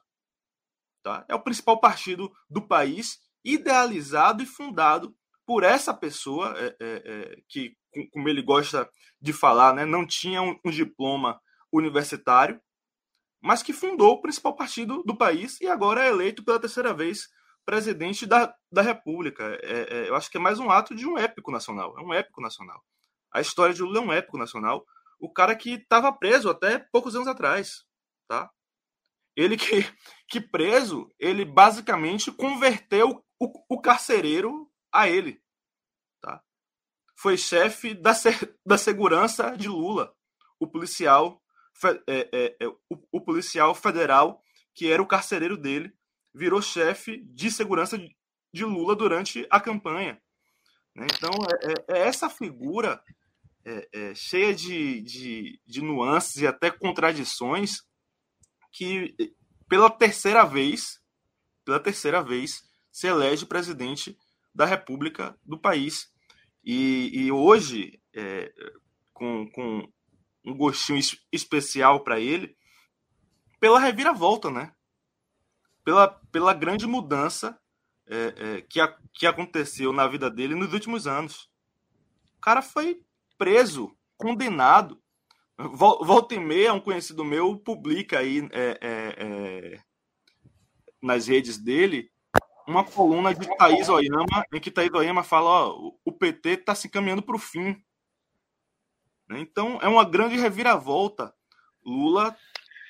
[1.03, 1.25] Tá?
[1.27, 5.15] É o principal partido do país, idealizado e fundado
[5.45, 7.75] por essa pessoa é, é, é, que,
[8.11, 8.89] como ele gosta
[9.19, 11.39] de falar, né, não tinha um, diploma
[11.71, 12.59] universitário,
[13.41, 17.27] mas que fundou o principal partido do país e agora é eleito pela terceira vez
[17.65, 19.57] presidente da, da República.
[19.63, 21.97] É, é, eu acho que é mais um ato de um épico nacional.
[21.97, 22.83] É um épico nacional.
[23.31, 24.85] A história de Lula é um épico nacional.
[25.19, 27.85] O cara que estava preso até poucos anos atrás,
[28.27, 28.49] tá?
[29.35, 29.85] Ele que,
[30.27, 35.41] que preso, ele basicamente converteu o, o carcereiro a ele.
[37.21, 38.13] Foi chefe da,
[38.65, 40.13] da segurança de Lula.
[40.59, 41.41] O policial,
[42.07, 42.77] é, é, é, o,
[43.11, 44.41] o, policial federal,
[44.73, 45.93] que era o carcereiro dele,
[46.33, 47.97] virou chefe de segurança
[48.53, 50.21] de Lula durante a campanha.
[50.95, 51.05] Né?
[51.15, 51.31] Então,
[51.61, 53.01] é, é, é essa figura
[53.63, 57.83] é, cheia de, de, de nuances e até contradições
[58.71, 59.15] que
[59.69, 60.99] pela terceira vez,
[61.63, 64.17] pela terceira vez, se elege presidente
[64.53, 66.11] da República do país.
[66.63, 68.51] E, e hoje, é,
[69.13, 69.91] com, com
[70.45, 70.99] um gostinho
[71.31, 72.55] especial para ele,
[73.59, 74.73] pela reviravolta, né?
[75.83, 77.59] Pela, pela grande mudança
[78.07, 81.49] é, é, que, a, que aconteceu na vida dele nos últimos anos.
[82.37, 83.01] O cara foi
[83.37, 85.01] preso, condenado,
[85.69, 89.83] Volta e meia, um conhecido meu publica aí é, é, é,
[91.01, 92.10] nas redes dele
[92.71, 96.89] uma coluna de Thaís Oyama, em que Thaís Oyama fala: ó, o PT está se
[96.89, 97.75] caminhando para o fim.
[99.29, 99.39] Né?
[99.39, 101.33] Então, é uma grande reviravolta.
[101.85, 102.35] Lula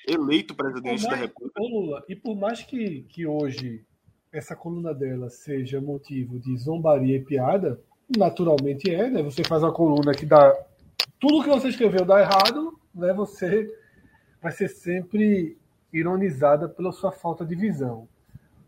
[0.08, 1.62] eleito presidente mais, da República.
[1.62, 3.86] Lula, e por mais que, que hoje
[4.32, 7.82] essa coluna dela seja motivo de zombaria e piada,
[8.18, 9.22] naturalmente é, né?
[9.22, 10.53] Você faz uma coluna que dá
[11.22, 13.72] tudo que você escreveu dá errado, né, você
[14.41, 15.56] vai ser sempre
[15.94, 18.08] ironizada pela sua falta de visão.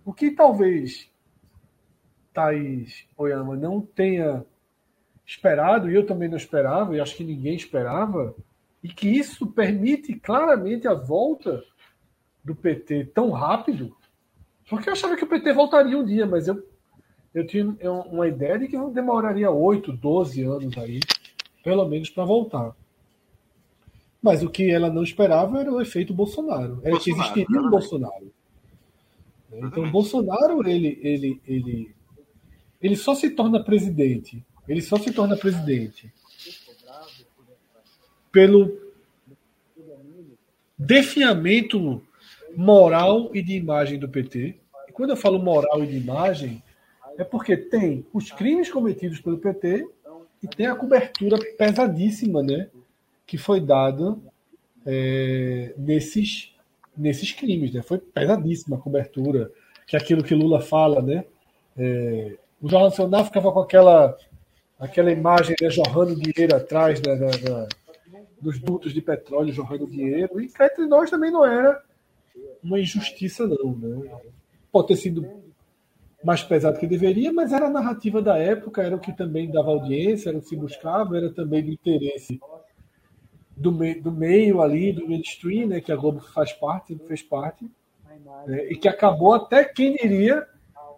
[0.05, 1.09] O que talvez
[2.33, 4.45] Thaís Oyama não tenha
[5.25, 8.35] esperado, e eu também não esperava, e acho que ninguém esperava,
[8.83, 11.63] e que isso permite claramente a volta
[12.43, 13.95] do PT tão rápido,
[14.69, 16.67] porque eu achava que o PT voltaria um dia, mas eu,
[17.33, 17.65] eu tinha
[18.11, 20.99] uma ideia de que demoraria 8, 12 anos aí
[21.63, 22.75] pelo menos para voltar.
[24.21, 26.79] Mas o que ela não esperava era o efeito Bolsonaro.
[26.83, 28.33] Era Bolsonaro, que existiria um Bolsonaro.
[29.55, 31.95] Então, Bolsonaro, ele, ele, ele,
[32.81, 34.43] ele só se torna presidente.
[34.67, 36.11] Ele só se torna presidente
[38.33, 38.75] pelo
[40.75, 42.01] definhamento
[42.57, 44.55] moral e de imagem do PT.
[44.89, 46.61] E quando eu falo moral e de imagem,
[47.15, 49.87] é porque tem os crimes cometidos pelo PT
[50.41, 52.69] e tem a cobertura pesadíssima, né?
[53.25, 54.17] Que foi dada
[54.83, 56.52] é, nesses,
[56.95, 57.81] nesses crimes, né?
[57.81, 59.51] Foi pesadíssima a cobertura.
[59.85, 61.25] Que é aquilo que Lula fala, né?
[61.77, 64.17] É, o Jornal Nacional ficava com aquela,
[64.79, 67.67] aquela imagem né, jorrando dinheiro atrás né, da, da,
[68.39, 70.39] dos dutos de petróleo jorrando dinheiro.
[70.39, 71.83] E cá entre nós também não era
[72.63, 73.75] uma injustiça, não.
[73.75, 74.09] Né?
[74.71, 75.27] Pode ter sido
[76.23, 79.71] mais pesado que deveria, mas era a narrativa da época, era o que também dava
[79.71, 82.39] audiência, era o que se buscava, era também do interesse
[83.55, 87.69] do, do meio ali, do mainstream, né, que a Globo faz parte, fez parte,
[88.45, 90.45] né, e que acabou até quem diria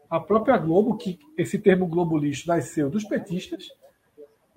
[0.10, 3.70] a própria Globo, que esse termo Globo lixo nasceu dos petistas,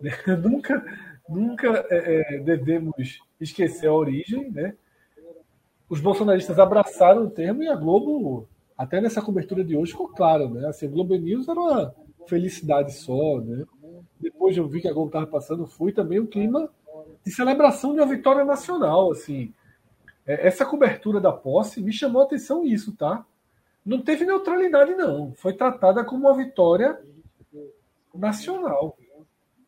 [0.00, 0.10] né,
[0.42, 0.84] nunca,
[1.28, 4.74] nunca é, é, devemos esquecer a origem, né?
[5.88, 8.46] Os bolsonaristas abraçaram o termo e a Globo
[8.76, 10.68] até nessa cobertura de hoje ficou claro, né?
[10.68, 11.94] Assim, o Globo News era uma
[12.26, 13.64] felicidade só, né?
[14.20, 16.70] Depois eu vi que a Globo estava passando, foi também um clima
[17.24, 19.52] de celebração de uma vitória nacional, assim.
[20.26, 23.24] É, essa cobertura da posse me chamou a atenção isso, tá?
[23.84, 25.32] Não teve neutralidade, não.
[25.34, 27.00] Foi tratada como uma vitória
[28.14, 28.96] nacional.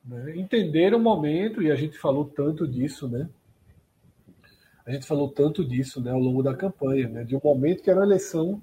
[0.04, 0.36] Né?
[0.36, 3.28] Entenderam o momento, e a gente falou tanto disso, né?
[4.84, 7.24] A gente falou tanto disso né, ao longo da campanha, né?
[7.24, 8.60] De um momento que era uma eleição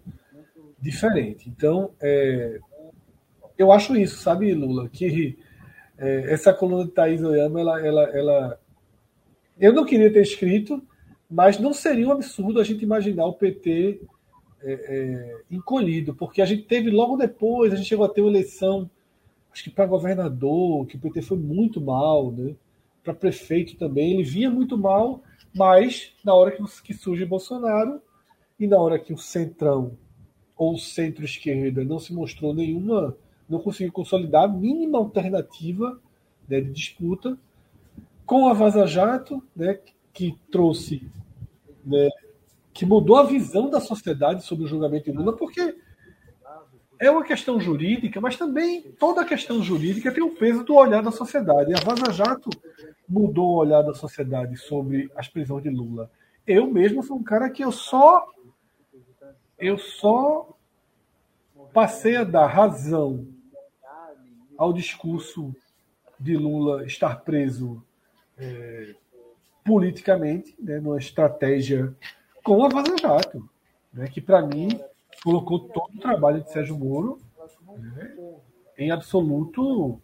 [0.79, 1.49] diferente.
[1.49, 2.59] Então, é,
[3.57, 5.37] eu acho isso, sabe, Lula, que
[5.97, 8.59] é, essa coluna de Thaís Oyama, ela, ela, ela,
[9.59, 10.81] eu não queria ter escrito,
[11.29, 14.01] mas não seria um absurdo a gente imaginar o PT
[14.61, 18.29] é, é, encolhido, porque a gente teve logo depois, a gente chegou a ter uma
[18.29, 18.89] eleição,
[19.51, 22.55] acho que para governador, que o PT foi muito mal, né?
[23.03, 25.21] para prefeito também, ele vinha muito mal,
[25.55, 28.01] mas na hora que, que surge Bolsonaro
[28.59, 29.97] e na hora que o Centrão
[30.57, 33.15] ou centro-esquerda não se mostrou nenhuma,
[33.47, 36.01] não conseguiu consolidar a mínima alternativa
[36.49, 37.37] né, de disputa,
[38.27, 39.79] com a Vaza Jato, né,
[40.13, 41.09] que trouxe,
[41.83, 42.09] né,
[42.73, 45.75] que mudou a visão da sociedade sobre o julgamento de Lula, porque
[46.99, 51.11] é uma questão jurídica, mas também toda questão jurídica tem o peso do olhar da
[51.11, 51.71] sociedade.
[51.71, 52.49] E a Vaza Jato
[53.07, 56.11] mudou o olhar da sociedade sobre as prisões de Lula.
[56.45, 58.27] Eu mesmo sou um cara que eu só
[59.57, 60.49] eu só
[61.73, 63.25] passei a dar razão
[64.57, 65.55] ao discurso
[66.19, 67.83] de Lula estar preso
[68.37, 68.95] é,
[69.65, 71.93] politicamente, né, numa estratégia
[72.43, 73.49] com a Vaza Jato,
[73.93, 74.79] né, que para mim
[75.23, 77.19] colocou todo o trabalho de Sérgio Moro
[77.77, 78.15] né,
[78.77, 79.99] em absoluto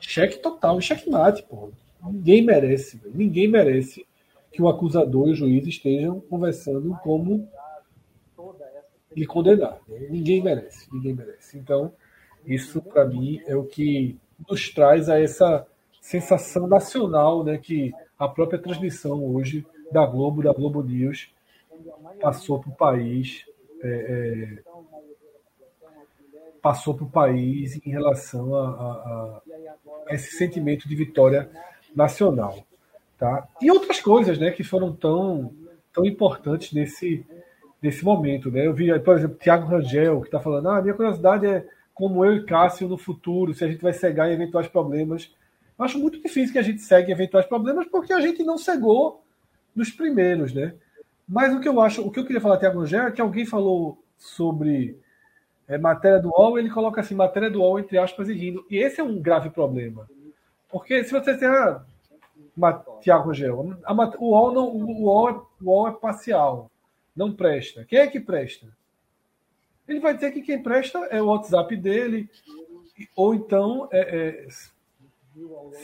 [0.00, 1.70] cheque total, cheque mate, pô.
[2.04, 4.04] Ninguém merece, ninguém merece
[4.50, 7.48] que o acusador e o juiz estejam conversando como
[9.14, 9.78] lhe condenar.
[10.10, 11.58] Ninguém merece, ninguém merece.
[11.58, 11.92] Então,
[12.44, 14.18] isso para mim é o que
[14.48, 15.66] nos traz a essa
[16.02, 21.32] sensação nacional, né, que a própria transmissão hoje da Globo, da Globo News,
[22.20, 23.46] passou para o país,
[23.80, 24.62] é, é,
[26.60, 29.42] passou para o país em relação a, a,
[30.08, 31.48] a, esse sentimento de vitória
[31.94, 32.66] nacional,
[33.16, 33.48] tá?
[33.60, 35.54] E outras coisas, né, que foram tão
[35.92, 37.24] tão importantes nesse
[37.80, 38.50] nesse momento.
[38.50, 38.66] Né?
[38.66, 42.36] Eu vi, por exemplo, Tiago Rangel, que está falando: ah, minha curiosidade é como eu
[42.36, 45.32] e Cássio no futuro, se a gente vai cegar em eventuais problemas.
[45.82, 49.24] Eu acho muito difícil que a gente segue eventuais problemas, porque a gente não cegou
[49.74, 50.74] nos primeiros, né?
[51.28, 53.44] Mas o que eu acho, o que eu queria falar, Tiago Rangel, é que alguém
[53.44, 54.96] falou sobre
[55.66, 58.64] é, matéria do UOL, ele coloca assim, matéria do UOL, entre aspas, e rindo.
[58.70, 60.08] E esse é um grave problema.
[60.68, 61.84] Porque se você tem ah,
[63.00, 66.70] Tiago Rangel, a, o UOL, não, o, UOL é, o UOL é parcial
[67.14, 67.84] não presta.
[67.84, 68.68] Quem é que presta?
[69.88, 72.30] Ele vai dizer que quem presta é o WhatsApp dele,
[73.16, 74.46] ou então é, é,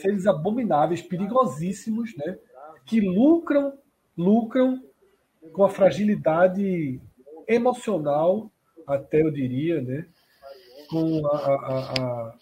[0.01, 2.37] seres abomináveis, perigosíssimos, né?
[2.85, 3.73] que lucram,
[4.17, 4.83] lucram
[5.53, 6.99] com a fragilidade
[7.47, 8.51] emocional,
[8.85, 10.05] até eu diria, né?
[10.89, 12.33] com, a, a, a,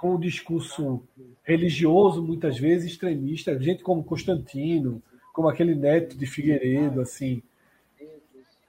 [0.00, 1.02] com o discurso
[1.42, 5.02] religioso, muitas vezes extremista, gente como Constantino,
[5.32, 7.42] como aquele neto de Figueiredo, assim,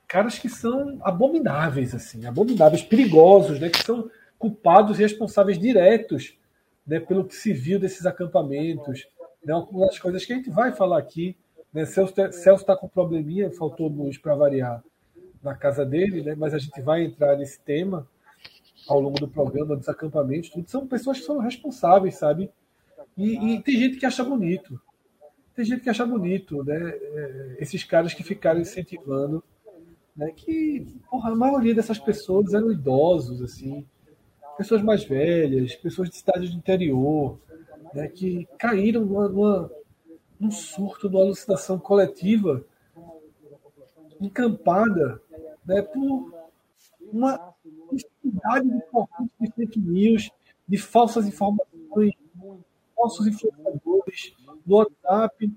[0.08, 6.38] caras que são abomináveis, assim, abomináveis, perigosos, né, que são culpados e responsáveis diretos
[6.86, 9.08] né, pelo que se viu desses acampamentos.
[9.44, 11.36] Né, uma das coisas que a gente vai falar aqui,
[11.74, 14.84] né, Celso está com probleminha, faltou luz para variar
[15.42, 18.08] na casa dele, né, mas a gente vai entrar nesse tema
[18.88, 20.70] ao longo do programa dos acampamentos, tudo.
[20.70, 22.52] São pessoas que são responsáveis, sabe?
[23.18, 24.80] E, e tem gente que acha bonito.
[25.56, 26.90] Tem gente que acha bonito, né?
[26.90, 29.44] É, esses caras que ficaram incentivando
[30.16, 33.86] né, que porra, a maioria dessas pessoas eram idosos, assim,
[34.62, 37.40] pessoas mais velhas, pessoas de cidades do interior,
[37.96, 39.72] né, que caíram numa, numa,
[40.40, 42.64] num surto, numa alucinação coletiva,
[44.20, 45.20] encampada
[45.66, 46.32] né, por
[47.12, 47.54] uma
[47.92, 48.82] infinidade de
[49.40, 50.30] de fake news,
[50.68, 52.14] de falsas informações,
[52.96, 55.52] falsos influenciadores no WhatsApp,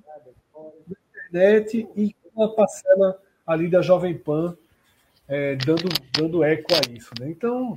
[0.89, 0.97] na
[1.29, 4.57] internet e uma parcela ali da Jovem Pan
[5.29, 7.11] é, dando, dando eco a isso.
[7.21, 7.31] Né?
[7.31, 7.77] Então,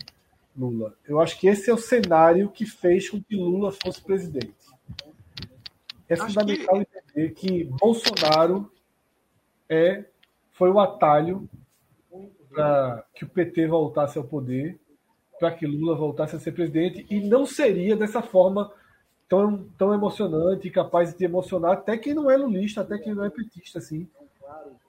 [0.57, 4.55] Lula, eu acho que esse é o cenário que fez com que Lula fosse presidente.
[6.09, 6.81] É fundamental que...
[6.81, 8.71] entender que Bolsonaro
[9.69, 10.05] é,
[10.51, 11.47] foi o atalho
[12.49, 14.79] para que o PT voltasse ao poder,
[15.39, 18.71] para que Lula voltasse a ser presidente, e não seria dessa forma
[19.29, 23.23] tão, tão emocionante e capaz de emocionar até quem não é lulista, até quem não
[23.23, 24.07] é petista, assim.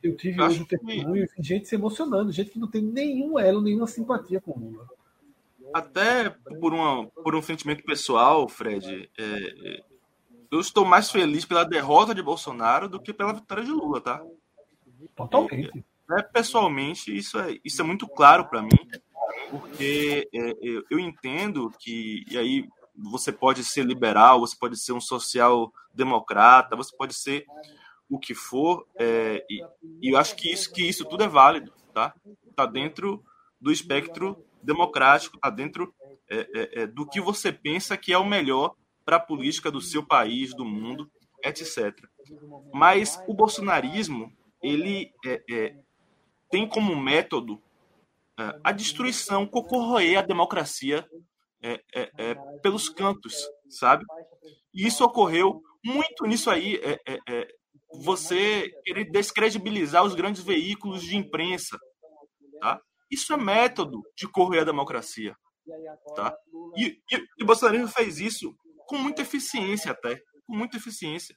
[0.02, 3.60] Eu tive hoje um testemunho e gente se emocionando, gente que não tem nenhum elo,
[3.60, 4.86] nenhuma simpatia com Lula.
[5.74, 6.30] Até
[6.60, 9.82] por, uma, por um sentimento pessoal, Fred, é,
[10.50, 14.22] eu estou mais feliz pela derrota de Bolsonaro do que pela vitória de Lula, tá?
[15.16, 15.84] Totalmente.
[16.10, 18.88] É, pessoalmente, isso é, isso é muito claro para mim,
[19.50, 22.66] porque é, eu, eu entendo que, e aí
[22.96, 27.44] você pode ser liberal, você pode ser um social-democrata, você pode ser
[28.08, 29.62] o que for, é, e,
[30.00, 32.14] e, eu acho que isso, que isso tudo é válido, tá?
[32.56, 33.22] Tá dentro
[33.60, 35.94] do espectro democrático, tá dentro
[36.30, 38.74] é, é, é do que você pensa que é o melhor
[39.04, 41.10] para a política do seu país, do mundo,
[41.44, 41.94] etc.
[42.72, 44.32] Mas o bolsonarismo,
[44.62, 45.76] ele é, é,
[46.50, 47.62] tem como método
[48.62, 51.04] a destruição, corroer a democracia
[51.62, 53.34] é, é, é, pelos cantos,
[53.68, 54.04] sabe?
[54.72, 56.76] E isso ocorreu muito nisso aí.
[56.76, 57.48] É, é, é,
[58.02, 61.78] você querer descredibilizar os grandes veículos de imprensa,
[62.60, 62.80] tá?
[63.10, 65.36] Isso é método de corroer a democracia,
[66.14, 66.36] tá?
[66.76, 68.54] E, e, e Bolsonaro fez isso
[68.86, 71.36] com muita eficiência até, com muita eficiência.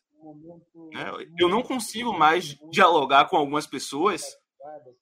[0.93, 1.05] Né?
[1.39, 4.23] Eu não consigo mais dialogar com algumas pessoas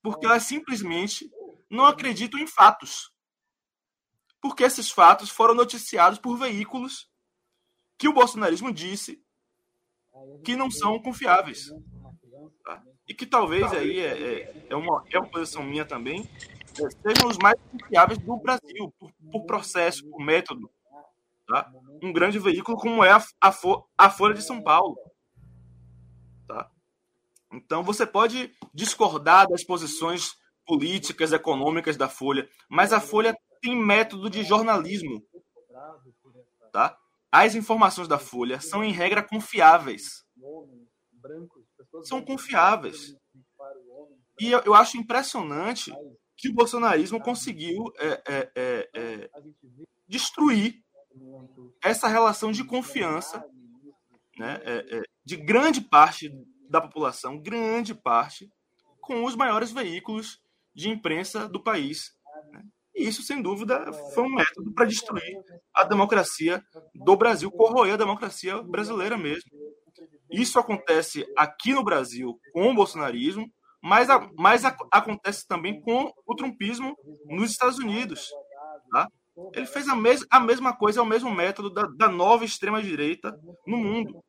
[0.02, 1.30] porque elas simplesmente
[1.70, 3.12] não acreditam em fatos
[4.42, 7.10] porque esses fatos foram noticiados por veículos
[7.98, 9.22] que o bolsonarismo disse
[10.44, 11.70] que não são confiáveis.
[12.64, 12.82] Tá?
[13.08, 16.30] E que talvez aí é, é, é, uma, é uma posição minha também,
[17.02, 20.70] sejam os mais confiáveis do Brasil, por, por processo, por método.
[21.48, 21.72] Tá?
[22.02, 23.54] Um grande veículo como é a, a,
[23.98, 24.98] a Folha de São Paulo.
[26.48, 26.70] Tá?
[27.52, 30.34] Então você pode discordar das posições
[30.66, 35.24] políticas, econômicas da Folha, mas a Folha tem método de jornalismo.
[36.72, 36.98] Tá?
[37.32, 40.24] As informações da Folha são, em regra, confiáveis.
[42.04, 43.16] São confiáveis.
[44.40, 45.92] E eu, eu acho impressionante
[46.40, 49.30] que o bolsonarismo conseguiu é, é, é, é
[50.08, 50.82] destruir
[51.84, 53.44] essa relação de confiança
[54.38, 56.32] né, é, é, de grande parte
[56.70, 58.50] da população, grande parte,
[59.02, 60.40] com os maiores veículos
[60.74, 62.14] de imprensa do país.
[62.54, 62.64] Né?
[62.96, 65.38] E isso, sem dúvida, foi um método para destruir
[65.74, 66.64] a democracia
[66.96, 69.52] do Brasil, corroer a democracia brasileira mesmo.
[70.32, 73.52] Isso acontece aqui no Brasil com o bolsonarismo,
[73.82, 76.96] mas, a, mas a, acontece também com o trumpismo
[77.26, 78.30] nos Estados Unidos.
[78.92, 79.08] Tá?
[79.54, 83.38] Ele fez a, mes, a mesma coisa, é o mesmo método da, da nova extrema-direita
[83.66, 84.22] no mundo.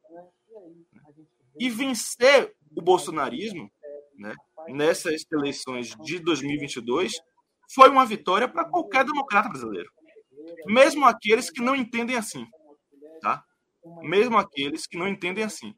[1.58, 3.70] E vencer o bolsonarismo
[4.16, 4.34] né,
[4.68, 7.12] nessas eleições de 2022
[7.74, 9.90] foi uma vitória para qualquer democrata brasileiro.
[10.66, 12.46] Mesmo aqueles que não entendem assim.
[13.20, 13.44] Tá?
[14.02, 15.74] Mesmo aqueles que não entendem assim.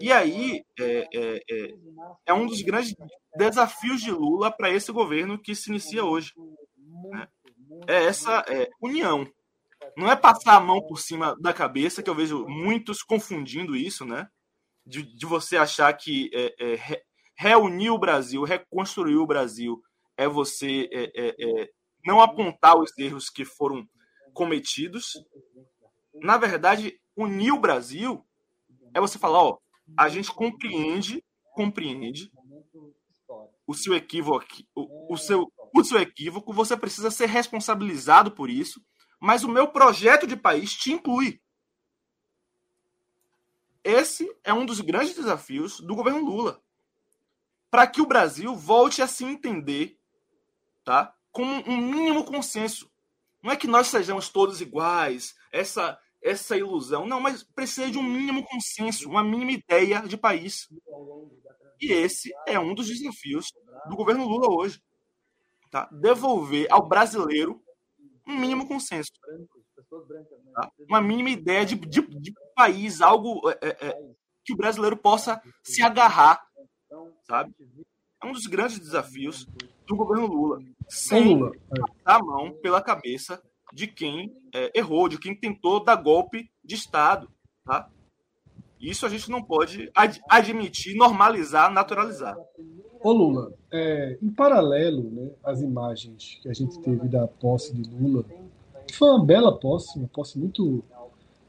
[0.00, 1.74] E aí é, é, é,
[2.26, 2.94] é um dos grandes
[3.36, 6.32] desafios de Lula para esse governo que se inicia hoje.
[7.10, 7.28] Né?
[7.86, 9.26] É essa é, união.
[9.96, 14.04] Não é passar a mão por cima da cabeça, que eu vejo muitos confundindo isso,
[14.04, 14.26] né?
[14.86, 17.02] De, de você achar que é, é,
[17.36, 19.80] reunir o Brasil, reconstruir o Brasil
[20.16, 20.88] é você
[22.04, 23.86] não apontar os erros que foram
[24.32, 25.14] cometidos.
[26.14, 28.24] Na verdade, unir o Brasil
[28.94, 29.58] é você falar, ó,
[29.96, 32.30] a gente compreende, compreende
[33.66, 34.44] o seu equívoco,
[34.74, 38.84] o, o, seu, o seu equívoco, você precisa ser responsabilizado por isso,
[39.20, 41.40] mas o meu projeto de país te inclui.
[43.82, 46.62] Esse é um dos grandes desafios do governo Lula.
[47.70, 49.98] Para que o Brasil volte a se entender
[50.84, 51.14] tá?
[51.32, 52.90] com um mínimo consenso.
[53.42, 57.06] Não é que nós sejamos todos iguais, essa essa ilusão.
[57.06, 60.66] Não, mas precisa de um mínimo consenso, uma mínima ideia de país.
[61.80, 63.52] E esse é um dos desafios
[63.88, 64.82] do governo Lula hoje.
[65.70, 65.88] Tá?
[65.92, 67.62] Devolver ao brasileiro
[68.26, 69.10] um mínimo consenso.
[70.54, 70.70] Tá?
[70.88, 74.14] Uma mínima ideia de, de, de país, algo é, é, é
[74.44, 76.40] que o brasileiro possa se agarrar.
[77.24, 77.54] Sabe?
[78.22, 79.46] É um dos grandes desafios
[79.86, 81.52] do governo Lula, sem Lula.
[81.68, 83.42] passar a mão pela cabeça
[83.74, 87.28] de quem é, errou, de quem tentou dar golpe de Estado.
[87.64, 87.90] Tá?
[88.80, 92.36] Isso a gente não pode ad admitir, normalizar, naturalizar.
[93.02, 97.90] Ô Lula, é, em paralelo, né, às imagens que a gente teve da posse de
[97.90, 98.24] Lula,
[98.92, 100.82] foi uma bela posse, uma posse muito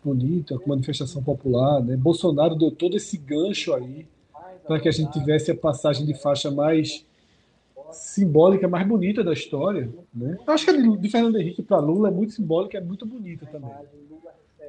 [0.04, 1.96] bonita, com manifestação popular, né?
[1.96, 4.08] Bolsonaro deu todo esse gancho aí
[4.68, 7.06] para que a gente tivesse a passagem de faixa mais
[7.96, 9.90] simbólica, mais bonita da história.
[10.14, 10.38] Né?
[10.48, 13.72] Acho que a de Fernando Henrique para Lula é muito simbólica, é muito bonita também.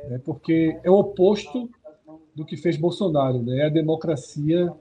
[0.09, 0.21] Né?
[0.25, 1.69] Porque é o oposto
[2.35, 3.61] do que fez Bolsonaro, né?
[3.61, 4.73] É a democracia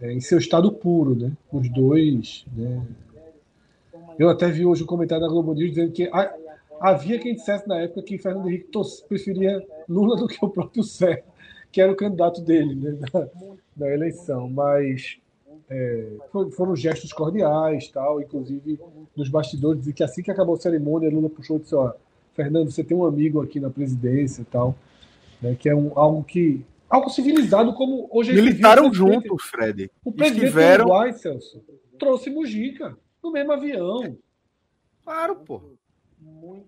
[0.00, 1.32] é, em seu estado puro, né?
[1.52, 2.86] Os dois, né?
[4.18, 6.10] Eu até vi hoje um comentário da Globo News dizendo que
[6.80, 8.70] havia quem dissesse na época que Fernando Henrique
[9.08, 11.22] preferia Lula do que o próprio Serra,
[11.70, 12.98] que era o candidato dele né,
[13.76, 14.48] na eleição.
[14.48, 15.18] Mas
[15.70, 16.06] é,
[16.52, 18.80] foram gestos cordiais, tal, inclusive
[19.14, 21.92] nos bastidores, dizer que assim que acabou a cerimônia, Lula puxou e disse: ó,
[22.34, 24.74] Fernando, você tem um amigo aqui na presidência e tal,
[25.42, 26.64] né, que é um, algo que.
[26.88, 29.90] Algo civilizado como hoje Militaram juntos, Fred.
[30.02, 30.86] O presidente Estiveram...
[30.86, 31.62] do Uruguai, Celso,
[31.98, 34.16] trouxe Mujica no mesmo avião.
[35.04, 35.60] Claro, pô.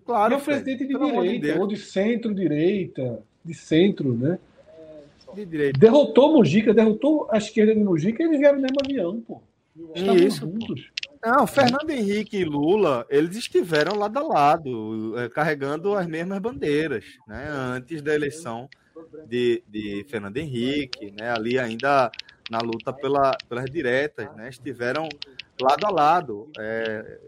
[0.05, 0.33] Claro.
[0.33, 4.37] E é o presidente de direita, de ou de centro-direita, de centro, né?
[5.33, 5.79] De direita.
[5.79, 9.41] Derrotou Mujica, derrotou a esquerda de Mujica e eles vieram no mesmo avião, pô.
[9.95, 10.41] Isso.
[10.41, 10.91] Juntos.
[11.23, 17.05] Não, Fernando Henrique e Lula, eles estiveram lado a lado, eh, carregando as mesmas bandeiras,
[17.27, 17.47] né?
[17.47, 18.67] Antes da eleição
[19.27, 21.31] de, de Fernando Henrique, né?
[21.31, 22.11] Ali ainda
[22.49, 24.49] na luta pela, pelas diretas, né?
[24.49, 25.07] Estiveram
[25.61, 26.49] lado a lado.
[26.57, 27.19] É,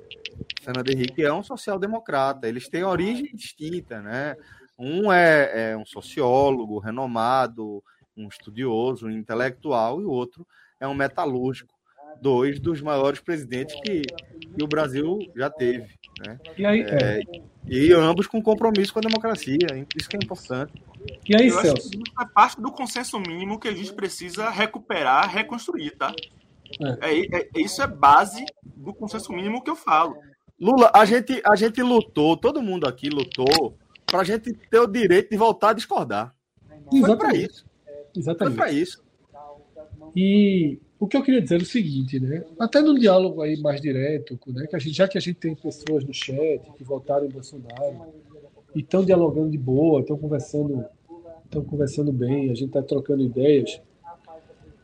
[0.61, 4.35] Fernando Henrique é um social-democrata, eles têm origem distinta, né?
[4.77, 7.84] Um é, é, um sociólogo renomado,
[8.15, 10.45] um estudioso, um intelectual, e o outro
[10.80, 11.73] é um metalúrgico,
[12.22, 15.88] dois dos maiores presidentes que, que o Brasil já teve.
[16.26, 16.40] Né?
[16.57, 17.23] E, aí, é, é.
[17.68, 19.57] e ambos com compromisso com a democracia,
[19.95, 20.73] isso que é importante.
[21.27, 21.90] E aí, Celso?
[21.90, 26.14] Isso é parte do consenso mínimo que a gente precisa recuperar, reconstruir, tá?
[27.02, 27.11] É.
[27.11, 27.40] é.
[27.40, 30.15] É, isso é base do consenso mínimo que eu falo.
[30.60, 34.88] Lula, a gente, a gente lutou, todo mundo aqui lutou para a gente ter o
[34.88, 36.34] direito de voltar a discordar.
[36.90, 37.65] Foi para isso.
[38.15, 38.57] Exatamente.
[38.57, 39.03] Foi isso.
[40.15, 42.44] E o que eu queria dizer é o seguinte, né?
[42.60, 44.68] Até no diálogo aí mais direto, né?
[44.68, 48.14] Que a gente, já que a gente tem pessoas no chat que votaram em Bolsonaro
[48.76, 50.85] e estão dialogando de boa, estão conversando,
[51.45, 53.81] estão conversando bem, a gente está trocando ideias.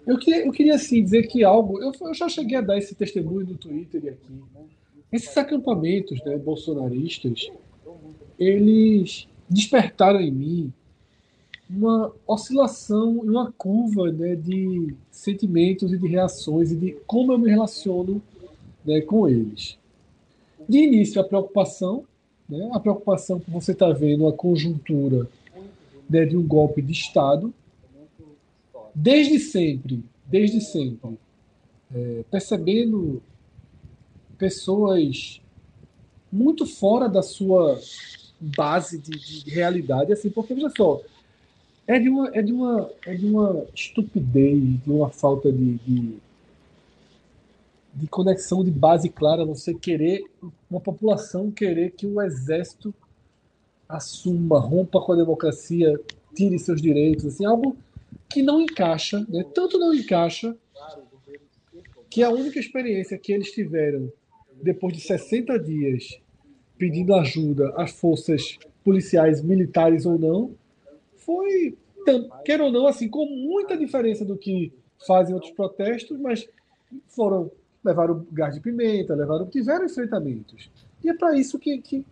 [0.06, 2.96] Eu queria, eu queria assim dizer que algo, eu, eu já cheguei a dar esse
[2.96, 4.42] testemunho no Twitter e aqui.
[5.12, 7.52] Esses acampamentos né, bolsonaristas,
[8.38, 10.74] eles despertaram em mim
[11.70, 17.38] uma oscilação e uma curva né, de sentimentos e de reações e de como eu
[17.38, 18.22] me relaciono
[18.84, 19.78] né, com eles.
[20.68, 22.04] De início, a preocupação,
[22.48, 25.30] né, a preocupação que você está vendo a conjuntura
[26.10, 27.54] né, de um golpe de Estado,
[28.96, 31.18] desde sempre, desde sempre,
[31.94, 33.22] é, percebendo
[34.38, 35.40] pessoas
[36.32, 37.80] muito fora da sua
[38.40, 41.02] base de, de realidade, assim, porque veja só,
[41.90, 46.18] é de uma, é de uma, é de uma estupidez, de uma falta de, de,
[47.96, 50.24] de conexão de base clara, você querer,
[50.70, 52.94] uma população querer que o exército
[53.88, 56.00] assuma, rompa com a democracia,
[56.36, 57.76] tire seus direitos, assim, algo
[58.30, 59.44] que não encaixa, né?
[59.56, 60.56] tanto não encaixa
[62.08, 64.14] que a única experiência que eles tiveram
[64.62, 66.20] depois de 60 dias
[66.78, 70.52] pedindo ajuda às forças policiais, militares ou não,
[71.30, 71.78] foi,
[72.44, 74.74] quer ou não, assim, com muita diferença do que
[75.06, 76.50] fazem outros protestos, mas
[77.08, 77.52] foram,
[77.86, 80.72] levaram gás de pimenta, levaram, tiveram enfrentamentos.
[81.04, 82.04] E é para isso que, que,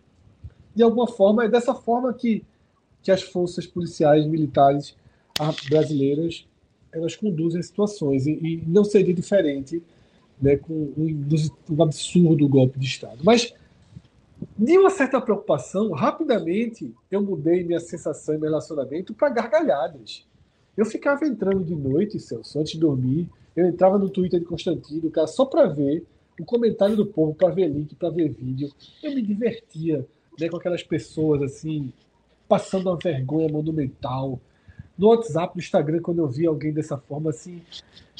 [0.72, 2.44] de alguma forma, é dessa forma que,
[3.02, 4.94] que as forças policiais, militares
[5.68, 6.46] brasileiras,
[6.92, 8.24] elas conduzem situações.
[8.24, 9.82] E, e não seria diferente
[10.40, 11.28] né, com um,
[11.70, 13.18] um absurdo golpe de Estado.
[13.24, 13.52] Mas
[14.58, 20.26] de uma certa preocupação, rapidamente eu mudei minha sensação e meu relacionamento para gargalhadas.
[20.76, 25.10] Eu ficava entrando de noite, Celso, antes de dormir, eu entrava no Twitter de Constantino,
[25.10, 26.04] cara, só para ver
[26.40, 28.72] o comentário do povo, para ver link, para ver vídeo.
[29.00, 30.04] Eu me divertia
[30.38, 31.92] né, com aquelas pessoas assim,
[32.48, 34.40] passando uma vergonha monumental.
[34.96, 37.62] No WhatsApp, no Instagram, quando eu via alguém dessa forma assim,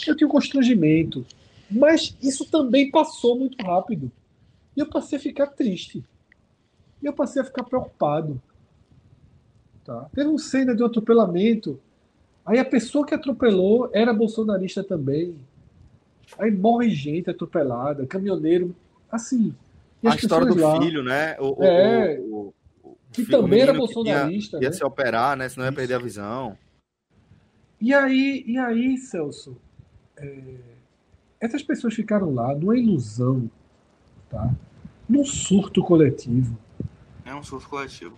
[0.06, 1.26] eu tinha um constrangimento.
[1.68, 4.10] Mas isso também passou muito rápido.
[4.76, 6.04] E eu passei a ficar triste.
[7.02, 8.40] E eu passei a ficar preocupado.
[9.84, 10.08] Tá?
[10.14, 11.80] Teve uma cena de um atropelamento.
[12.44, 15.36] Aí a pessoa que atropelou era bolsonarista também.
[16.38, 18.74] Aí morre gente atropelada, caminhoneiro.
[19.10, 19.54] Assim.
[20.04, 21.36] a história do lá, filho, né?
[21.40, 22.52] O, é, o,
[22.82, 24.58] o, que também era bolsonarista.
[24.58, 24.76] Ia, ia né?
[24.76, 25.48] se operar, né?
[25.48, 26.56] Senão ia perder a visão.
[27.80, 29.56] E aí, e aí Celso,
[30.16, 30.40] é,
[31.40, 33.48] essas pessoas ficaram lá numa ilusão,
[34.28, 34.52] tá?
[35.08, 36.58] num surto coletivo.
[37.28, 38.16] É um surto coletivo.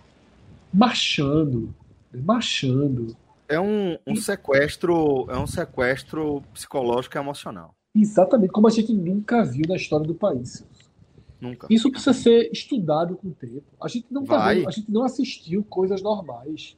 [0.73, 1.75] Marchando,
[2.13, 3.13] marchando.
[3.49, 7.75] É um, um sequestro, é um sequestro psicológico e emocional.
[7.93, 10.65] Exatamente, como a gente nunca viu na história do país.
[11.41, 11.67] Nunca.
[11.69, 13.63] Isso precisa ser estudado com o tempo.
[13.81, 16.77] A gente não tá vendo, a gente não assistiu coisas normais.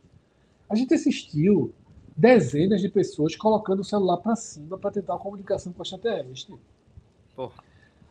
[0.68, 1.72] A gente assistiu
[2.18, 6.56] dezenas de pessoas colocando o celular para cima para tentar uma comunicação com a extraterrestre.
[7.36, 7.64] Porra.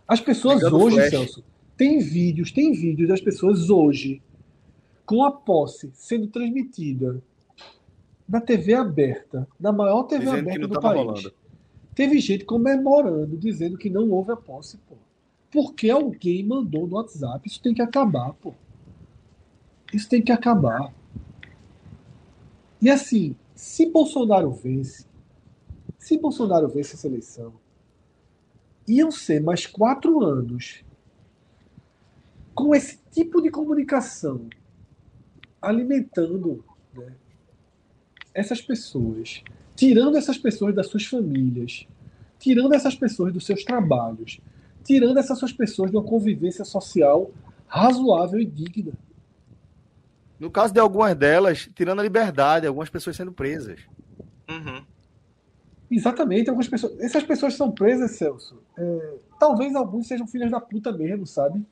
[0.07, 1.11] As pessoas Ligando hoje, flash.
[1.11, 1.45] Celso,
[1.83, 4.23] tem vídeos, tem vídeos das pessoas hoje
[5.05, 7.21] com a posse sendo transmitida
[8.29, 11.01] na TV aberta, na maior TV Dizendo aberta do país.
[11.01, 11.35] rolando.
[11.93, 14.95] Teve gente comemorando, dizendo que não houve a posse, pô.
[15.51, 17.49] Porque alguém mandou no WhatsApp.
[17.49, 18.55] Isso tem que acabar, pô.
[19.93, 20.95] Isso tem que acabar.
[22.81, 25.05] E assim, se Bolsonaro vence,
[25.99, 27.53] se Bolsonaro vence essa eleição,
[28.87, 30.85] iam ser mais quatro anos
[32.55, 34.49] com esse tipo de comunicação
[35.61, 36.65] alimentando
[36.95, 37.15] né,
[38.35, 39.43] essas pessoas,
[39.77, 41.87] tirando essas pessoas das suas famílias,
[42.39, 44.41] tirando essas pessoas dos seus trabalhos,
[44.85, 47.31] tirando essas suas pessoas de uma convivência social
[47.67, 48.93] razoável e digna.
[50.39, 53.81] No caso de algumas delas, tirando a liberdade, algumas pessoas sendo presas.
[54.51, 54.85] Uhum.
[55.89, 56.99] Exatamente, algumas pessoas.
[56.99, 58.61] Essas pessoas são presas, Celso.
[58.77, 61.65] É, talvez alguns sejam filhas da puta mesmo, sabe?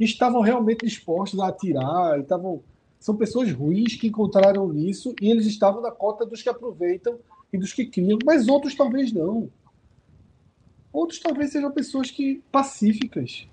[0.00, 2.62] Estavam realmente dispostos a atirar, estavam.
[2.98, 7.18] São pessoas ruins que encontraram nisso e eles estavam na cota dos que aproveitam
[7.52, 9.48] e dos que criam, mas outros talvez não.
[10.92, 13.46] Outros talvez sejam pessoas que pacíficas.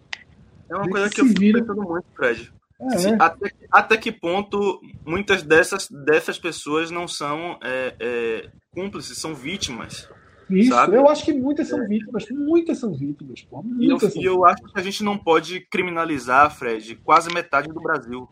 [0.69, 1.60] É uma coisa que que eu fico viram.
[1.61, 2.52] pensando muito, Fred.
[2.80, 9.18] É, Se- até, até que ponto muitas dessas, dessas pessoas não são é, é, cúmplices,
[9.18, 10.10] são vítimas.
[10.49, 10.69] Isso.
[10.74, 10.95] sabe?
[10.95, 12.26] Eu acho que muitas são vítimas.
[12.30, 13.64] Muitas são vítimas, pô.
[13.80, 17.34] E eu, Muitas são e eu acho que a gente não pode criminalizar, Fred, quase
[17.34, 18.28] metade do Brasil.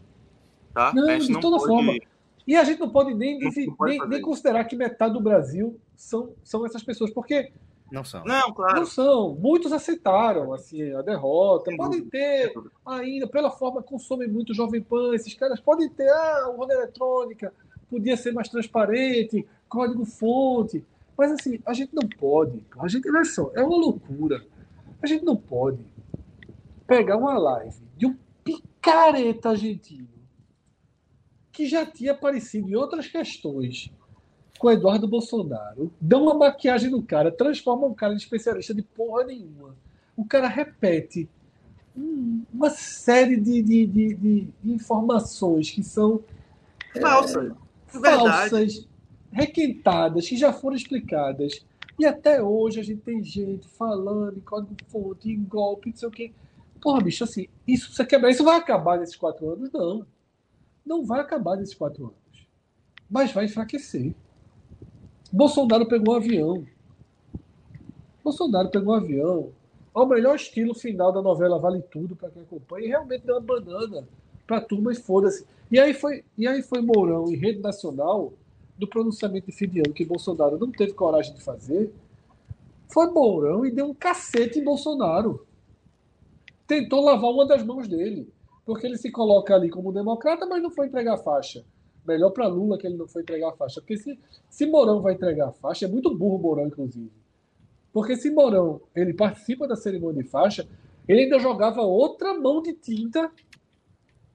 [0.73, 0.91] Tá?
[0.93, 1.93] Não, a gente de toda forma.
[2.47, 5.13] E a gente não pode nem, Não- dizer- não pode nem, nem considerar que metade
[5.13, 7.51] do Brasil são, são essas pessoas, porque
[7.91, 8.23] Não são.
[8.23, 8.75] Não, claro.
[8.79, 9.35] não são.
[9.35, 11.71] Muitos aceitaram assim, a derrota.
[11.71, 12.53] Sem podem dúvida, ter
[12.85, 16.73] ainda, pela forma que consomem muito o Jovem Pan, esses caras podem ter, ah, urna
[16.73, 17.51] eletrônica,
[17.89, 20.83] podia ser mais transparente, código-fonte.
[21.17, 22.61] Mas assim, a gente não pode.
[22.79, 24.43] A gente, olha só, é uma loucura.
[25.01, 25.79] A gente não pode
[26.87, 30.07] pegar uma live de um picareta argentino
[31.51, 33.89] que já tinha aparecido em outras questões
[34.59, 39.23] com Eduardo Bolsonaro, dá uma maquiagem no cara, transforma um cara em especialista de porra
[39.25, 39.75] nenhuma.
[40.15, 41.29] O cara repete
[41.95, 46.21] um- uma série de, de, de, de- informações que são
[47.01, 47.55] Falsa.
[47.91, 48.49] Verdade.
[48.49, 48.87] falsas,
[49.35, 51.65] requentadas, que já foram explicadas.
[51.99, 56.11] E até hoje a gente tem gente falando em código-fonte, em golpe, não sei o
[56.11, 56.31] quê.
[56.81, 58.29] Porra, bicho, assim, isso quebrar.
[58.29, 59.69] Isso vai acabar nesses quatro anos?
[59.73, 60.05] Não.
[60.85, 62.47] Não vai acabar nesses quatro anos.
[63.09, 64.13] Mas vai enfraquecer.
[65.31, 66.65] Bolsonaro pegou um avião.
[68.23, 69.51] Bolsonaro pegou um avião.
[69.93, 73.41] Ao melhor estilo final da novela Vale Tudo, para quem acompanha, e realmente deu uma
[73.41, 74.07] banana
[74.47, 75.45] para a turma e foda-se.
[75.69, 78.33] E aí foi, e aí foi Mourão em rede nacional
[78.77, 81.91] do pronunciamento de fim de ano que Bolsonaro não teve coragem de fazer.
[82.91, 85.45] Foi Mourão e deu um cacete em Bolsonaro.
[86.67, 88.31] Tentou lavar uma das mãos dele,
[88.65, 91.63] porque ele se coloca ali como democrata, mas não foi entregar a faixa.
[92.05, 94.19] Melhor para Lula que ele não foi entregar a faixa, porque se,
[94.49, 97.11] se Mourão vai entregar a faixa, é muito burro Mourão, inclusive.
[97.91, 100.67] Porque se Mourão ele participa da cerimônia de faixa,
[101.07, 103.31] ele ainda jogava outra mão de tinta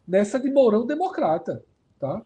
[0.06, 1.64] nessa de Mourão democrata,
[1.98, 2.22] tá?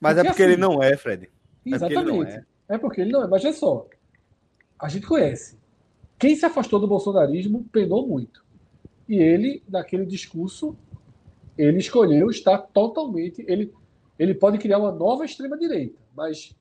[0.00, 1.30] Mas é Porque porque assim- ele não é, Fred.
[1.66, 2.32] É Exatamente.
[2.32, 2.44] é.
[2.68, 2.78] é.
[2.78, 3.26] porque ele não é.
[3.26, 3.86] Mas é só.
[4.78, 5.58] A gente conhece.
[6.18, 8.44] Quem se afastou do bolsonarismo penou muito.
[9.08, 10.76] E ele, naquele discurso,
[11.56, 13.44] ele escolheu estar totalmente.
[13.46, 13.72] Ele,
[14.18, 16.54] ele pode criar uma nova extrema-direita, mas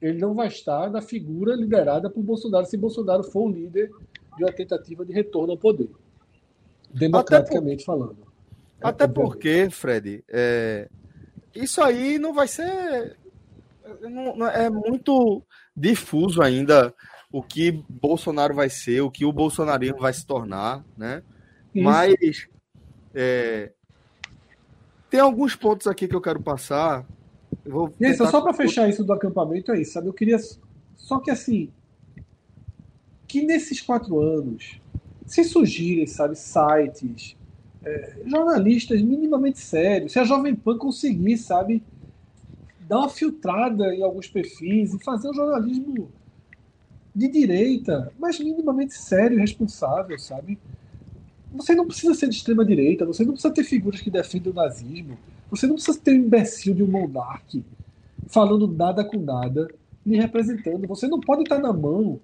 [0.00, 3.90] ele não vai estar na figura liderada por Bolsonaro se Bolsonaro for o líder
[4.36, 5.88] de uma tentativa de retorno ao poder.
[6.92, 8.18] Democraticamente falando.
[8.80, 10.88] Até porque, Fred, é,
[11.54, 13.16] isso aí não vai ser.
[14.36, 15.42] Não- é muito
[15.76, 16.94] difuso ainda
[17.30, 21.22] o que Bolsonaro vai ser, o que o bolsonarismo vai se tornar, né?
[21.74, 21.84] Isso.
[21.84, 22.48] Mas
[23.14, 23.72] é,
[25.10, 27.04] tem alguns pontos aqui que eu quero passar.
[27.64, 30.08] Eu vou Isso, tentar- só para fechar isso do acampamento é isso, sabe?
[30.08, 30.38] Eu queria.
[30.96, 31.70] Só que assim.
[33.26, 34.80] Que nesses quatro anos,
[35.26, 37.36] se surgirem, sabe, sites,
[37.84, 41.82] é, jornalistas minimamente sérios, se a Jovem Pan conseguir, sabe,
[42.88, 46.08] dar uma filtrada em alguns perfis e fazer um jornalismo
[47.14, 50.58] de direita, mas minimamente sério e responsável, sabe?
[51.52, 54.54] Você não precisa ser de extrema direita, você não precisa ter figuras que defendem o
[54.54, 55.16] nazismo,
[55.48, 57.64] você não precisa ter um imbecil de um monarque
[58.26, 59.68] falando nada com nada,
[60.04, 60.86] lhe representando.
[60.88, 62.18] Você não pode estar na mão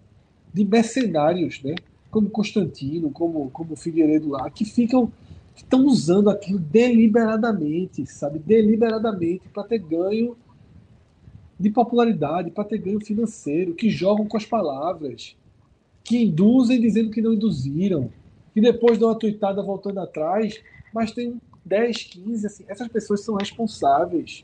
[0.52, 1.76] de mercenários, né?
[2.10, 5.12] Como Constantino, como, como Figueiredo lá, que ficam
[5.54, 8.38] que estão usando aquilo deliberadamente, sabe?
[8.38, 10.36] Deliberadamente para ter ganho
[11.60, 15.36] de popularidade, para ter ganho financeiro, que jogam com as palavras,
[16.02, 18.10] que induzem dizendo que não induziram,
[18.54, 20.58] que depois dão uma tuitada voltando atrás,
[20.90, 24.42] mas tem 10, 15, assim, essas pessoas são responsáveis.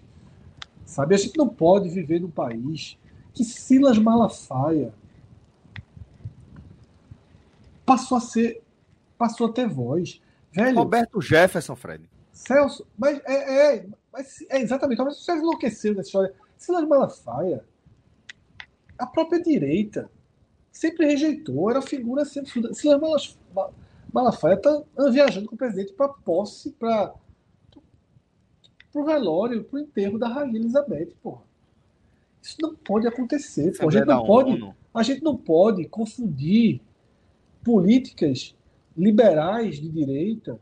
[0.84, 1.14] Sabe?
[1.14, 2.98] A gente não pode viver num país
[3.32, 4.92] que Silas Malafaia
[7.86, 8.62] passou a ser.
[9.16, 10.20] passou a ter voz.
[10.52, 12.08] Velho, Roberto Jefferson, Fred.
[12.30, 14.98] Celso, mas é, é, mas é exatamente.
[14.98, 16.34] Mas você enlouqueceu nessa história.
[16.56, 17.64] Silas Malafaia,
[18.98, 20.10] a própria direita
[20.72, 22.74] sempre rejeitou, era figura sempre.
[22.74, 23.36] Silas
[24.12, 27.14] Malafaia está viajando com o presidente para posse, para
[28.94, 31.42] o velório, para o enterro da Rainha Elizabeth, porra.
[32.42, 33.76] Isso não pode acontecer.
[33.76, 33.88] Pô.
[33.88, 36.80] A, gente não pode, a gente não pode confundir
[37.64, 38.54] políticas
[38.96, 40.58] liberais de direita,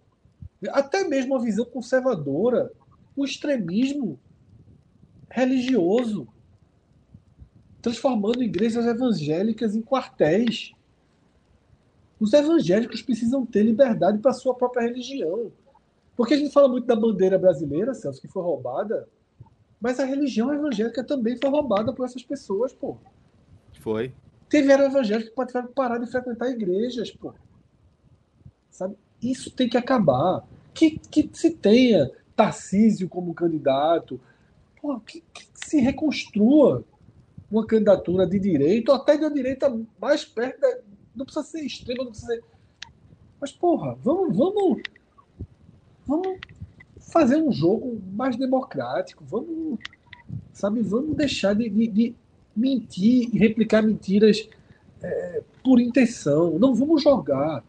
[0.71, 2.73] até mesmo a visão conservadora,
[3.15, 4.19] o extremismo
[5.35, 6.29] religioso,
[7.83, 10.73] transformando igrejas evangélicas em quartéis.
[12.21, 15.51] Os evangélicos precisam ter liberdade para a sua própria religião.
[16.17, 19.09] Porque a gente fala muito da bandeira brasileira, Celso, que foi roubada,
[19.81, 22.97] mas a religião evangélica também foi roubada por essas pessoas, pô.
[23.81, 24.15] Foi.
[24.49, 27.35] Tiveram evangélicos que tiveram que parar de frequentar igrejas, pô.
[28.71, 28.97] Sabe?
[29.21, 30.47] Isso tem que acabar.
[30.73, 34.21] Que, que se tenha Tarcísio como candidato,
[34.85, 36.85] pô, que, que se reconstrua
[37.51, 40.79] uma candidatura de direita, ou até de uma direita mais perto da,
[41.17, 42.45] não precisa ser extrema, não precisa ser.
[43.41, 44.83] Mas, porra, vamos, vamos,
[46.07, 46.39] vamos
[46.99, 49.25] fazer um jogo mais democrático.
[49.25, 49.79] Vamos,
[50.53, 52.15] sabe, vamos deixar de, de, de
[52.55, 54.47] mentir e replicar mentiras
[55.03, 56.59] é, por intenção.
[56.59, 57.65] Não vamos jogar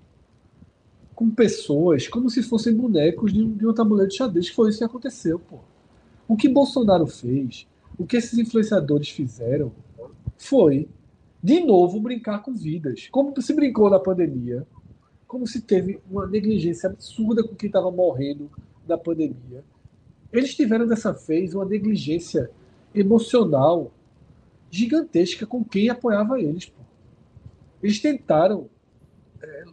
[1.13, 4.79] com pessoas como se fossem bonecos de, de um tabuleiro de xadrez, que foi isso
[4.79, 5.59] que aconteceu, pô.
[6.27, 9.71] O que Bolsonaro fez, o que esses influenciadores fizeram,
[10.37, 10.87] foi
[11.41, 13.07] de novo brincar com vidas.
[13.11, 14.65] Como se brincou na pandemia,
[15.27, 18.49] como se teve uma negligência absurda com quem estava morrendo
[18.87, 19.63] da pandemia.
[20.31, 22.49] Eles tiveram dessa vez uma negligência
[22.93, 23.91] emocional
[24.69, 26.65] gigantesca com quem apoiava eles.
[26.65, 26.81] Pô.
[27.81, 28.69] Eles tentaram
[29.41, 29.65] é,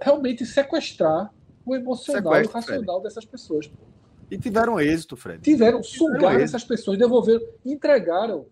[0.00, 1.32] realmente sequestrar
[1.66, 3.02] o emocional e o racional Fred.
[3.02, 3.66] dessas pessoas.
[3.66, 3.76] Pô.
[4.30, 5.42] E tiveram êxito, Fred.
[5.42, 8.46] Tiveram, sugar essas pessoas, devolveram, entregaram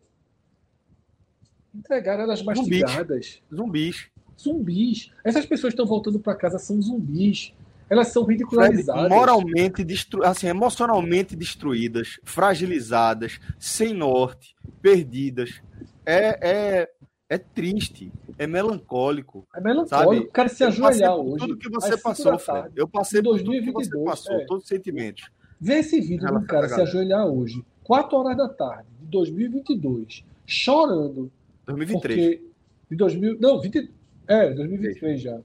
[1.75, 3.43] Entregaram elas mastigadas.
[3.53, 4.09] Zumbis.
[4.41, 5.11] Zumbis.
[5.25, 7.53] Essas pessoas estão voltando para casa são zumbis.
[7.91, 9.11] Elas são ridicularizadas.
[9.11, 10.25] moralmente, destru...
[10.25, 15.61] assim, emocionalmente destruídas, fragilizadas, sem norte, perdidas.
[16.07, 16.39] É,
[16.81, 16.91] é,
[17.29, 19.47] é triste, é melancólico.
[19.55, 20.15] É melancólico.
[20.15, 20.19] Sabe?
[20.19, 21.39] O cara se ajoelhar hoje.
[21.39, 22.71] Tudo que você passou, Fred.
[22.75, 24.47] Eu passei por 2022, tudo que você passou, é.
[24.47, 25.31] todos os sentimentos.
[25.61, 31.31] Vê esse vídeo do cara se ajoelhar hoje, 4 horas da tarde, de 2022, chorando
[31.67, 32.21] 2023.
[32.21, 32.45] Porque
[32.91, 33.91] em 2000, não, 20,
[34.27, 35.41] é, 2023 já.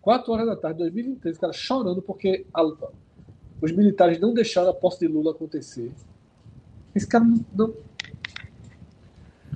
[0.00, 2.62] 4 horas da tarde, 2023, o cara chorando porque a,
[3.60, 5.90] os militares não deixaram a posse de Lula acontecer.
[6.94, 7.74] Esse cara não.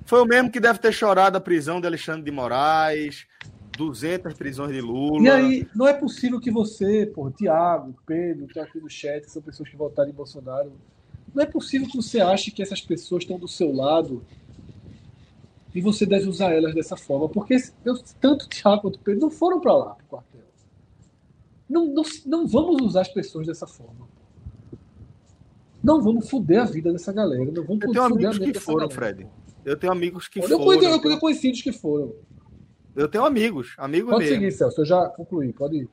[0.08, 3.26] Foi o mesmo que deve ter chorado a prisão de Alexandre de Moraes,
[3.76, 5.22] 200 prisões de Lula.
[5.22, 9.42] E aí, não é possível que você, por Tiago, Pedro, que aqui no chat, são
[9.42, 10.72] pessoas que votaram em Bolsonaro.
[11.34, 14.24] Não é possível que você ache que essas pessoas estão do seu lado
[15.74, 19.20] e você deve usar elas dessa forma, porque eu, tanto o Thiago quanto o Pedro
[19.20, 20.40] não foram para lá, para o quartel.
[21.68, 24.08] Não, não, não vamos usar as pessoas dessa forma.
[25.84, 27.44] Não vamos foder a vida dessa galera.
[27.44, 28.94] Não vamos eu tenho amigos que foram, galera.
[28.94, 29.37] Fred.
[29.68, 30.64] Eu tenho amigos que eu foram.
[30.64, 32.14] Conheci, eu tenho conhecidos que foram.
[32.96, 34.36] Eu tenho amigos, amigos pode mesmo.
[34.36, 34.80] Pode seguir, Celso.
[34.80, 35.52] Eu já concluí.
[35.52, 35.88] Pode ir.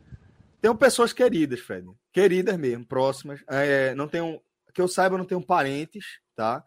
[0.62, 1.88] Tenho pessoas queridas, Fred.
[2.12, 3.44] Queridas mesmo, próximas.
[3.48, 4.42] É, não tenho,
[4.74, 6.64] que eu saiba, eu não tenho parentes, tá?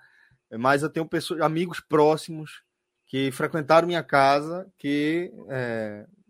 [0.56, 2.62] Mas eu tenho pessoas, amigos próximos
[3.06, 5.32] que frequentaram minha casa, que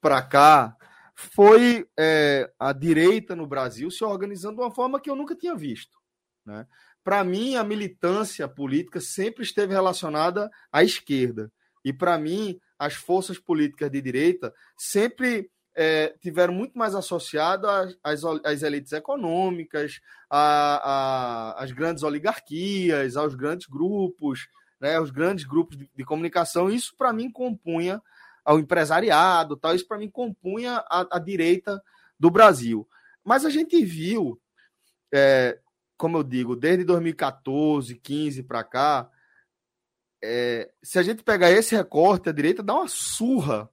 [0.00, 0.76] para cá,
[1.14, 5.54] foi é, a direita no Brasil se organizando de uma forma que eu nunca tinha
[5.54, 5.96] visto.
[6.44, 6.66] Né?
[7.02, 11.50] Para mim, a militância política sempre esteve relacionada à esquerda.
[11.84, 18.22] E para mim, as forças políticas de direita sempre é, tiveram muito mais associadas às,
[18.24, 24.48] às, elites econômicas, às grandes oligarquias, aos grandes grupos,
[24.80, 26.70] né, aos grandes grupos de, de comunicação.
[26.70, 28.00] Isso, para mim, compunha
[28.44, 29.74] ao empresariado, tal.
[29.74, 31.82] Isso, para mim, compunha a, a, direita
[32.18, 32.88] do Brasil.
[33.24, 34.40] Mas a gente viu,
[35.12, 35.58] é,
[35.96, 39.10] como eu digo, desde 2014, 15 para cá,
[40.22, 43.68] é, se a gente pegar esse recorte, a direita dá uma surra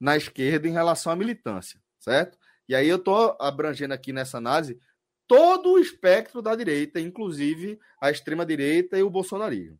[0.00, 2.38] na esquerda em relação à militância, certo?
[2.68, 4.80] E aí eu estou abrangendo aqui nessa análise
[5.26, 9.78] todo o espectro da direita, inclusive a extrema-direita e o bolsonarismo.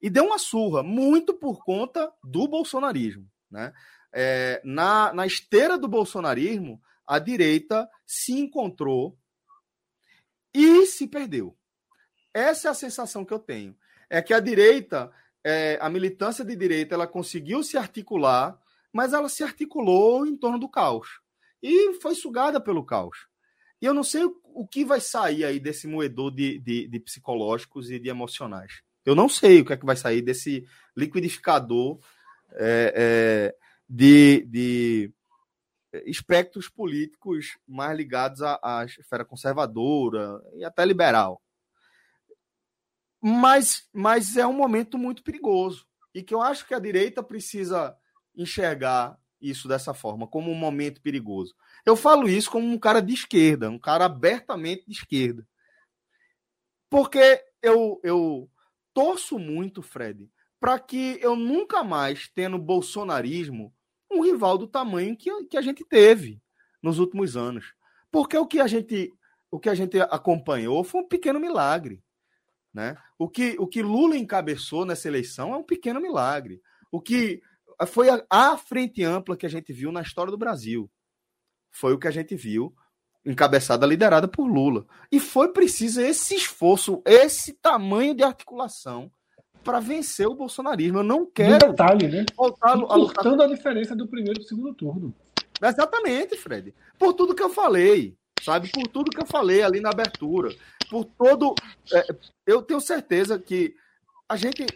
[0.00, 3.28] E deu uma surra, muito por conta do bolsonarismo.
[3.50, 3.72] Né?
[4.12, 9.18] É, na, na esteira do bolsonarismo, a direita se encontrou
[10.52, 11.56] e se perdeu.
[12.32, 13.76] Essa é a sensação que eu tenho.
[14.10, 15.10] É que a direita,
[15.42, 18.58] é, a militância de direita, ela conseguiu se articular
[18.92, 21.20] mas ela se articulou em torno do caos
[21.62, 23.26] e foi sugada pelo caos.
[23.80, 27.90] E eu não sei o, que vai sair aí desse moedor de, de, de, psicológicos
[27.90, 28.82] e de emocionais.
[29.04, 31.98] Eu não sei o que é que vai sair desse liquidificador
[32.52, 33.56] é, é,
[33.88, 35.12] de, de
[36.06, 41.42] espectros políticos mais ligados à, à esfera conservadora e até liberal.
[43.20, 47.96] Mas, mas é um momento muito perigoso e que eu acho que a direita precisa
[48.36, 51.54] enxergar isso dessa forma, como um momento perigoso.
[51.84, 55.46] Eu falo isso como um cara de esquerda, um cara abertamente de esquerda.
[56.90, 58.50] Porque eu, eu
[58.94, 63.72] torço muito, Fred, para que eu nunca mais tenha no bolsonarismo
[64.10, 66.40] um rival do tamanho que, que a gente teve
[66.82, 67.74] nos últimos anos.
[68.10, 69.12] Porque o que a gente
[69.50, 72.02] o que a gente acompanhou foi um pequeno milagre.
[72.74, 72.96] Né?
[73.18, 76.60] O, que, o que Lula encabeçou nessa eleição é um pequeno milagre.
[76.90, 77.40] O que
[77.84, 80.90] foi a, a, frente ampla que a gente viu na história do Brasil.
[81.70, 82.74] Foi o que a gente viu,
[83.24, 84.86] encabeçada, liderada por Lula.
[85.12, 89.10] E foi preciso esse esforço, esse tamanho de articulação
[89.62, 91.00] para vencer o bolsonarismo.
[91.00, 91.66] Eu não quero.
[91.66, 92.24] Um detalhe, né?
[92.36, 93.26] Voltar a lutar...
[93.26, 95.14] a diferença do primeiro para o segundo turno.
[95.60, 96.72] Exatamente, Fred.
[96.98, 98.70] Por tudo que eu falei, sabe?
[98.70, 100.54] Por tudo que eu falei ali na abertura.
[100.88, 101.54] Por todo.
[101.92, 102.06] É,
[102.46, 103.74] eu tenho certeza que
[104.28, 104.66] a gente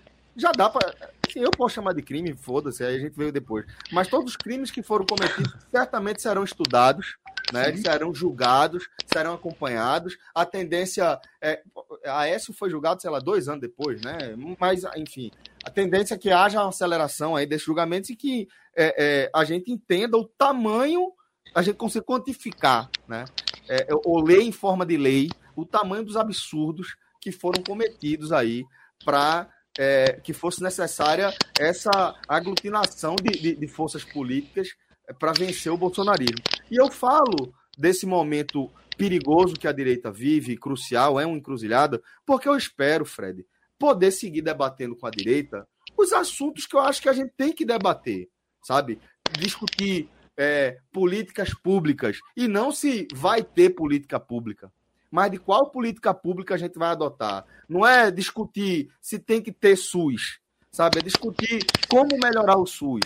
[0.41, 0.95] já dá para
[1.33, 3.65] Sim, eu posso chamar de crime, foda-se, aí a gente veio depois.
[3.93, 7.17] Mas todos os crimes que foram cometidos certamente serão estudados,
[7.53, 7.77] né?
[7.77, 10.19] serão julgados, serão acompanhados.
[10.35, 11.21] A tendência.
[11.41, 11.63] É,
[12.05, 14.19] a Aécio foi julgado, sei lá, dois anos depois, né?
[14.59, 15.31] Mas, enfim,
[15.65, 19.45] a tendência é que haja uma aceleração aí desses julgamentos e que é, é, a
[19.45, 21.13] gente entenda o tamanho,
[21.55, 23.25] a gente consiga quantificar, né?
[23.69, 28.65] É, ou ler em forma de lei o tamanho dos absurdos que foram cometidos aí
[29.05, 29.49] para
[29.79, 34.69] é, que fosse necessária essa aglutinação de, de, de forças políticas
[35.09, 36.43] é, para vencer o bolsonarismo.
[36.71, 42.49] E eu falo desse momento perigoso que a direita vive, crucial, é uma encruzilhada, porque
[42.49, 43.47] eu espero, Fred,
[43.79, 45.67] poder seguir debatendo com a direita
[45.97, 48.29] os assuntos que eu acho que a gente tem que debater,
[48.63, 48.99] sabe?
[49.39, 54.71] Discutir é, políticas públicas e não se vai ter política pública
[55.11, 57.45] mas de qual política pública a gente vai adotar.
[57.69, 60.39] Não é discutir se tem que ter SUS,
[60.71, 60.99] sabe?
[60.99, 63.01] É discutir como melhorar o SUS,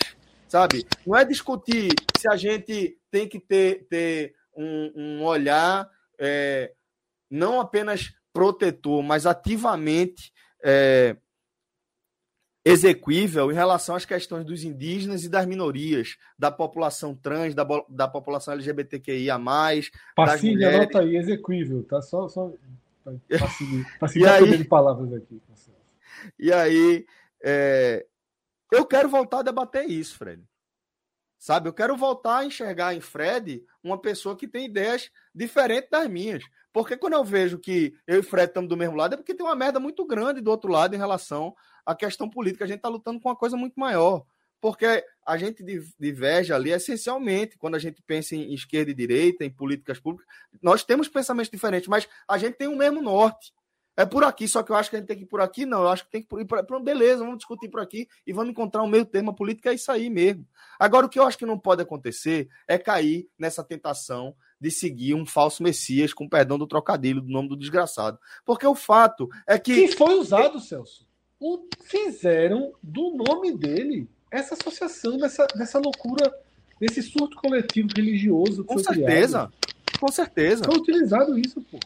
[0.47, 0.87] sabe?
[1.07, 6.73] Não é discutir se a gente tem que ter, ter um, um olhar é,
[7.31, 10.33] não apenas protetor, mas ativamente
[10.63, 11.17] é,
[12.65, 18.09] exequível em relação às questões dos indígenas e das minorias, da população trans, da, da
[18.09, 19.39] população LGBTQIA+.
[20.17, 22.01] Passinho, anota aí, exequível, tá?
[22.01, 22.51] Só, só
[23.05, 25.41] para seguir de palavras aqui.
[26.39, 27.05] E aí,
[27.43, 28.07] é...
[28.73, 30.43] eu quero voltar a debater isso, Fred.
[31.39, 36.09] Sabe, eu quero voltar a enxergar em Fred uma pessoa que tem ideias diferentes das
[36.09, 36.43] minhas.
[36.73, 39.45] Porque quando eu vejo que eu e Fred estamos do mesmo lado, é porque tem
[39.45, 41.55] uma merda muito grande do outro lado em relação
[41.85, 42.65] à questão política.
[42.65, 44.25] A gente está lutando com uma coisa muito maior.
[44.65, 45.63] porque a gente
[46.01, 50.27] diverge ali essencialmente quando a gente pensa em esquerda e direita, em políticas públicas.
[50.63, 53.53] Nós temos pensamentos diferentes, mas a gente tem o mesmo norte.
[53.95, 55.67] É por aqui, só que eu acho que a gente tem que ir por aqui,
[55.67, 55.83] não.
[55.83, 58.53] Eu acho que tem que ir por, por beleza, vamos discutir por aqui e vamos
[58.53, 59.31] encontrar um meio termo.
[59.33, 60.47] A política é isso aí mesmo.
[60.79, 65.13] Agora, o que eu acho que não pode acontecer é cair nessa tentação de seguir
[65.13, 68.19] um falso Messias, com perdão do trocadilho, do nome do desgraçado.
[68.47, 69.89] Porque o fato é que.
[69.89, 71.04] Que foi usado, Celso.
[71.47, 76.35] O, fizeram do nome dele essa associação dessa, dessa loucura,
[76.81, 78.65] desse surto coletivo religioso.
[78.65, 79.51] com certeza.
[79.51, 80.01] Criado.
[80.01, 80.65] Com certeza.
[80.65, 81.79] Foi utilizado isso, pô.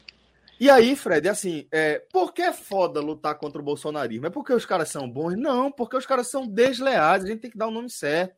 [0.61, 4.29] E aí, Fred, assim, é, por que é foda lutar contra o bolsonarismo?
[4.29, 5.37] É porque os caras são bons?
[5.37, 8.37] Não, porque os caras são desleais, a gente tem que dar o nome certo.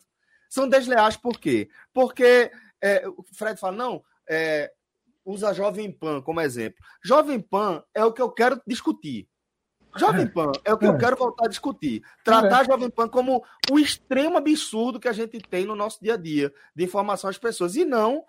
[0.49, 1.69] São desleais por quê?
[1.93, 4.73] Porque é, o Fred fala, não, é,
[5.23, 6.83] usa Jovem Pan como exemplo.
[7.05, 9.29] Jovem Pan é o que eu quero discutir.
[9.97, 10.89] Jovem Pan é o que é.
[10.89, 12.03] eu quero voltar a discutir.
[12.25, 12.65] Tratar é.
[12.65, 16.53] Jovem Pan como o extremo absurdo que a gente tem no nosso dia a dia
[16.75, 18.25] de informação às pessoas e não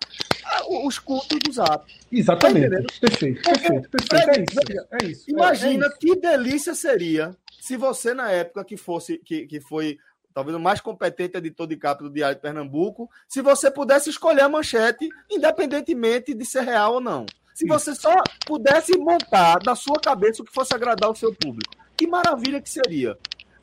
[0.84, 1.84] os cultos do Zap.
[2.10, 2.68] Exatamente.
[2.68, 4.30] Tá perfeito, perfeito, perfeito.
[4.30, 5.30] É, isso, é isso.
[5.30, 9.98] Imagina é, é que delícia seria se você, na época que fosse, que, que foi
[10.34, 14.40] talvez o mais competente editor de capa do Diário de Pernambuco, se você pudesse escolher
[14.40, 17.26] a manchete, independentemente de ser real ou não.
[17.54, 18.14] Se você só
[18.46, 21.74] pudesse montar da sua cabeça o que fosse agradar o seu público.
[21.96, 23.16] Que maravilha que seria.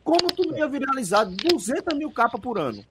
[0.04, 2.84] Como tu ia viralizar 200 mil capas por ano?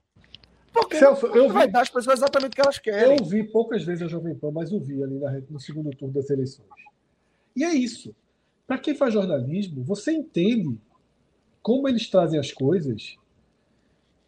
[0.71, 3.17] Porque Celso, eu vai vi, dar às pessoas exatamente o que elas querem.
[3.17, 6.13] Eu vi poucas vezes a Jovem Pan, mas eu vi ali na, no segundo turno
[6.13, 6.67] das eleições.
[7.55, 8.15] E é isso.
[8.67, 10.77] Para quem faz jornalismo, você entende
[11.61, 13.17] como eles trazem as coisas,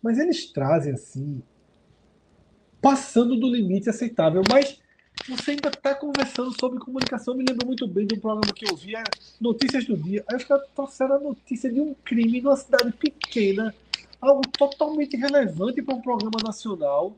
[0.02, 1.42] mas eles trazem assim,
[2.82, 4.42] passando do limite aceitável.
[4.50, 4.82] Mas
[5.28, 7.36] você ainda está conversando sobre comunicação.
[7.36, 8.94] Me lembro muito bem de um programa que eu vi,
[9.40, 10.24] Notícias do Dia.
[10.28, 13.74] Aí os caras trouxeram a notícia de um crime numa cidade pequena,
[14.20, 17.16] algo totalmente relevante para um programa nacional,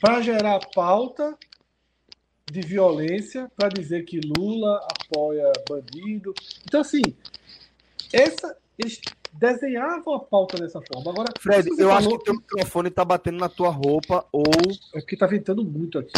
[0.00, 1.36] para gerar pauta
[2.50, 6.34] de violência, para dizer que Lula apoia bandido.
[6.64, 7.02] Então, assim,
[8.12, 9.00] essa, eles
[9.32, 11.10] desenhavam a pauta dessa forma.
[11.10, 14.44] Agora, Fred, eu acho que teu microfone está batendo na tua roupa ou.
[14.94, 16.12] É porque está ventando muito aqui.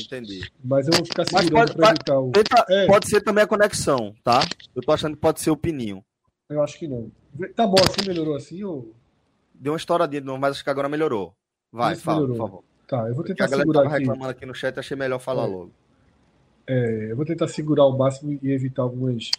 [0.00, 0.50] Entendi.
[0.62, 2.30] Mas eu vou ficar segurando para evitar o.
[2.30, 2.86] Tenta, é.
[2.86, 4.40] Pode ser também a conexão, tá?
[4.74, 6.04] Eu tô achando que pode ser o pininho.
[6.48, 7.10] Eu acho que não.
[7.54, 8.92] Tá bom assim, melhorou assim ou.
[9.54, 11.34] Deu uma estouradinha de novo, mas acho que agora melhorou.
[11.72, 12.36] Vai, fala, melhorou.
[12.36, 12.64] por favor.
[12.86, 14.04] Tá, eu vou tentar Porque a segurar tava aqui.
[14.04, 15.46] reclamando aqui no chat, achei melhor falar é.
[15.46, 15.72] logo.
[16.66, 19.30] É, eu vou tentar segurar ao máximo e evitar algumas.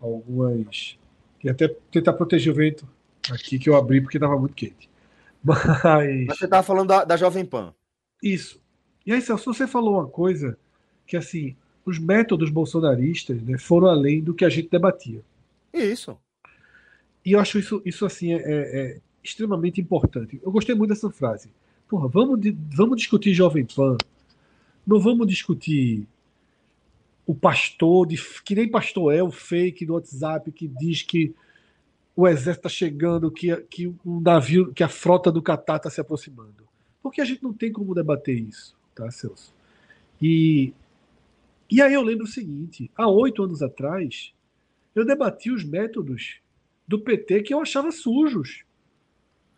[0.00, 0.98] Algumas.
[1.42, 2.86] E até tentar proteger o vento
[3.30, 4.88] aqui que eu abri porque estava muito quente.
[5.42, 6.26] Mas.
[6.26, 7.74] Mas você estava falando da, da Jovem Pan.
[8.22, 8.60] Isso.
[9.08, 10.58] E aí, Celso, você falou uma coisa
[11.06, 15.22] que, assim, os métodos bolsonaristas né, foram além do que a gente debatia.
[15.72, 16.14] Isso.
[17.24, 20.38] E eu acho isso, isso assim, é, é, é extremamente importante.
[20.44, 21.48] Eu gostei muito dessa frase.
[21.88, 22.38] Porra, vamos,
[22.70, 23.96] vamos discutir Jovem Pan.
[24.86, 26.06] Não vamos discutir
[27.26, 31.34] o pastor, de, que nem pastor é, o fake do WhatsApp que diz que
[32.14, 35.98] o exército está chegando, que, que um navio, que a frota do Catar está se
[35.98, 36.68] aproximando.
[37.02, 39.54] Porque a gente não tem como debater isso tá, Celso?
[40.20, 40.72] E,
[41.70, 44.32] e aí eu lembro o seguinte: há oito anos atrás,
[44.94, 46.40] eu debati os métodos
[46.86, 48.64] do PT que eu achava sujos.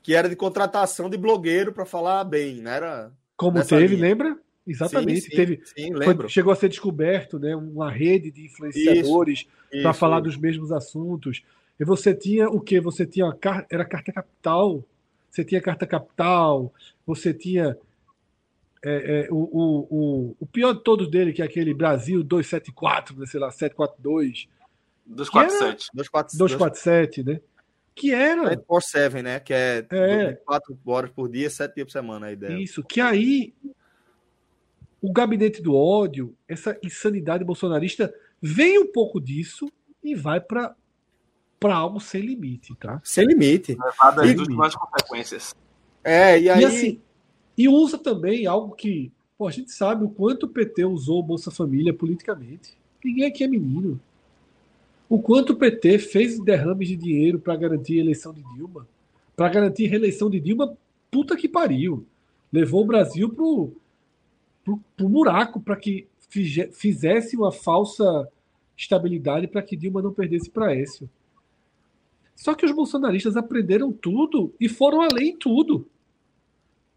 [0.03, 3.13] Que era de contratação de blogueiro para falar bem, não era?
[3.37, 4.09] Como teve, linha.
[4.09, 4.39] lembra?
[4.67, 5.23] Exatamente.
[5.23, 5.93] Sim, sim, teve, sim.
[5.95, 9.47] Foi, chegou a ser descoberto né, uma rede de influenciadores
[9.83, 11.43] para falar dos mesmos assuntos.
[11.79, 12.81] E você tinha o que?
[12.81, 13.35] Você tinha.
[13.71, 14.85] Era carta capital.
[15.31, 16.75] Você tinha carta capital,
[17.07, 17.79] você tinha
[18.83, 23.27] é, é, o, o, o, pior de todos dele, que é aquele Brasil 274, né,
[23.27, 24.49] sei lá, 742.
[25.07, 25.91] 247.
[26.39, 27.41] 247, né?
[27.95, 28.59] Que era.
[28.81, 29.41] 7 né?
[29.41, 32.59] Que é, é 4 horas por dia, 7 dias por semana a ideia.
[32.59, 33.53] Isso, que aí
[35.03, 39.71] o gabinete do ódio, essa insanidade bolsonarista, vem um pouco disso
[40.03, 40.75] e vai para
[41.59, 43.03] para algo sem limite, tá?
[43.05, 43.77] Sem limite.
[43.79, 45.55] Levado às últimas consequências.
[46.03, 46.63] É, e aí.
[46.63, 47.03] E assim,
[47.61, 51.23] e usa também algo que pô, a gente sabe o quanto o PT usou o
[51.23, 52.75] Bolsa Família politicamente.
[53.05, 54.01] Ninguém aqui é menino.
[55.07, 58.89] O quanto o PT fez derrames de dinheiro para garantir a eleição de Dilma.
[59.37, 60.75] Para garantir a reeleição de Dilma,
[61.11, 62.07] puta que pariu.
[62.51, 63.73] Levou o Brasil pro,
[64.65, 66.07] pro, buraco para que
[66.73, 68.27] fizesse uma falsa
[68.75, 71.11] estabilidade para que Dilma não perdesse para Écio.
[72.35, 75.87] Só que os bolsonaristas aprenderam tudo e foram além tudo.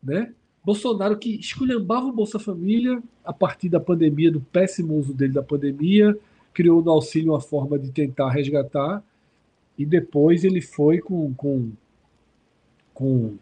[0.02, 0.34] Né?
[0.64, 5.44] Bolsonaro que esculhambava o Bolsa Família a partir da pandemia, do péssimo uso dele da
[5.44, 6.18] pandemia,
[6.54, 9.04] criou no auxílio uma forma de tentar resgatar,
[9.78, 11.72] e depois ele foi com, com,
[12.94, 13.36] com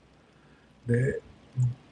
[0.88, 1.19] né,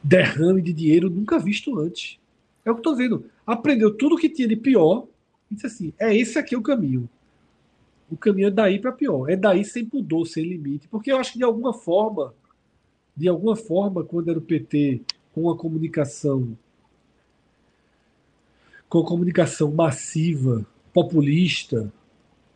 [0.02, 2.18] derrame de dinheiro nunca visto antes.
[2.66, 3.26] É o que estou vendo.
[3.46, 5.06] Aprendeu tudo que tinha de pior
[5.52, 7.10] e disse assim: é esse aqui o caminho.
[8.10, 9.30] O caminho é daí para pior.
[9.30, 10.88] É daí sem pudor, sem limite.
[10.88, 12.34] Porque eu acho que de alguma forma,
[13.16, 15.02] de alguma forma, quando era o PT
[15.40, 16.58] com a comunicação
[18.90, 21.94] com a comunicação massiva, populista,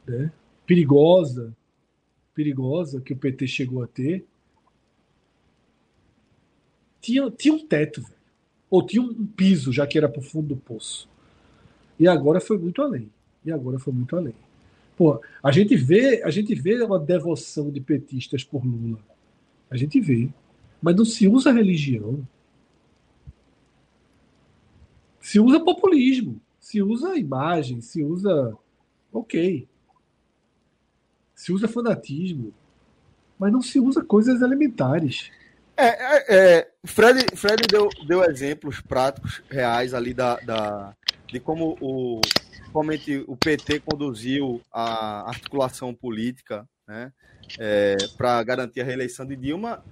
[0.06, 0.32] né,
[0.66, 1.56] perigosa,
[2.34, 4.26] perigosa que o PT chegou a ter,
[7.00, 8.04] tinha, tinha um teto,
[8.68, 11.08] ou tinha um piso, já que era para o fundo do poço.
[12.00, 13.10] E agora foi muito além.
[13.46, 14.34] E agora foi muito além.
[14.98, 19.00] Pô, a gente vê, a gente vê uma devoção de petistas por Lula.
[19.70, 20.30] A gente vê.
[20.82, 22.26] Mas não se usa religião.
[25.34, 26.40] Se usa populismo.
[26.60, 27.82] Se usa imagem.
[27.82, 28.56] Se usa.
[29.12, 29.68] Ok.
[31.34, 32.54] Se usa fanatismo.
[33.40, 35.32] Mas não se usa coisas elementares.
[35.76, 36.26] É, é,
[36.60, 40.96] é, Fred, Fred deu, deu exemplos práticos, reais ali da, da,
[41.26, 47.12] de como o, principalmente o PT conduziu a articulação política né,
[47.58, 49.84] é, para garantir a reeleição de Dilma,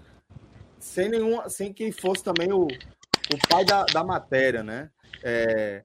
[0.78, 4.92] sem nenhuma, sem que fosse também o, o pai da, da matéria, né?
[5.24, 5.84] É,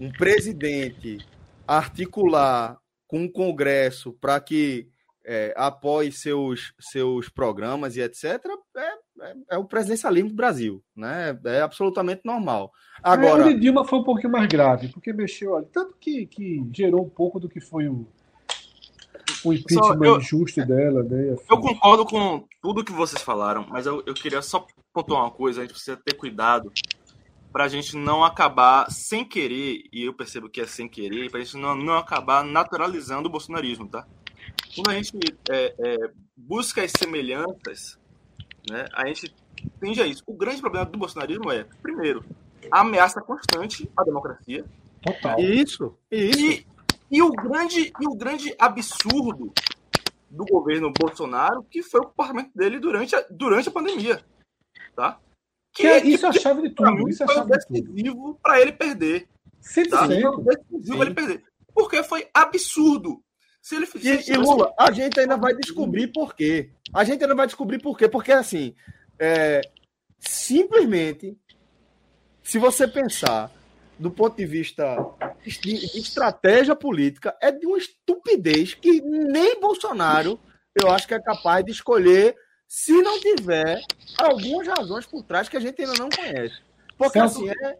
[0.00, 1.18] um presidente
[1.66, 4.88] articular com o Congresso para que
[5.24, 8.44] é, apoie seus, seus programas e etc.,
[8.76, 11.38] é, é, é, o presidencialismo do Brasil, né?
[11.44, 12.70] É absolutamente normal.
[13.02, 16.26] Agora, é, o de Dilma foi um pouquinho mais grave, porque mexeu ali, tanto que,
[16.26, 18.06] que gerou um pouco do que foi o,
[19.44, 21.36] o impeachment eu, injusto dela, né?
[21.48, 25.60] Eu concordo com tudo que vocês falaram, mas eu, eu queria só pontuar uma coisa,
[25.60, 26.70] a gente precisa ter cuidado
[27.54, 31.40] para a gente não acabar sem querer, e eu percebo que é sem querer, para
[31.40, 34.04] a gente não, não acabar naturalizando o bolsonarismo, tá?
[34.74, 35.16] Quando a gente
[35.48, 35.96] é, é,
[36.36, 37.96] busca as semelhanças
[38.70, 38.86] né?
[38.94, 39.34] A gente
[39.80, 40.22] tende a isso.
[40.26, 42.24] O grande problema do bolsonarismo é, primeiro,
[42.70, 44.64] a ameaça constante à democracia.
[45.02, 45.38] Total.
[45.38, 46.40] Isso, isso.
[46.40, 46.66] E,
[47.10, 49.52] e, o grande, e o grande absurdo
[50.30, 54.24] do governo Bolsonaro, que foi o comportamento dele durante a, durante a pandemia.
[54.96, 55.20] Tá?
[55.74, 57.08] Que, que é, isso é a chave de tudo.
[57.08, 59.28] Isso é a chave decisivo para ele perder.
[59.90, 60.06] Tá?
[60.06, 61.42] Foi decisivo para ele perder.
[61.74, 63.22] Porque foi absurdo.
[63.60, 66.70] Se ele, e, se e Lula, a gente ainda vai descobrir por quê.
[66.94, 68.08] A gente ainda vai descobrir por quê.
[68.08, 68.74] Porque, assim,
[69.18, 69.62] é,
[70.20, 71.36] simplesmente,
[72.42, 73.50] se você pensar
[73.98, 74.96] do ponto de vista
[75.44, 80.38] de estratégia política, é de uma estupidez que nem Bolsonaro,
[80.74, 82.36] eu acho que é capaz de escolher
[82.74, 83.80] se não tiver
[84.18, 86.60] algumas razões por trás que a gente ainda não conhece.
[86.98, 87.78] Porque, assim, é, é,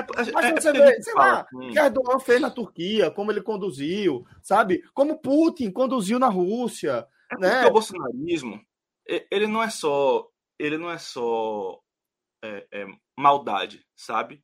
[0.00, 3.40] é, Mas é, você vê, sei lá, o que Erdogan fez na Turquia, como ele
[3.40, 4.82] conduziu, sabe?
[4.92, 7.06] Como Putin conduziu na Rússia.
[7.30, 7.66] É né?
[7.66, 8.60] o bolsonarismo,
[9.06, 10.28] ele não é só,
[10.58, 11.78] ele não é só
[12.42, 12.86] é, é,
[13.16, 14.42] maldade, sabe?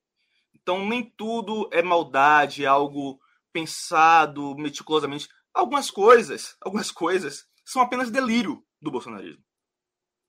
[0.55, 3.19] Então nem tudo é maldade, algo
[3.53, 5.29] pensado meticulosamente.
[5.53, 9.43] Algumas coisas, algumas coisas são apenas delírio do bolsonarismo,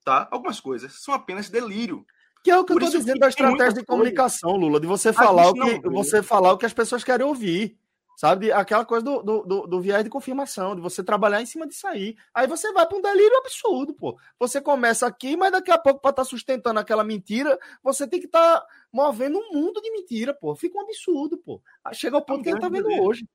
[0.04, 0.28] tá?
[0.32, 2.06] Algumas coisas são apenas delírio.
[2.44, 5.14] Que é o que Por eu estou dizendo da estratégia de comunicação, Lula, de você
[5.14, 7.78] falar, o que, você falar o que as pessoas querem ouvir.
[8.18, 8.52] Sabe?
[8.52, 11.88] Aquela coisa do, do, do, do, viés de confirmação, de você trabalhar em cima disso
[11.88, 12.16] aí.
[12.36, 14.16] Aí você vai para um delírio absurdo, pô.
[14.38, 18.20] Você começa aqui, mas daqui a pouco, para estar tá sustentando aquela mentira, você tem
[18.20, 20.56] que estar tá movendo um mundo de mentira, pô.
[20.56, 21.64] Fica um absurdo, pô.
[21.94, 23.26] Chega ao ponto que a gente tá vendo hoje.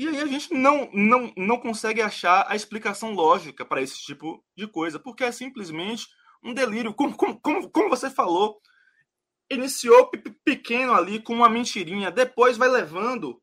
[0.00, 4.42] E aí a gente não, não, não consegue achar a explicação lógica para esse tipo
[4.56, 6.08] de coisa, porque é simplesmente
[6.42, 6.94] um delírio.
[6.94, 8.58] Como, como, como, como você falou,
[9.50, 10.10] iniciou
[10.42, 13.42] pequeno ali com uma mentirinha, depois vai levando,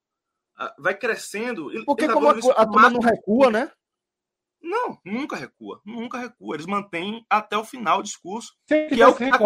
[0.57, 1.69] ah, vai crescendo.
[1.85, 3.71] Porque como a, a turma não recua, né?
[4.59, 6.55] Não, nunca recua, nunca recua.
[6.55, 9.37] Eles mantêm até o final o discurso, que, que é o que tá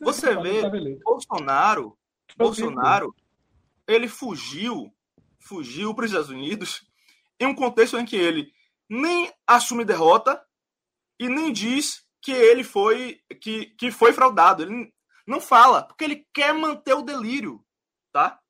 [0.00, 0.62] Você vê,
[1.04, 1.94] Bolsonaro,
[2.38, 3.14] Bolsonaro,
[3.86, 4.90] ele fugiu,
[5.38, 6.86] fugiu para os Estados Unidos
[7.40, 8.52] em um contexto em que ele
[8.88, 10.42] nem assume derrota
[11.18, 14.62] e nem diz que ele foi que, que foi fraudado.
[14.62, 14.92] Ele
[15.26, 17.64] não fala, porque ele quer manter o delírio,
[18.12, 18.40] tá?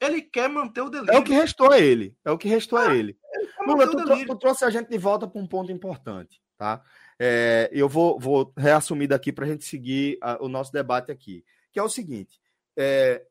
[0.00, 1.14] Ele quer manter o delírio.
[1.14, 2.14] É o que restou a ele.
[2.24, 3.18] É o que restou ah, a ele.
[3.66, 6.82] Lula, tu, tu, trouxe a gente de volta para um ponto importante, tá?
[7.18, 11.42] É, eu vou, vou reassumir daqui para a gente seguir a, o nosso debate aqui,
[11.72, 12.38] que é o seguinte:
[12.76, 13.24] é,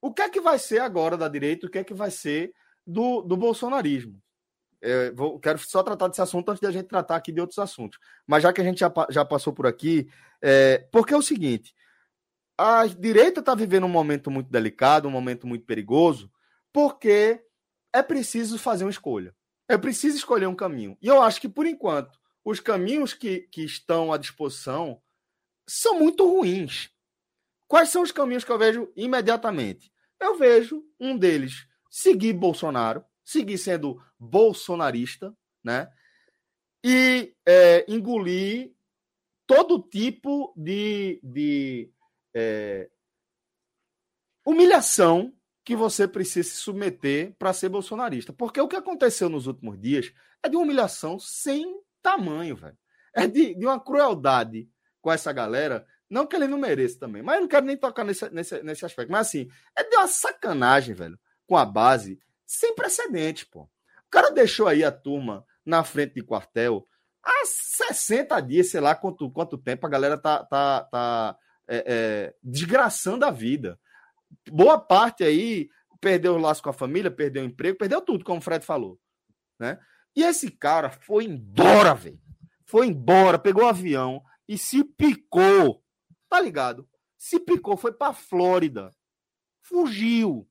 [0.00, 1.66] o que é que vai ser agora da direita?
[1.66, 2.52] O que é que vai ser
[2.86, 4.20] do, do bolsonarismo?
[4.82, 7.58] É, vou, quero só tratar desse assunto antes de a gente tratar aqui de outros
[7.58, 7.98] assuntos.
[8.26, 10.08] Mas já que a gente já, já passou por aqui,
[10.40, 11.74] é, porque é o seguinte:
[12.56, 16.30] a direita está vivendo um momento muito delicado, um momento muito perigoso,
[16.72, 17.42] porque
[17.92, 19.34] é preciso fazer uma escolha.
[19.68, 20.96] É preciso escolher um caminho.
[21.00, 25.00] E eu acho que, por enquanto, os caminhos que, que estão à disposição
[25.68, 26.90] são muito ruins.
[27.70, 29.92] Quais são os caminhos que eu vejo imediatamente?
[30.18, 35.32] Eu vejo um deles seguir Bolsonaro, seguir sendo bolsonarista,
[35.62, 35.88] né?
[36.82, 38.74] E é, engolir
[39.46, 41.92] todo tipo de, de
[42.34, 42.90] é,
[44.44, 45.32] humilhação
[45.64, 48.32] que você precisa se submeter para ser bolsonarista.
[48.32, 52.76] Porque o que aconteceu nos últimos dias é de uma humilhação sem tamanho, velho.
[53.14, 54.68] É de, de uma crueldade
[55.00, 55.86] com essa galera.
[56.10, 58.84] Não que ele não mereça também, mas eu não quero nem tocar nesse, nesse, nesse
[58.84, 59.12] aspecto.
[59.12, 63.62] Mas assim, é de uma sacanagem, velho, com a base sem precedente, pô.
[63.62, 66.84] O cara deixou aí a turma na frente de quartel
[67.22, 71.36] há 60 dias, sei lá quanto, quanto tempo a galera tá, tá, tá
[71.68, 73.78] é, é, desgraçando a vida.
[74.50, 75.68] Boa parte aí
[76.00, 78.98] perdeu o laço com a família, perdeu o emprego, perdeu tudo, como o Fred falou.
[79.58, 79.78] Né?
[80.16, 82.18] E esse cara foi embora, velho.
[82.64, 85.84] Foi embora, pegou o avião e se picou.
[86.30, 86.88] Tá ligado?
[87.18, 88.94] Se picou, foi pra Flórida.
[89.62, 90.48] Fugiu.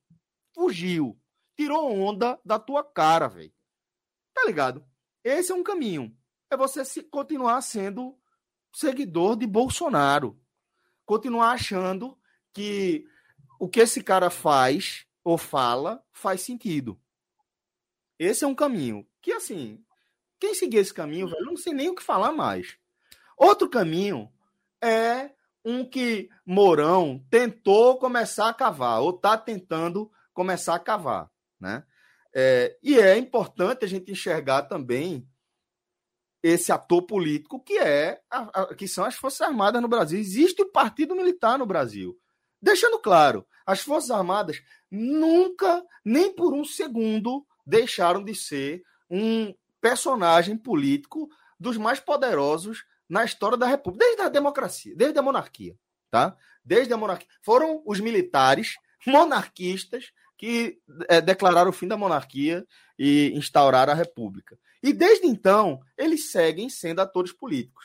[0.54, 1.18] Fugiu.
[1.56, 3.52] Tirou onda da tua cara, velho.
[4.34, 4.84] Tá ligado?
[5.24, 6.14] Esse é um caminho.
[6.50, 8.16] É você se, continuar sendo
[8.72, 10.38] seguidor de Bolsonaro.
[11.06, 12.16] Continuar achando
[12.52, 13.06] que
[13.58, 17.00] o que esse cara faz ou fala faz sentido.
[18.18, 19.82] Esse é um caminho que, assim,
[20.38, 22.76] quem seguir esse caminho, velho, não sei nem o que falar mais.
[23.36, 24.30] Outro caminho
[24.82, 25.30] é
[25.64, 31.30] um que Mourão tentou começar a cavar, ou está tentando começar a cavar,
[31.60, 31.84] né?
[32.34, 35.28] É, e é importante a gente enxergar também
[36.42, 40.18] esse ator político que é a, a, que são as Forças Armadas no Brasil.
[40.18, 42.16] Existe o Partido Militar no Brasil.
[42.62, 50.56] Deixando claro, as Forças Armadas nunca, nem por um segundo, deixaram de ser um personagem
[50.56, 51.28] político
[51.58, 55.76] dos mais poderosos na história da República, desde a democracia, desde a monarquia,
[56.10, 56.36] tá?
[56.64, 57.26] Desde a monarquia.
[57.42, 60.78] Foram os militares monarquistas que
[61.08, 62.64] é, declararam o fim da monarquia
[62.96, 64.56] e instauraram a República.
[64.82, 67.84] E desde então, eles seguem sendo atores políticos.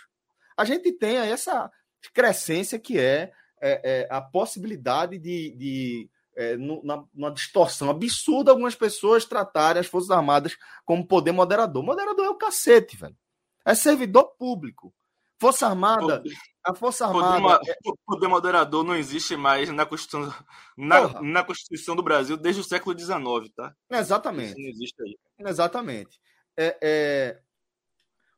[0.56, 1.70] A gente tem essa
[2.14, 9.26] crescência que é, é, é a possibilidade de, de é, numa distorção absurda, algumas pessoas
[9.26, 11.84] tratarem as Forças Armadas como poder moderador.
[11.84, 13.18] Moderador é o cacete, velho.
[13.66, 14.94] É servidor público.
[15.40, 16.24] Força Armada.
[16.64, 17.60] A Força Armada.
[17.60, 17.76] Poder, é...
[18.06, 20.34] poder moderador não existe mais na Constituição,
[20.78, 23.76] na, na Constituição do Brasil desde o século XIX, tá?
[23.92, 24.52] Exatamente.
[24.52, 25.18] Isso não existe aí.
[25.40, 26.20] Exatamente.
[26.58, 27.40] É, é...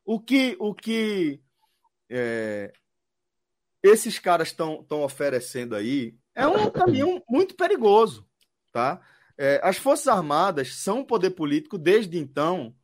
[0.04, 1.42] O que, o que
[2.10, 2.72] é...
[3.84, 8.28] esses caras estão oferecendo aí é um caminho muito perigoso,
[8.72, 9.02] tá?
[9.38, 12.76] É, as Forças Armadas são um poder político desde então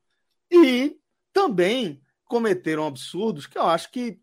[0.52, 1.00] e
[1.32, 2.03] também
[2.34, 4.20] cometeram absurdos que eu acho que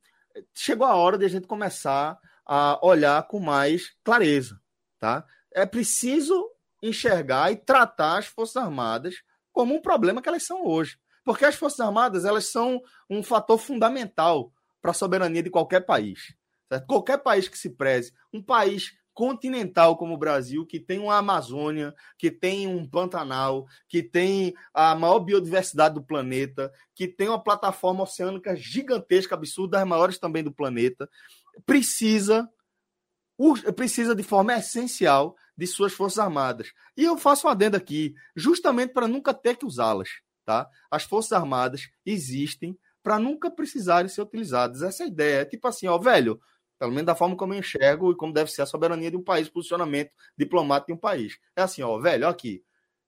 [0.52, 4.60] chegou a hora de a gente começar a olhar com mais clareza,
[4.98, 5.24] tá?
[5.52, 6.50] É preciso
[6.82, 9.22] enxergar e tratar as Forças Armadas
[9.52, 10.98] como um problema que elas são hoje.
[11.24, 16.34] Porque as Forças Armadas, elas são um fator fundamental para a soberania de qualquer país.
[16.68, 16.88] Certo?
[16.88, 21.94] Qualquer país que se preze, um país continental como o Brasil, que tem uma Amazônia,
[22.16, 28.04] que tem um Pantanal, que tem a maior biodiversidade do planeta, que tem uma plataforma
[28.04, 31.08] oceânica gigantesca, absurda, das maiores também do planeta,
[31.66, 32.48] precisa
[33.74, 36.72] precisa de forma essencial de suas forças armadas.
[36.94, 40.10] E eu faço uma adenda aqui, justamente para nunca ter que usá-las,
[40.44, 40.68] tá?
[40.90, 44.82] As forças armadas existem para nunca precisarem ser utilizadas.
[44.82, 45.40] Essa é ideia.
[45.40, 46.38] É tipo assim, ó, velho,
[46.80, 49.22] pelo menos da forma como eu enxergo e como deve ser a soberania de um
[49.22, 51.38] país, posicionamento diplomático de um país.
[51.54, 52.64] É assim, ó, velho, ó aqui.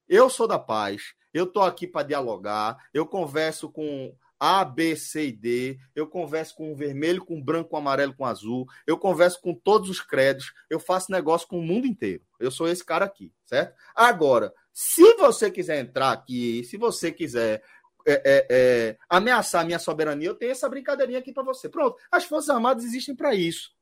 [0.07, 5.29] Eu sou da paz, eu tô aqui para dialogar, eu converso com A, B, C
[5.29, 8.27] e D, eu converso com o vermelho, com o branco, com o amarelo, com o
[8.27, 12.23] azul, eu converso com todos os créditos, eu faço negócio com o mundo inteiro.
[12.39, 13.75] Eu sou esse cara aqui, certo?
[13.95, 17.63] Agora, se você quiser entrar aqui, se você quiser
[18.07, 21.69] é, é, é, ameaçar a minha soberania, eu tenho essa brincadeirinha aqui para você.
[21.69, 23.73] Pronto, as Forças Armadas existem para isso.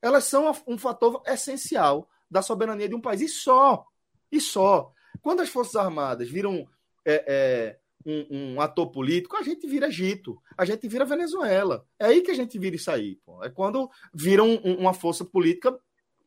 [0.00, 3.20] Elas são um fator essencial da soberania de um país.
[3.20, 3.84] E só.
[4.30, 4.92] E só.
[5.20, 6.68] Quando as Forças Armadas viram
[7.04, 11.84] é, é, um, um, ator político, a gente vira Egito, a gente vira Venezuela.
[11.98, 13.16] É aí que a gente vira isso aí.
[13.24, 13.42] Pô.
[13.42, 15.76] É quando viram um, uma força política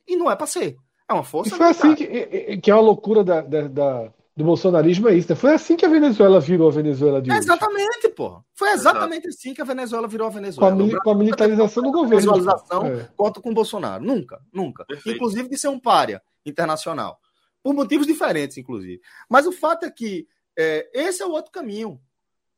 [0.08, 0.78] e não é para ser.
[1.08, 1.56] É uma força.
[1.56, 5.30] E foi assim que, que é a loucura da, da, da do bolsonarismo é isso.
[5.30, 5.36] Né?
[5.36, 7.40] Foi assim que a Venezuela virou a Venezuela de hoje.
[7.40, 8.44] Exatamente, pô.
[8.54, 9.40] Foi exatamente Exato.
[9.40, 10.76] assim que a Venezuela virou a Venezuela.
[10.76, 12.18] Com a, com a militarização do governo.
[12.18, 13.10] Visualização é.
[13.16, 14.04] contra com o Bolsonaro.
[14.04, 14.86] Nunca, nunca.
[14.86, 15.16] Perfeito.
[15.16, 17.20] Inclusive de ser um párea internacional.
[17.62, 19.02] Por motivos diferentes, inclusive.
[19.30, 20.28] Mas o fato é que
[20.58, 22.00] é, esse é o outro caminho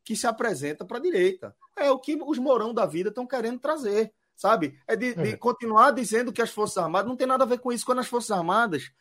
[0.06, 1.56] que se apresenta para a direita.
[1.78, 4.14] É o que os morão da vida estão querendo trazer.
[4.36, 4.78] sabe?
[4.88, 5.38] É de, de É.
[5.38, 8.08] continuar dizendo que as Forças Armadas não tem nada a ver com isso, quando as
[8.08, 8.92] Forças Armadas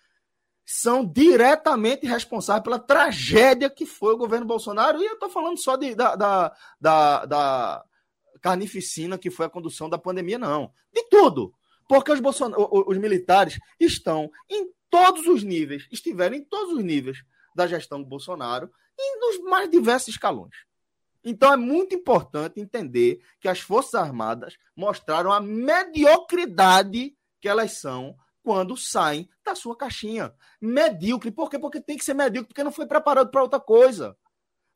[0.65, 5.77] são diretamente responsáveis pela tragédia que foi o governo Bolsonaro, e eu estou falando só
[5.77, 7.85] de, da, da, da, da
[8.41, 10.73] carnificina que foi a condução da pandemia, não.
[10.93, 11.53] De tudo.
[11.89, 12.53] Porque os, Bolson...
[12.57, 17.19] os militares estão em todos os níveis, estiveram em todos os níveis
[17.55, 20.55] da gestão do Bolsonaro e nos mais diversos escalões.
[21.25, 28.17] Então é muito importante entender que as Forças Armadas mostraram a mediocridade que elas são
[28.43, 30.35] quando saem da sua caixinha.
[30.61, 31.31] Medíocre.
[31.31, 31.59] Por quê?
[31.59, 34.17] Porque tem que ser medíocre, porque não foi preparado para outra coisa.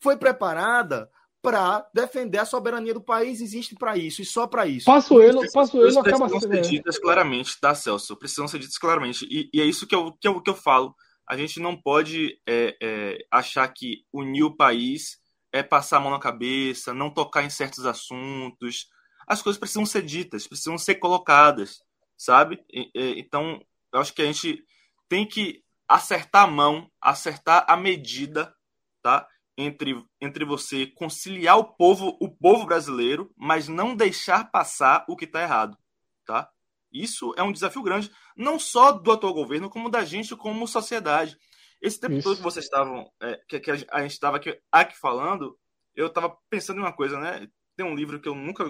[0.00, 1.10] Foi preparada
[1.42, 4.86] para defender a soberania do país, existe para isso, e só para isso.
[4.86, 6.52] Passo ele, passo ele acaba precisam sendo.
[6.52, 6.60] ser é.
[6.60, 8.16] ditas claramente, tá, Celso?
[8.16, 9.24] Precisam ser ditas claramente.
[9.30, 10.94] E, e é isso que eu, que, eu, que eu falo.
[11.28, 15.18] A gente não pode é, é, achar que unir o país
[15.52, 18.88] é passar a mão na cabeça, não tocar em certos assuntos.
[19.26, 21.80] As coisas precisam ser ditas, precisam ser colocadas,
[22.16, 22.64] sabe?
[22.72, 23.60] E- e- então,
[23.92, 24.64] eu acho que a gente
[25.08, 28.54] tem que acertar a mão, acertar a medida,
[29.02, 29.26] tá?
[29.58, 35.24] Entre, entre você conciliar o povo, o povo brasileiro, mas não deixar passar o que
[35.24, 35.78] está errado,
[36.26, 36.50] tá?
[36.92, 41.38] Isso é um desafio grande, não só do atual governo, como da gente como sociedade.
[41.80, 42.22] Esse tempo Isso.
[42.24, 45.58] todo que vocês estavam, é, que, que a gente estava aqui, aqui falando,
[45.94, 47.46] eu estava pensando em uma coisa, né?
[47.76, 48.64] Tem um livro que eu nunca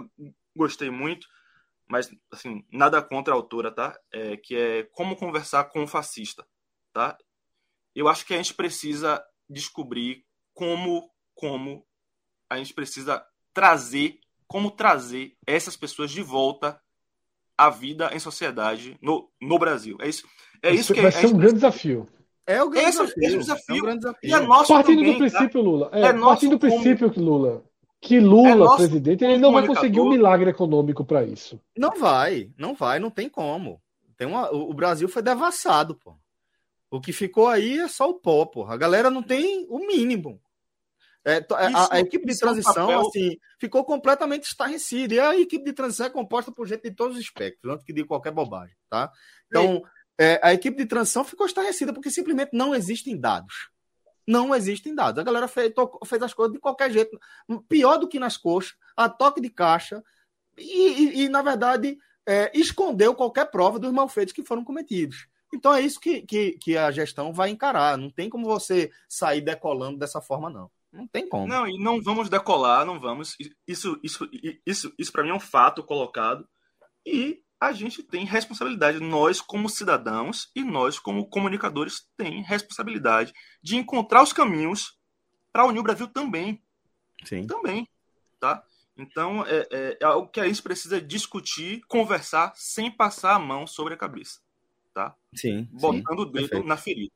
[0.57, 1.27] gostei muito,
[1.89, 3.99] mas assim nada contra a autora, tá?
[4.13, 6.45] É, que é Como conversar com um fascista,
[6.93, 7.17] tá?
[7.95, 11.87] Eu acho que a gente precisa descobrir como, como
[12.51, 16.81] a gente precisa trazer, como trazer essas pessoas de volta
[17.57, 19.97] à vida em sociedade no, no Brasil.
[20.01, 20.27] É isso,
[20.63, 22.07] é isso que vai ser gente um grande desafio.
[22.47, 23.25] É o grande Esse é o- desafio.
[23.25, 23.75] esse é o desafio.
[23.75, 24.31] É um grande desafio.
[24.31, 25.19] E é nosso Partindo também, do tá?
[25.39, 25.91] princípio, Lula.
[25.93, 27.65] É, É nosso partindo do como- princípio que Lula.
[28.01, 31.61] Que Lula, É nosso presidente, ele não vai conseguir um milagre econômico para isso.
[31.77, 33.81] Não vai, não vai, não tem como.
[34.17, 36.17] Tem uma, o Brasil foi devassado, pô.
[36.91, 38.65] O que ficou aí é só o pó, pô.
[38.65, 40.41] A galera não tem o mínimo.
[41.25, 45.15] É, to- a- a, equipe de é transição, papel- assim, ficou completamente estarrecida.
[45.15, 47.93] E a equipe de transição é composta por gente de todos os espectros, antes que
[47.93, 49.11] de qualquer bobagem, tá?
[49.49, 49.83] Então,
[50.19, 53.71] é, a equipe de transição ficou estarrecida porque simplesmente não existem dados.
[54.27, 55.21] Não existem dados.
[55.21, 55.73] A galera fez,
[56.05, 57.19] fez as coisas de qualquer jeito.
[57.69, 60.03] Pior do que nas coxas, a toque de caixa.
[60.59, 61.97] E, e- e, na verdade,
[62.27, 65.29] é, escondeu qualquer prova dos malfeitos que foram cometidos.
[65.55, 67.97] Então é isso que, que, que a gestão vai encarar.
[67.97, 70.71] Não tem como você sair decolando dessa forma, não.
[70.93, 71.47] Não tem como.
[71.47, 73.37] Não, e não vamos decolar, não vamos.
[73.67, 74.29] Isso, isso,
[74.67, 76.49] isso, isso para mim é um fato colocado.
[77.05, 83.33] E a gente tem responsabilidade, nós como cidadãos e nós como comunicadores tem responsabilidade
[83.63, 84.99] de encontrar os caminhos
[85.53, 86.63] para unir o Brasil também,
[87.25, 87.47] Sim.
[87.47, 87.89] também,
[88.39, 88.63] tá?
[88.97, 93.67] Então é, é, é algo que a gente precisa discutir, conversar sem passar a mão
[93.67, 94.41] sobre a cabeça,
[94.95, 95.15] tá?
[95.35, 95.69] Sim.
[95.73, 96.67] botando o dedo perfeito.
[96.67, 97.13] na ferida.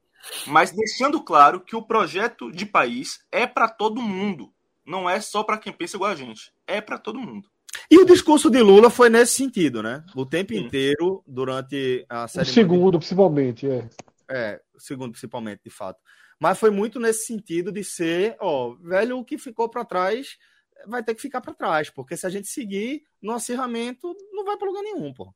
[0.46, 4.52] Mas deixando claro que o projeto de país é para todo mundo.
[4.84, 6.52] Não é só para quem pensa igual a gente.
[6.66, 7.48] É para todo mundo.
[7.90, 10.04] E o discurso de Lula foi nesse sentido, né?
[10.14, 12.52] O tempo inteiro, durante a O cerimônia.
[12.54, 13.88] segundo, principalmente, é.
[14.28, 15.98] É, o segundo, principalmente, de fato.
[16.38, 20.38] Mas foi muito nesse sentido de ser, ó, velho, o que ficou para trás
[20.86, 24.56] vai ter que ficar para trás, porque se a gente seguir no acirramento, não vai
[24.56, 25.34] para lugar nenhum, pô.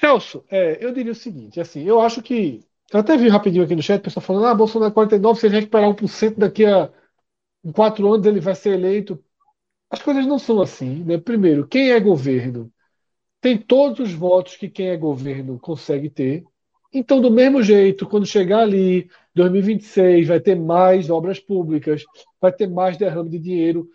[0.00, 2.60] Celso, é, eu diria o seguinte, assim, eu acho que.
[2.92, 5.46] Eu até vi rapidinho aqui no chat, o pessoal falando, ah, Bolsonaro é 49, se
[5.46, 6.92] ele recuperar 1% daqui a
[7.64, 9.22] em quatro anos ele vai ser eleito.
[9.90, 11.18] As coisas não são assim, né?
[11.18, 12.72] Primeiro, quem é governo
[13.40, 16.44] tem todos os votos que quem é governo consegue ter.
[16.92, 22.02] Então, do mesmo jeito, quando chegar ali, 2026, vai ter mais obras públicas,
[22.40, 23.88] vai ter mais derrame de dinheiro.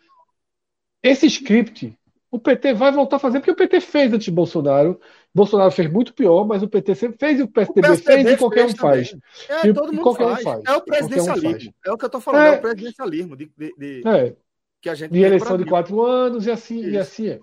[1.03, 1.97] Esse script,
[2.29, 4.99] o PT vai voltar a fazer, porque o PT fez antes de Bolsonaro.
[5.33, 8.65] Bolsonaro fez muito pior, mas o PT sempre fez e o PSDB, fez e qualquer
[8.65, 9.15] um faz.
[9.49, 10.43] É, E- todo mundo qualquer um faz.
[10.43, 10.63] faz.
[10.65, 11.51] É o um presidencialismo.
[11.51, 11.69] faz.
[11.85, 12.57] É o que eu tô falando, é, É.
[12.57, 14.35] o presidencialismo de, de- de- É,
[14.81, 15.69] que a gente de no eleição de Brasil.
[15.69, 17.39] quatro anos e assim, e assim é.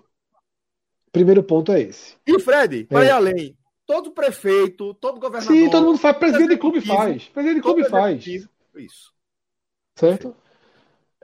[1.11, 2.15] Primeiro ponto é esse.
[2.27, 3.07] E Fred, para É.
[3.07, 5.55] ir além, todo prefeito, todo governador.
[5.55, 6.17] Sim, todo mundo faz.
[6.17, 7.23] Presidente de clube executivo, faz.
[7.29, 8.27] Presidente de clube faz.
[8.27, 9.13] Isso.
[9.95, 10.35] Certo?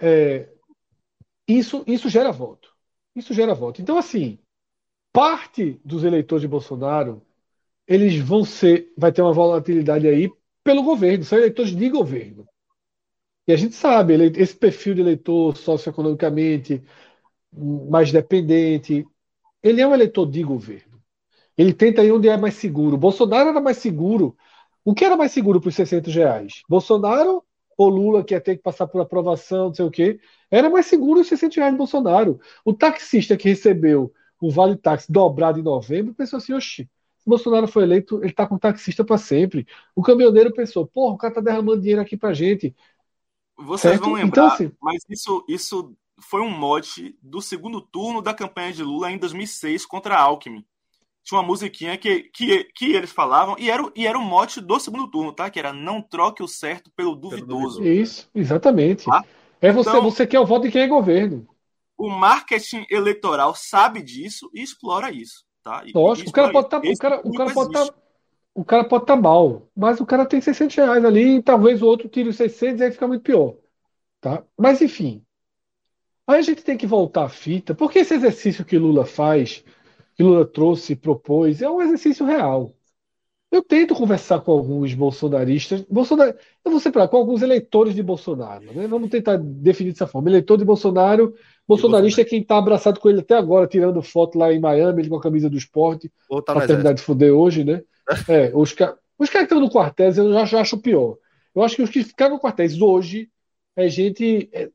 [0.02, 0.50] É,
[1.48, 2.74] isso, isso gera voto.
[3.16, 3.82] Isso gera voto.
[3.82, 4.40] Então, assim,
[5.14, 7.22] parte dos eleitores de Bolsonaro,
[7.88, 10.32] eles vão ser, vai ter uma volatilidade aí
[10.64, 12.48] pelo governo, são eleitores de governo.
[13.48, 16.84] E a gente sabe, ele- esse perfil de eleitor socioeconomicamente
[17.54, 19.06] mais dependente,
[19.64, 21.02] ele é um eleitor de governo.
[21.58, 22.98] Ele tenta ir onde é mais seguro.
[22.98, 24.38] Bolsonaro era mais seguro.
[24.86, 26.64] O que era mais seguro para os 600 reais?
[26.70, 27.44] Bolsonaro
[27.78, 30.20] ou Lula, que ia ter que passar por aprovação, não sei o quê?
[30.52, 32.40] Era mais seguro os 600 reais de Bolsonaro.
[32.66, 36.84] O taxista que recebeu o Vale Táxi dobrado em novembro, pensou assim, oxi,
[37.20, 39.68] se Bolsonaro foi eleito, ele tá com taxista para sempre.
[39.96, 42.76] O caminhoneiro pensou, porra, o cara tá derramando dinheiro aqui pra gente.
[43.58, 44.04] Vocês Certo?
[44.04, 48.74] vão lembrar, Então, assim- mas isso, isso foi um mote do segundo turno da campanha
[48.74, 50.64] de Lula em 2006 contra a Alckmin.
[51.24, 54.62] Tinha uma musiquinha que, que, que eles falavam, e era, o- e era o mote
[54.62, 55.50] do segundo turno, tá?
[55.50, 57.84] Que era não troque o certo pelo duvidoso.
[57.84, 59.06] Isso, exatamente.
[59.06, 59.24] Tá?
[59.62, 61.48] É você, Então- você quer o voto de quem é governo.
[61.98, 65.82] O marketing eleitoral sabe disso e explora isso, tá?
[65.86, 67.92] E- Lógico, e o cara explora pode estar, o cara, o cara pode
[68.56, 71.86] o cara pode estar mal, mas o cara tem 600 reais ali e talvez o
[71.86, 73.56] outro tire os 600 e aí fica muito pior,
[74.22, 74.44] tá?
[74.58, 75.22] Mas enfim,
[76.26, 79.62] aí a gente tem que voltar à fita, porque esse exercício que Lula faz,
[80.16, 82.74] que Lula trouxe, propôs, é um exercício real.
[83.52, 86.36] Eu tento conversar com alguns bolsonaristas, Bolsonar...
[86.64, 88.88] eu vou separar com alguns eleitores de Bolsonaro, né?
[88.88, 90.30] Vamos tentar definir dessa forma.
[90.30, 91.34] Eleitor de Bolsonaro,
[91.68, 95.10] bolsonarista é quem está abraçado com ele até agora, tirando foto lá em Miami, ele
[95.10, 96.12] com a camisa do esporte,
[96.46, 97.82] tá para terminar de fuder hoje, né?
[98.30, 98.98] É, os, ca...
[99.18, 101.18] os caras que estão no quartéis eu já, já acho pior.
[101.54, 103.32] Eu acho que os que ficaram no quartéis hoje
[103.76, 104.50] é gente.
[104.54, 104.70] É...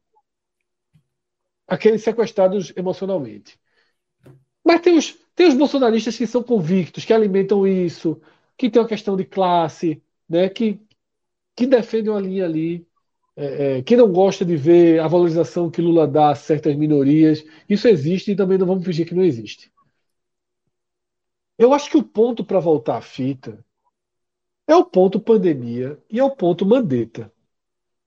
[1.66, 3.58] Aqueles sequestrados emocionalmente.
[4.64, 8.20] Mas tem os, tem os bolsonaristas que são convictos, que alimentam isso,
[8.56, 10.48] que tem uma questão de classe, né?
[10.48, 10.80] que,
[11.56, 12.86] que defendem uma linha ali,
[13.36, 17.44] é, é, que não gosta de ver a valorização que Lula dá a certas minorias.
[17.68, 19.72] Isso existe e também não vamos fingir que não existe.
[21.60, 23.64] Eu acho que o ponto para voltar à fita
[24.66, 27.30] é o ponto pandemia e é o ponto Mandetta.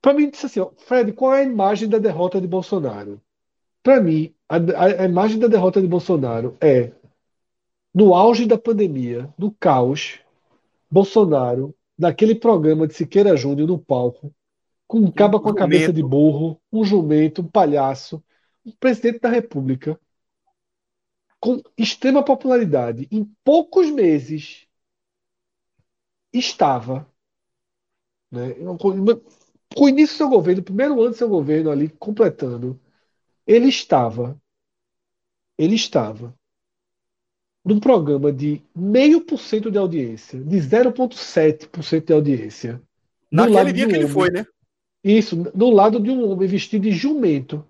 [0.02, 3.22] Para mim, disse assim, ó, Fred, qual é a imagem da derrota de Bolsonaro?
[3.84, 6.94] Para mim, a, a- a imagem da derrota de Bolsonaro é
[7.94, 10.20] no auge da pandemia, do caos,
[10.92, 14.34] Bolsonaro, naquele programa de Siqueira Júnior no palco,
[14.88, 18.24] com um caba com a cabeça de burro, um jumento, um palhaço,
[18.66, 20.00] um presidente da República
[21.44, 24.66] com extrema popularidade, em poucos meses
[26.32, 27.06] estava,
[28.32, 32.80] né, com o início do seu governo, o primeiro ano do seu governo ali completando,
[33.46, 34.42] ele estava,
[35.58, 36.34] ele estava
[37.66, 42.82] num programa de meio por cento de audiência, de 0,7% de audiência.
[43.30, 44.14] Naquele dia que ele homem.
[44.14, 44.46] foi, né?
[45.04, 47.68] Isso, do lado de um homem vestido de jumento,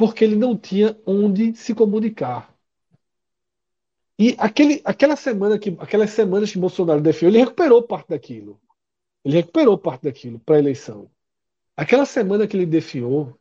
[0.00, 2.56] porque ele não tinha onde se comunicar.
[4.18, 8.58] E aquele, aquela semana que, aquelas semanas que Bolsonaro defendeu, ele recuperou parte daquilo.
[9.22, 11.10] Ele recuperou parte daquilo para a eleição.
[11.76, 13.38] Aquela semana que ele defiou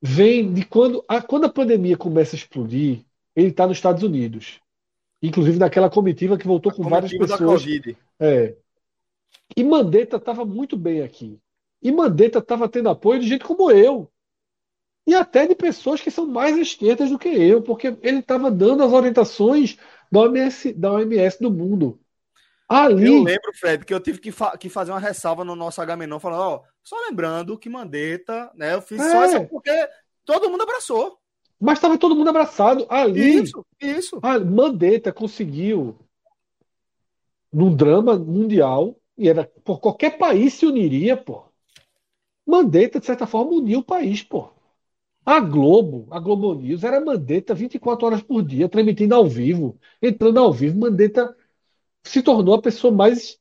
[0.00, 3.04] vem de quando a, quando a pandemia começa a explodir,
[3.34, 4.60] ele está nos Estados Unidos.
[5.20, 7.64] Inclusive naquela comitiva que voltou com várias pessoas.
[8.20, 8.54] É.
[9.56, 11.36] E Mandetta estava muito bem aqui.
[11.82, 14.08] E Mandetta estava tendo apoio de gente como eu.
[15.06, 18.82] E até de pessoas que são mais esquerdas do que eu, porque ele estava dando
[18.84, 19.76] as orientações
[20.10, 21.98] da OMS, da OMS do mundo.
[22.68, 25.82] Ali, Eu lembro, Fred, que eu tive que, fa- que fazer uma ressalva no nosso
[25.82, 29.26] Agamenon, falando, ó, só lembrando que Mandetta, né, eu fiz só É.
[29.26, 29.70] essa porque
[30.24, 31.18] todo mundo abraçou.
[31.60, 32.86] mas estava todo mundo abraçado.
[32.88, 34.20] Ali, Isso, isso.
[34.22, 35.98] a Mandetta conseguiu,
[37.52, 41.44] num drama mundial, e era por qualquer país se uniria, pô.
[42.46, 44.51] Mandetta, de certa forma, uniu o país, pô.
[45.24, 50.38] A Globo, a Globo News, era Mandetta 24 horas por dia, transmitindo ao vivo, entrando
[50.38, 50.78] ao vivo.
[50.78, 51.36] Mandetta
[52.04, 53.38] se tornou a pessoa mais,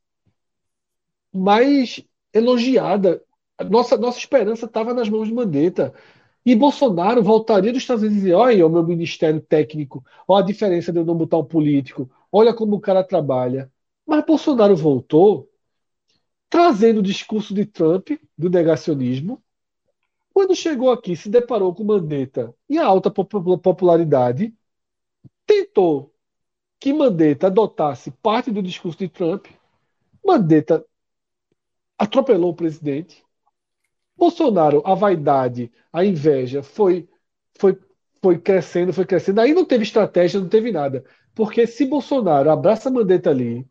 [1.34, 2.04] mais
[2.34, 3.24] elogiada.
[3.70, 5.94] Nossa, nossa esperança estava nas mãos de Mandetta.
[6.46, 10.48] E Bolsonaro voltaria dos Estados Unidos e dizer: olha o meu ministério técnico, olha a
[10.48, 13.72] diferença de eu não botar um político, olha como o cara trabalha.
[14.06, 15.50] Mas Bolsonaro voltou
[16.50, 19.42] trazendo o discurso de Trump, do negacionismo.
[20.34, 24.54] Quando chegou aqui, se deparou com Mandetta e a alta pop- popularidade,
[25.46, 26.14] tentou
[26.80, 29.48] que Mandetta adotasse parte do discurso de Trump.
[30.26, 30.86] Mandetta
[31.98, 33.24] atropelou o presidente.
[34.18, 37.10] Bolsonaro, a vaidade, a inveja foi,
[37.60, 37.80] foi,
[38.22, 39.42] foi crescendo, foi crescendo.
[39.42, 41.06] Aí não teve estratégia, não teve nada.
[41.36, 43.68] Porque se Bolsonaro abraça Mandetta ali,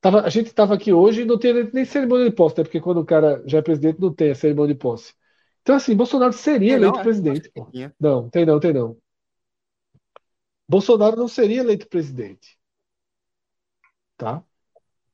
[0.00, 2.64] tava, a gente estava aqui hoje e não tem nem cerimônia de posse, né?
[2.64, 5.14] Porque quando o cara já é presidente, não tem a cerimônia de posse.
[5.62, 7.02] Então, assim, Bolsonaro seria Tem não, eleito é?
[7.02, 7.50] presidente.
[7.50, 7.68] pô.
[8.00, 8.96] Não, tem não, tem não.
[10.68, 12.58] Bolsonaro não seria eleito presidente.
[14.16, 14.42] Tá?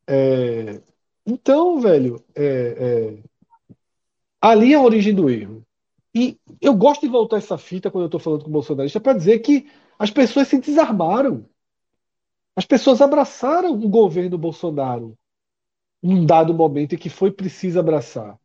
[0.06, 0.80] É,
[1.26, 3.22] Então, velho, é, é,
[4.40, 5.64] ali é a origem do erro.
[6.14, 9.14] E eu gosto de voltar essa fita quando eu estou falando com o bolsonarista para
[9.18, 9.68] dizer que
[9.98, 11.44] as pessoas se desarmaram.
[12.56, 15.18] As pessoas abraçaram o governo Bolsonaro
[16.02, 18.38] num dado momento em que foi preciso abraçar.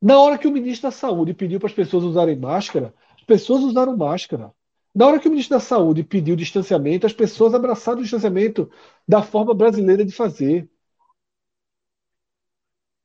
[0.00, 3.62] Na hora que o ministro da Saúde pediu para as pessoas usarem máscara, as pessoas
[3.62, 4.52] usaram máscara.
[4.94, 8.70] Na hora que o ministro da Saúde pediu distanciamento, as pessoas abraçaram o distanciamento
[9.06, 10.68] da forma brasileira de fazer.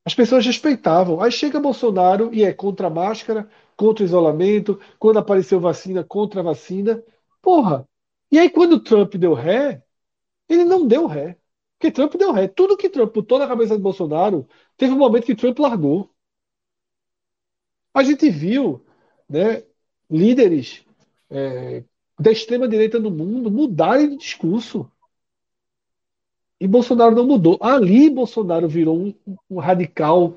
[0.04, 1.20] As pessoas respeitavam.
[1.20, 6.40] Aí chega Bolsonaro e é contra a máscara, contra o isolamento, quando apareceu vacina, contra
[6.40, 7.02] a vacina.
[7.42, 7.86] Porra!
[8.30, 9.82] E aí quando o Trump deu ré,
[10.48, 11.38] ele não deu ré.
[11.78, 12.48] Porque Trump deu ré.
[12.48, 16.10] Tudo que Trump botou na cabeça de Bolsonaro, teve um momento que Trump largou.
[17.96, 18.84] A gente viu
[19.26, 19.64] né,
[20.10, 20.84] líderes
[21.30, 21.82] é,
[22.20, 24.92] da extrema-direita no mundo mudarem de discurso.
[26.60, 27.56] E Bolsonaro não mudou.
[27.58, 29.14] Ali Bolsonaro virou um,
[29.48, 30.36] um radical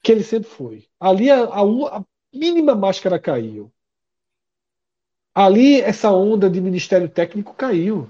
[0.00, 0.86] que ele sempre foi.
[1.00, 1.62] Ali a, a,
[1.98, 3.72] a mínima máscara caiu.
[5.34, 8.08] Ali essa onda de ministério técnico caiu.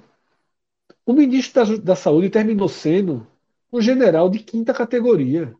[1.07, 3.27] O ministro da, da Saúde terminou sendo
[3.73, 5.57] um general de quinta categoria.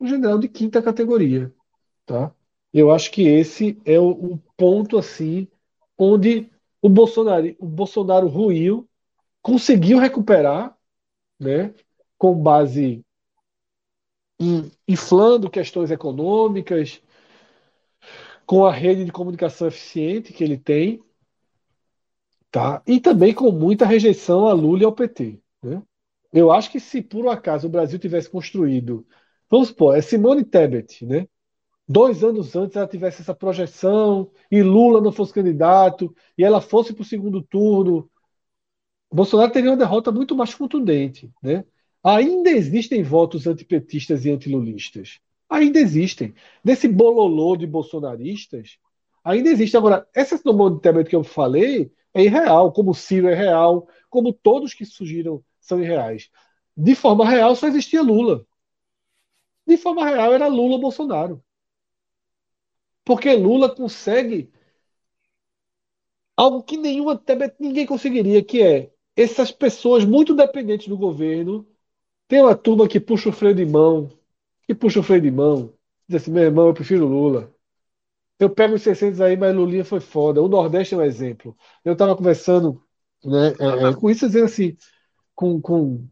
[0.00, 1.54] Um general de quinta categoria.
[2.06, 2.32] Tá?
[2.72, 5.48] Eu acho que esse é o, o ponto assim
[5.98, 6.50] onde
[6.80, 8.88] o Bolsonaro, o Bolsonaro ruiu,
[9.42, 10.76] conseguiu recuperar,
[11.38, 11.74] né,
[12.18, 13.04] com base
[14.38, 17.02] em, inflando questões econômicas,
[18.46, 21.02] com a rede de comunicação eficiente que ele tem,
[22.50, 22.82] tá?
[22.86, 25.82] E também com muita rejeição a Lula e ao PT, né?
[26.32, 29.06] Eu acho que se por um acaso o Brasil tivesse construído,
[29.50, 31.26] vamos supor, é Simone Tebet, né?
[31.88, 36.92] Dois anos antes ela tivesse essa projeção e Lula não fosse candidato e ela fosse
[36.92, 38.10] para o segundo turno,
[39.12, 41.64] Bolsonaro teria uma derrota muito mais contundente, né?
[42.02, 45.18] Ainda existem votos antipetistas e antilulistas.
[45.48, 46.34] Ainda existem.
[46.62, 48.78] Desse bololô de bolsonaristas,
[49.24, 49.76] ainda existe.
[49.76, 50.38] Agora, essa
[50.80, 55.42] Tebet que eu falei é irreal, como o Ciro é real, como todos que surgiram
[55.60, 56.30] são irreais.
[56.76, 58.46] De forma real, só existia Lula.
[59.66, 61.42] De forma real, era Lula-Bolsonaro.
[63.06, 64.50] Porque Lula consegue
[66.36, 71.64] algo que nenhuma Tebet ninguém conseguiria, que é essas pessoas muito dependentes do governo.
[72.28, 74.10] Tem uma turma que puxa o freio de mão,
[74.66, 75.72] que puxa o freio de mão,
[76.08, 77.54] diz assim: meu irmão, eu prefiro Lula.
[78.40, 80.42] Eu pego os 600 aí, mas Lulinha foi foda.
[80.42, 81.56] O Nordeste é um exemplo.
[81.84, 82.82] Eu estava conversando
[83.24, 84.76] né, é, é, com isso, dizendo assim,
[85.34, 86.06] com, com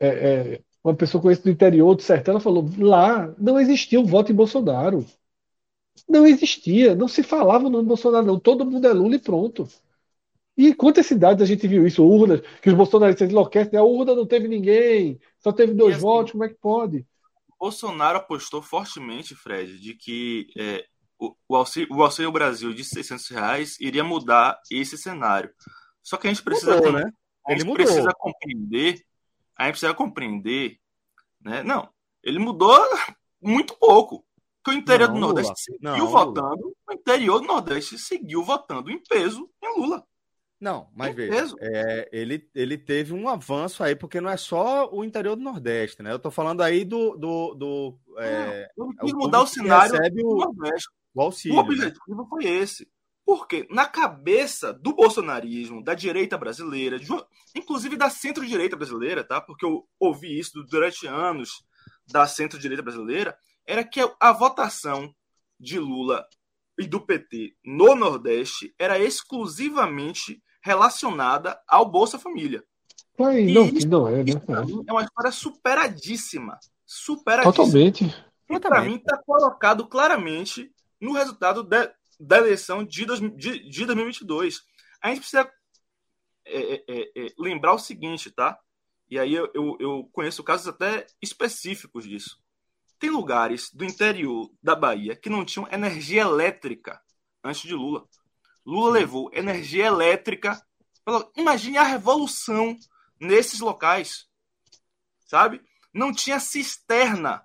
[0.00, 4.04] é, é, uma pessoa conhecida do interior do sertão, ela falou: lá não existia o
[4.04, 5.06] voto em Bolsonaro.
[6.08, 8.38] Não existia, não se falava no nome Bolsonaro, não.
[8.38, 9.68] Todo mundo é Lula e pronto.
[10.56, 12.04] E quantas cidades a gente viu isso?
[12.04, 16.32] Urnas, que os bolsonaristas enlouquecem, a urna não teve ninguém, só teve dois assim, votos,
[16.32, 17.06] como é que pode?
[17.58, 20.84] Bolsonaro apostou fortemente, Fred, de que é,
[21.18, 25.50] o, o, auxílio, o Auxílio Brasil de 600 reais iria mudar esse cenário.
[26.02, 27.12] Só que a gente precisa, mudou, né?
[27.46, 29.00] a gente precisa compreender,
[29.56, 30.78] a gente precisa compreender,
[31.40, 31.62] né?
[31.62, 31.88] Não,
[32.22, 32.76] ele mudou
[33.40, 34.24] muito pouco.
[34.68, 35.92] Que o interior não, do Nordeste Lula.
[35.92, 36.74] seguiu não, votando, Lula.
[36.88, 40.04] o interior do Nordeste seguiu votando em peso em Lula.
[40.60, 45.04] Não, mas veja, é, ele, ele teve um avanço aí, porque não é só o
[45.04, 46.12] interior do Nordeste, né?
[46.12, 47.16] Eu tô falando aí do.
[47.16, 50.88] do, do é, não, quis mudar o cenário do Nordeste.
[51.14, 51.68] O, auxílio, o né?
[51.68, 52.26] objetivo né?
[52.28, 52.88] foi esse.
[53.24, 57.06] Porque na cabeça do bolsonarismo, da direita brasileira, de,
[57.54, 59.40] inclusive da centro-direita brasileira, tá?
[59.40, 61.62] Porque eu ouvi isso durante anos
[62.10, 63.36] da centro-direita brasileira,
[63.68, 65.14] era que a votação
[65.60, 66.26] de Lula
[66.78, 72.64] e do PT no Nordeste era exclusivamente relacionada ao Bolsa Família.
[73.20, 74.32] Ai, não, isso, não é, né?
[74.86, 76.58] É uma história superadíssima.
[76.86, 77.52] Superadíssima.
[77.52, 78.24] Totalmente.
[78.48, 83.04] E para mim está colocado claramente no resultado de, da eleição de,
[83.36, 84.62] de, de 2022.
[85.02, 85.50] A gente precisa
[86.46, 88.58] é, é, é, é, lembrar o seguinte, tá?
[89.10, 92.38] E aí eu, eu, eu conheço casos até específicos disso.
[92.98, 97.00] Tem lugares do interior da Bahia que não tinham energia elétrica
[97.44, 98.06] antes de Lula.
[98.66, 100.60] Lula levou energia elétrica.
[101.36, 102.76] Imagine a revolução
[103.20, 104.26] nesses locais.
[105.26, 105.62] Sabe?
[105.92, 107.44] Não tinha cisterna.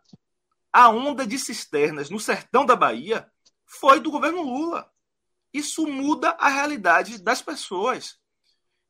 [0.72, 3.32] A onda de cisternas no sertão da Bahia
[3.66, 4.92] foi do governo Lula.
[5.54, 8.18] Isso muda a realidade das pessoas.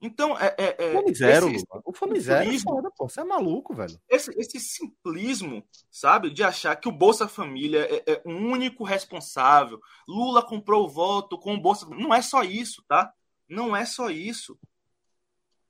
[0.05, 0.53] Então, é.
[0.57, 3.07] é, é fome zero, esse, O fome zero é foda, pô.
[3.07, 3.97] Você é maluco, velho.
[4.09, 9.79] Esse, esse simplismo, sabe, de achar que o Bolsa Família é, é o único responsável.
[10.05, 13.13] Lula comprou o voto com o Bolsa Não é só isso, tá?
[13.47, 14.59] Não é só isso.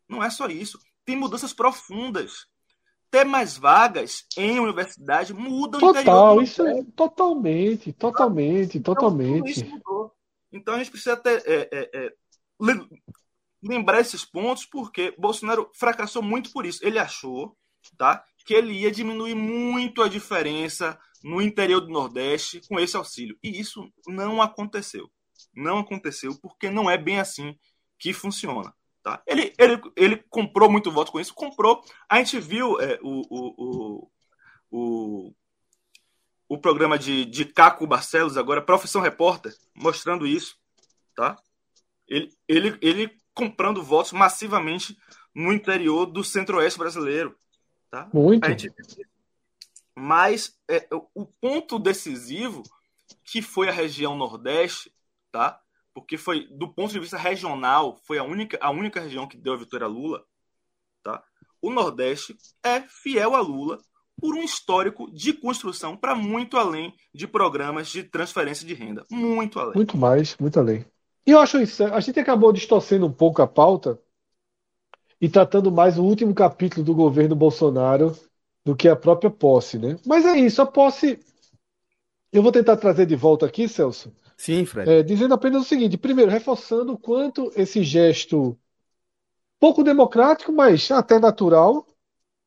[0.09, 0.79] Não é só isso.
[1.05, 2.47] Tem mudanças profundas.
[3.11, 9.71] Ter mais vagas em universidade muda o Total, isso é totalmente, totalmente, então, totalmente.
[10.51, 11.43] Então a gente precisa ter.
[11.45, 12.13] É, é, é
[13.63, 16.85] lembrar esses pontos porque Bolsonaro fracassou muito por isso.
[16.85, 17.57] Ele achou,
[17.97, 23.37] tá, que ele ia diminuir muito a diferença no interior do Nordeste com esse auxílio.
[23.41, 25.09] E isso não aconteceu.
[25.55, 27.57] Não aconteceu porque não é bem assim
[27.97, 28.73] que funciona.
[29.01, 29.21] Tá?
[29.27, 31.83] Ele, ele, ele comprou muito voto com isso, comprou.
[32.09, 34.09] A gente viu é, o, o,
[34.71, 35.33] o,
[36.47, 40.57] o, programa de, de Caco Barcelos, agora, Profissão Repórter, mostrando isso.
[41.15, 41.37] Tá?
[42.07, 44.97] Ele, ele, ele comprando votos massivamente
[45.33, 47.35] no interior do centro-oeste brasileiro.
[47.89, 48.09] Tá?
[48.13, 48.47] Muito.
[48.47, 48.71] Gente...
[49.95, 52.63] Mas é, o ponto decisivo,
[53.23, 54.91] que foi a região Nordeste,
[55.31, 55.59] tá?
[55.93, 59.53] porque foi, do ponto de vista regional, foi a única, a única região que deu
[59.53, 60.23] a vitória a Lula,
[61.03, 61.23] tá?
[61.61, 63.79] o Nordeste é fiel a Lula
[64.19, 69.05] por um histórico de construção para muito além de programas de transferência de renda.
[69.09, 69.75] Muito além.
[69.75, 70.85] Muito mais, muito além.
[71.25, 71.83] E eu acho isso.
[71.83, 73.99] A gente acabou distorcendo um pouco a pauta
[75.19, 78.15] e tratando mais o último capítulo do governo Bolsonaro
[78.65, 79.97] do que a própria posse, né?
[80.05, 81.19] Mas é isso, a posse.
[82.31, 84.89] Eu vou tentar trazer de volta aqui, Celso, Sim, Fred.
[84.89, 88.57] é, dizendo apenas o seguinte: primeiro, reforçando o quanto esse gesto
[89.59, 91.87] pouco democrático, mas até natural,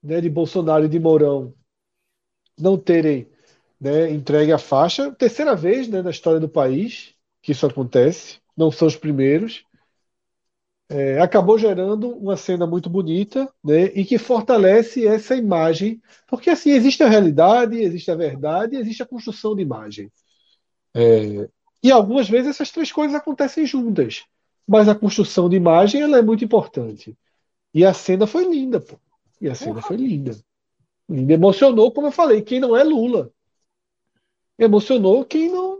[0.02, 1.54] né, de Bolsonaro e de Mourão
[2.58, 3.30] não terem
[3.80, 5.12] né, entregue a faixa.
[5.12, 9.64] Terceira vez né, na história do país que isso acontece, não são os primeiros.
[10.88, 16.70] É, acabou gerando uma cena muito bonita né, e que fortalece essa imagem, porque assim
[16.70, 20.12] existe a realidade, existe a verdade, existe a construção de imagem.
[20.94, 21.48] É,
[21.82, 24.24] e algumas vezes essas três coisas acontecem juntas,
[24.66, 27.16] mas a construção de imagem ela é muito importante.
[27.74, 28.96] E a cena foi linda, pô.
[29.40, 30.36] E a cena foi linda.
[31.08, 33.30] Emocionou, como eu falei, quem não é Lula.
[34.58, 35.78] Emocionou quem não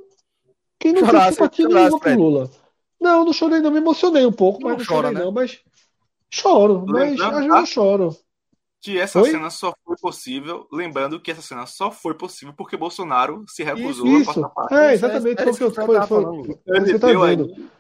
[0.79, 2.15] quem não tem Chorasse, simpatia chorasse, nenhuma com.
[2.15, 2.51] Lula.
[3.01, 5.25] Não, não chorei não, me emocionei um pouco, Não mas não chora, chorei né?
[5.25, 5.63] não, mas
[6.31, 7.61] choro, mas Lembrando, às vezes tá?
[7.61, 8.17] eu choro.
[8.81, 9.31] Que essa Oi?
[9.31, 14.17] cena só foi possível, lembrando que essa cena só foi possível porque Bolsonaro se recusou
[14.17, 14.75] a Isso, passar parte.
[14.75, 16.43] é, exatamente é foi o isso que eu que eu foi, foi, falando.
[16.45, 17.49] foi Ele tá deu vendo.
[17.49, 17.71] aí,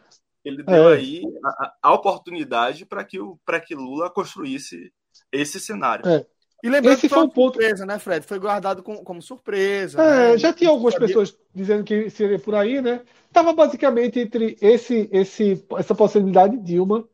[0.44, 0.88] ele deu É.
[0.88, 4.92] aí a, a oportunidade para que, o- que Lula construísse
[5.32, 6.04] esse cenário.
[6.04, 6.26] É.
[6.62, 7.52] E lembrando Esse que foi uma ponto.
[7.58, 8.26] surpresa, né, Fred?
[8.26, 10.02] Foi guardado com- como surpresa.
[10.02, 10.38] É, né?
[10.38, 13.02] já tinha algumas Sabia- pessoas dizendo que seria por aí, né?
[13.32, 17.06] Tava basicamente entre esse, esse, essa possibilidade de Dilma.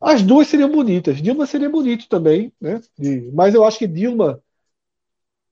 [0.00, 1.22] As duas seriam bonitas.
[1.22, 2.80] Dilma seria bonito também, né?
[3.32, 4.42] Mas eu acho que Dilma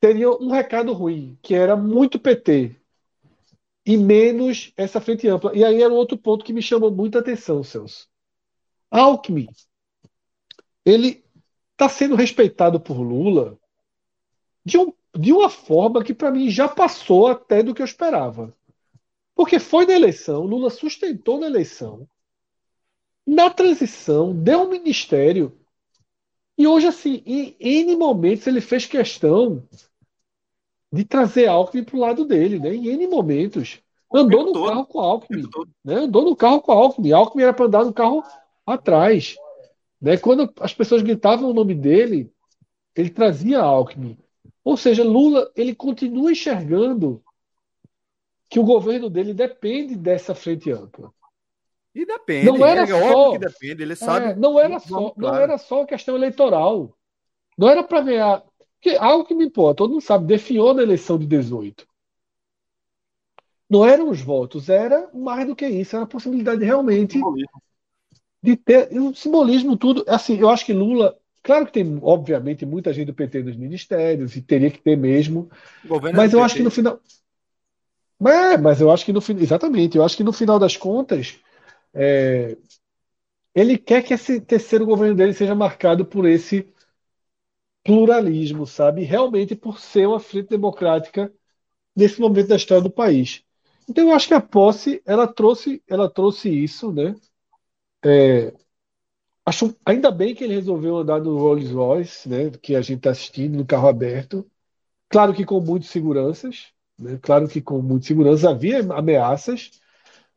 [0.01, 2.77] teria um recado ruim, que era muito PT
[3.86, 5.57] e menos essa frente ampla.
[5.57, 8.09] E aí era um outro ponto que me chamou muita atenção, Celso.
[8.91, 9.49] Alckmin,
[10.85, 11.25] ele
[11.81, 13.59] está sendo respeitado por Lula
[14.62, 18.55] de, um, de uma forma que para mim já passou até do que eu esperava.
[19.34, 22.07] Porque foi na eleição, Lula sustentou na eleição,
[23.26, 25.59] na transição, deu um ministério,
[26.60, 29.67] e hoje, assim, em N momentos ele fez questão
[30.92, 32.75] de trazer Alckmin para o lado dele, né?
[32.75, 33.81] Em N momentos.
[34.12, 35.49] Andou no carro com Alckmin,
[35.83, 35.94] né?
[35.94, 37.12] Andou no carro com Alckmin.
[37.12, 38.23] Alckmin era para andar no carro
[38.67, 39.36] atrás.
[40.01, 40.17] Né?
[40.17, 42.33] Quando as pessoas gritavam o nome dele,
[42.95, 44.19] ele trazia Alckmin.
[44.65, 47.23] Ou seja, Lula ele continua enxergando
[48.49, 51.12] que o governo dele depende dessa frente ampla.
[51.95, 52.47] E depende.
[52.47, 53.83] Não era é só- óbvio que depende.
[53.83, 54.27] Ele sabe.
[54.27, 55.43] É, não era só, não claro.
[55.43, 56.97] era só questão eleitoral.
[57.59, 58.45] Não era para ganhar.
[58.81, 61.87] Porque algo que me importa, todo mundo sabe, defiou na eleição de 18.
[63.69, 67.20] Não eram os votos, era mais do que isso, era a possibilidade realmente
[68.43, 70.05] de ter um simbolismo tudo.
[70.09, 74.36] Assim, eu acho que Lula, claro que tem, obviamente, muita gente do PT nos ministérios,
[74.36, 75.51] e teria que ter mesmo,
[76.15, 77.01] mas é do eu acho que no final.
[78.27, 79.43] É, mas eu acho que no final.
[79.43, 81.39] Exatamente, eu acho que no final das contas,
[81.94, 82.57] é,
[83.55, 86.73] ele quer que esse terceiro governo dele seja marcado por esse
[87.83, 89.02] pluralismo, sabe?
[89.02, 91.33] Realmente por ser uma frente democrática
[91.97, 93.43] nesse momento da história do país.
[93.89, 97.15] Então eu acho que a posse ela trouxe, ela trouxe isso, né?
[98.05, 98.53] É,
[99.45, 102.51] acho ainda bem que ele resolveu andar no Rolls Royce, né?
[102.62, 104.47] Que a gente está assistindo no carro aberto.
[105.09, 107.19] Claro que com muitas seguranças, né?
[107.20, 109.70] Claro que com muitas seguranças havia ameaças,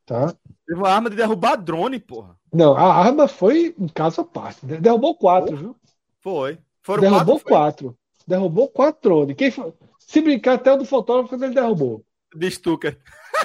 [0.06, 0.34] tá?
[0.66, 2.36] Teve uma arma de derrubar drone, porra.
[2.52, 4.66] Não, a arma foi um caso à parte.
[4.66, 5.76] Derrubou quatro, viu?
[6.22, 6.58] Foi.
[6.82, 7.48] Foram Derrubou quatro.
[7.50, 7.98] quatro.
[8.28, 9.36] Derrubou quatro drones.
[9.36, 12.04] Quem foi- Se brincar até o do fotógrafo quando ele derrubou.
[12.36, 12.98] De Stucker.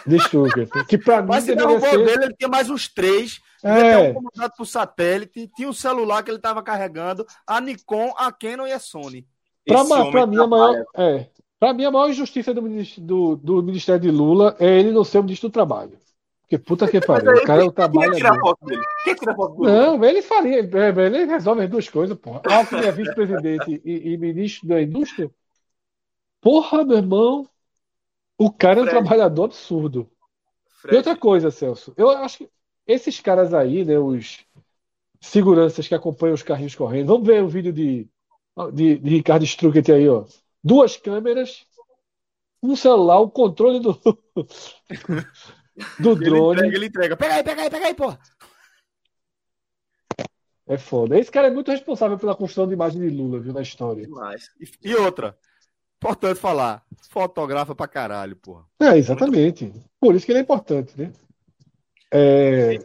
[0.07, 0.87] De Stuttgart.
[0.87, 2.05] Que pra mim Mas se derrubou ser.
[2.05, 3.41] dele, ele tinha mais uns três.
[3.63, 3.75] É.
[3.75, 5.51] Devia ter um comandado por satélite.
[5.57, 7.27] Tinha um celular que ele estava carregando.
[7.47, 9.27] A Nikon, a Canon e a Sony.
[9.67, 11.27] Pra, Esse ma- homem pra mim, a maior, é,
[11.59, 15.05] pra mim, a maior injustiça do, ministério- do, do Ministério de Lula é ele não
[15.05, 15.99] ser o ministro do Trabalho.
[16.43, 17.31] Porque puta que pariu.
[17.33, 18.11] O cara é o Quem trabalho.
[18.13, 18.83] ia tirar a foto dele?
[19.05, 19.71] Quem tira a foto Lula?
[19.71, 20.61] Não, ele faria.
[20.61, 22.41] é, Ele resolve as duas coisas, porra.
[22.51, 25.31] Alckmin é vice-presidente e, e ministro da indústria.
[26.41, 27.47] Porra, meu irmão.
[28.39, 29.01] O cara é um Fred.
[29.01, 30.09] trabalhador absurdo.
[30.91, 32.49] E outra coisa, Celso, eu acho que
[32.89, 34.45] esses caras aí, né, os
[35.21, 38.09] seguranças que acompanham os carrinhos correndo, vamos ver o vídeo de,
[38.73, 40.25] de, de Ricardo Struckett aí, ó.
[40.65, 41.67] Duas câmeras,
[42.63, 43.93] um celular, o controle do,
[46.01, 46.59] do Ele drone.
[46.59, 47.17] entrega, ele entrega.
[47.17, 48.19] Pega aí, pega aí, pega aí, porra.
[50.67, 51.19] É foda.
[51.19, 54.05] Esse cara é muito responsável pela construção de imagem de Lula, viu, na história.
[54.05, 54.51] Demais.
[54.61, 55.39] E, e outra,
[55.97, 58.67] importante falar, fotografa pra caralho, porra.
[58.81, 59.73] É, exatamente.
[60.01, 61.13] Por isso que ele é importante, né?
[62.13, 62.79] É,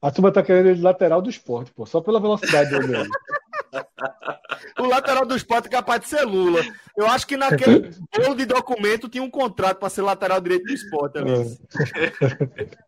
[0.00, 3.08] A turma tá querendo ele lateral do esporte, pô, só pela velocidade dele aí.
[4.78, 6.60] O lateral do esporte é capaz de ser Lula.
[6.96, 10.72] Eu acho que naquele bolo de documento tinha um contrato pra ser lateral direito do
[10.72, 11.18] esporte.
[11.18, 11.24] É.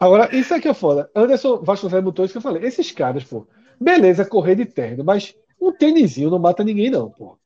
[0.00, 1.10] Agora, isso aqui é foda.
[1.14, 2.64] Anderson Vasconcelos botou isso que eu falei.
[2.64, 3.46] Esses caras, pô,
[3.80, 7.38] beleza, correr de terno, mas um tênisinho não mata ninguém, não, pô.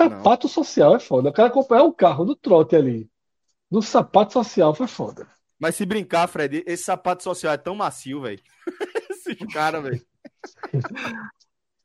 [0.00, 1.30] Sapato social é foda.
[1.30, 3.10] O cara comprar um carro no trote ali.
[3.70, 5.26] No sapato social foi foda.
[5.58, 8.40] Mas se brincar, Fred, esse sapato social é tão macio, velho.
[9.10, 10.06] Esses caras, velho.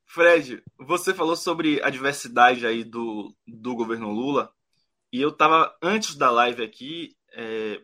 [0.05, 4.53] Fred, você falou sobre a diversidade aí do, do governo Lula.
[5.11, 7.81] E eu tava, antes da live aqui, é,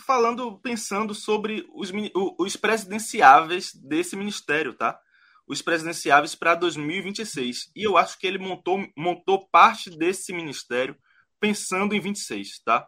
[0.00, 1.90] falando, pensando sobre os,
[2.38, 5.00] os presidenciáveis desse ministério, tá?
[5.46, 7.70] Os presidenciáveis para 2026.
[7.74, 10.96] E eu acho que ele montou, montou parte desse ministério
[11.40, 12.86] pensando em 26, tá?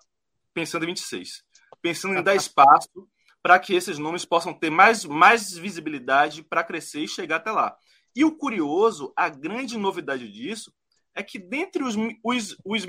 [0.55, 1.43] Pensando em 26.
[1.81, 3.09] Pensando em dar espaço
[3.43, 7.77] para que esses nomes possam ter mais, mais visibilidade para crescer e chegar até lá.
[8.15, 10.73] E o curioso, a grande novidade disso,
[11.15, 12.87] é que dentre os, os, os,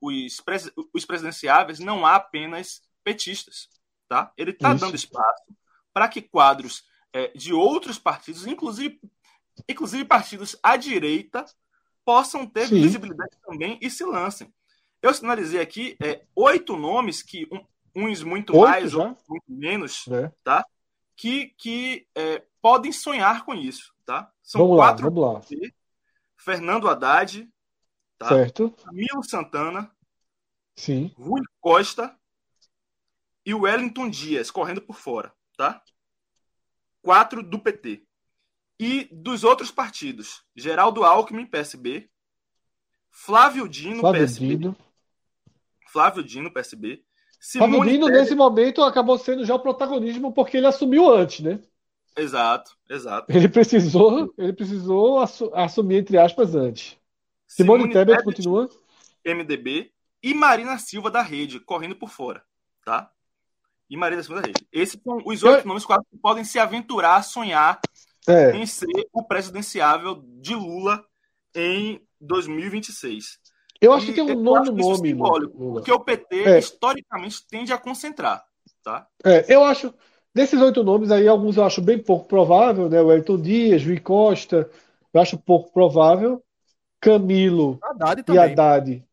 [0.00, 3.68] os, os presidenciáveis não há apenas petistas.
[4.08, 4.32] Tá?
[4.36, 5.42] Ele está dando espaço
[5.92, 9.00] para que quadros eh, de outros partidos, inclusive,
[9.68, 11.44] inclusive partidos à direita,
[12.04, 12.82] possam ter Sim.
[12.82, 14.52] visibilidade também e se lancem.
[15.04, 17.62] Eu sinalizei aqui eh, oito nomes que um-
[17.94, 18.98] uns muito Oito mais, já?
[19.08, 20.32] outros muito menos, Né?
[21.14, 24.32] que, que é, podem sonhar com isso, tá?
[24.42, 25.58] São Vamos lá, quatro: vamos lá.
[26.38, 27.46] Fernando Haddad,
[28.18, 28.28] tá?
[28.28, 28.70] Certo?
[28.82, 29.94] Camilo Santana,
[30.74, 31.12] Sim.
[31.18, 32.18] Rui Costa
[33.44, 35.82] e Wellington Dias correndo por fora, tá?
[37.02, 38.06] Quatro do PT.
[38.80, 42.10] E dos outros partidos, Geraldo Alckmin, PSB,
[43.10, 44.76] Flávio Dino, Flávio PSB, Dino.
[45.94, 47.04] Flávio Dino, PSB,
[47.40, 51.38] Flávio Simone Dino, Tebet- nesse momento, acabou sendo já o protagonismo porque ele assumiu antes,
[51.38, 51.60] né?
[52.16, 53.30] Exato, exato.
[53.30, 56.96] Ele precisou, ele precisou assu- assumir, entre aspas, antes.
[57.46, 58.68] Simone, Tebet continua.
[59.24, 62.42] MDB e Marina Silva da Rede, correndo por fora,
[62.84, 63.08] tá?
[63.88, 64.66] E Marina Silva da Rede.
[64.72, 67.78] Esses são os Eu- oito nomes quase que podem se aventurar a sonhar
[68.26, 71.04] É, em ser o presidenciável de Lula
[71.54, 73.38] em 2026.
[73.80, 75.08] Eu acho E que tem um nono nome.
[75.08, 76.58] simbólico, porque o PT É.
[76.58, 78.44] historicamente tende a concentrar,
[78.82, 79.06] tá?
[79.24, 79.92] É, eu acho,
[80.34, 83.00] desses oito nomes aí, alguns eu acho bem pouco provável, né?
[83.00, 84.70] O Elton Dias, Rui Costa,
[85.12, 86.42] eu acho pouco provável.
[87.00, 88.38] Camilo Haddad e.
[88.38, 89.04] Haddad.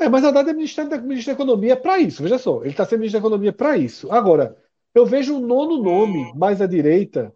[0.00, 2.84] É, mas Haddad é ministro da, ministro da Economia para isso, veja só, ele está
[2.84, 4.10] sendo ministro da Economia para isso.
[4.12, 4.56] Agora,
[4.94, 7.34] eu vejo um nono nome mais à direita,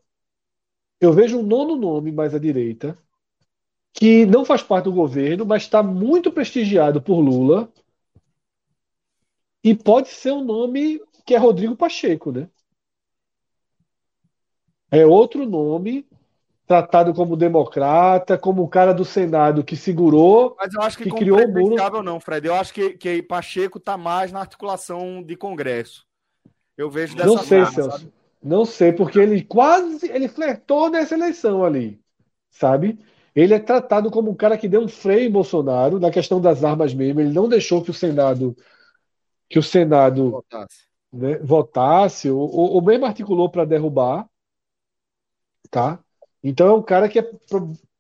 [1.00, 2.96] eu vejo um nono nome mais à direita,
[3.92, 7.68] que não faz parte do governo, mas está muito prestigiado por Lula,
[9.62, 12.48] e pode ser um nome que é Rodrigo Pacheco, né?
[14.90, 16.06] É outro nome
[16.66, 21.10] tratado como democrata, como o cara do Senado que segurou Mas eu acho que, que
[21.10, 22.46] criou o muro- não, Fred.
[22.46, 26.06] Eu acho que, que Pacheco tá mais na articulação de Congresso.
[26.76, 27.90] Eu vejo dessa Não sei, forma, Celso.
[27.98, 28.12] sabe?
[28.42, 32.00] Não sei, porque ele quase ele flertou nessa eleição ali,
[32.50, 32.98] sabe?
[33.34, 36.62] Ele é tratado como um cara que deu um freio em Bolsonaro na questão das
[36.62, 37.20] armas mesmo.
[37.20, 38.56] Ele não deixou que o Senado
[39.48, 40.86] que o Senado Votasse.
[41.12, 44.26] né, votasse ou, ou, mesmo articulou para derrubar,
[45.70, 46.02] tá?
[46.42, 47.30] Então é um cara que é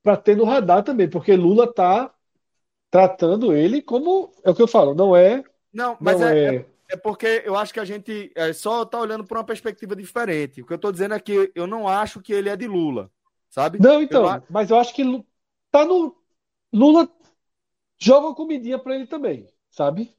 [0.02, 2.10] para ter no radar também, porque Lula tá
[2.90, 6.54] tratando ele como é o que eu falo, não é, Não, mas não é, é,
[6.56, 9.94] é, é porque eu acho que a gente é, só tá olhando por uma perspectiva
[9.94, 10.62] diferente.
[10.62, 13.10] O que eu tô dizendo é que eu não acho que ele é de Lula,
[13.52, 13.78] sabe?
[13.78, 15.04] Não, então, Eu mas eu acho que
[15.70, 16.16] tá no
[16.72, 17.08] Lula
[17.98, 20.12] joga uma comidinha para ele também, sabe?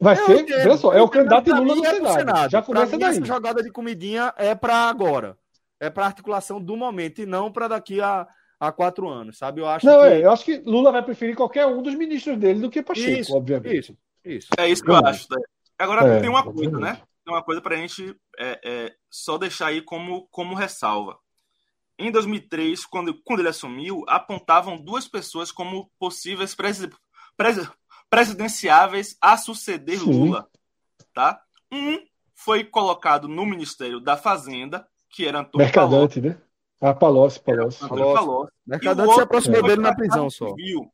[0.00, 2.18] Vai Eu ser, entendo, veja só, é o candidato de Lula no é Senado.
[2.18, 2.50] Senado.
[2.50, 3.10] Já começa daí.
[3.16, 5.38] essa jogada de comidinha é para agora.
[5.78, 8.26] É para articulação do momento e não para daqui a,
[8.58, 9.60] a quatro anos, sabe?
[9.60, 12.36] Eu acho Não, que é, eu acho que Lula vai preferir qualquer um dos ministros
[12.38, 13.78] dele do que Pacheco, Isso, obviamente.
[13.78, 14.48] isso, isso.
[14.58, 15.26] É isso que eu acho.
[15.30, 15.36] né?
[15.78, 16.98] Agora É, tem uma coisa, obviamente.
[16.98, 17.02] né?
[17.24, 21.16] Tem uma coisa para a gente é, é, só deixar aí como, como ressalva.
[21.98, 26.90] Em 2003, quando, quando ele assumiu, apontavam duas pessoas como possíveis presi-
[27.36, 27.68] presi-
[28.10, 30.12] presidenciáveis a suceder Sim.
[30.12, 30.48] Lula,
[31.14, 31.40] tá?
[31.70, 31.98] Um
[32.34, 36.20] foi colocado no Ministério da Fazenda, que era Antônio Palocci.
[36.20, 36.38] Mercadante, né?
[36.80, 37.84] Ah, Palocci, Palocci.
[37.84, 38.26] Antônio Palocci.
[38.26, 38.52] Palocci.
[38.52, 40.48] E o Mercadante se outro aproximou foi dele na prisão só.
[40.48, 40.92] Civil.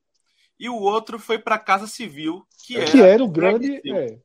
[0.60, 4.18] E o outro foi para a Casa Civil, que era, Que era o grande, é,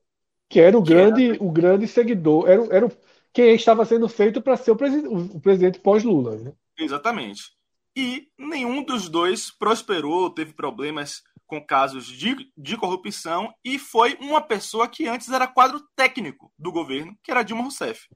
[0.49, 2.91] que era o Que era- grande, o grande seguidor, era, o- era o,
[3.31, 6.53] quem estava sendo feito para ser o, presi- o presidente pós-Lula, né?
[6.77, 7.51] Exatamente.
[7.95, 14.41] E nenhum dos dois prosperou, teve problemas com casos de, de corrupção e foi uma
[14.41, 18.07] pessoa que antes era quadro técnico do governo, que era Dilma Rousseff.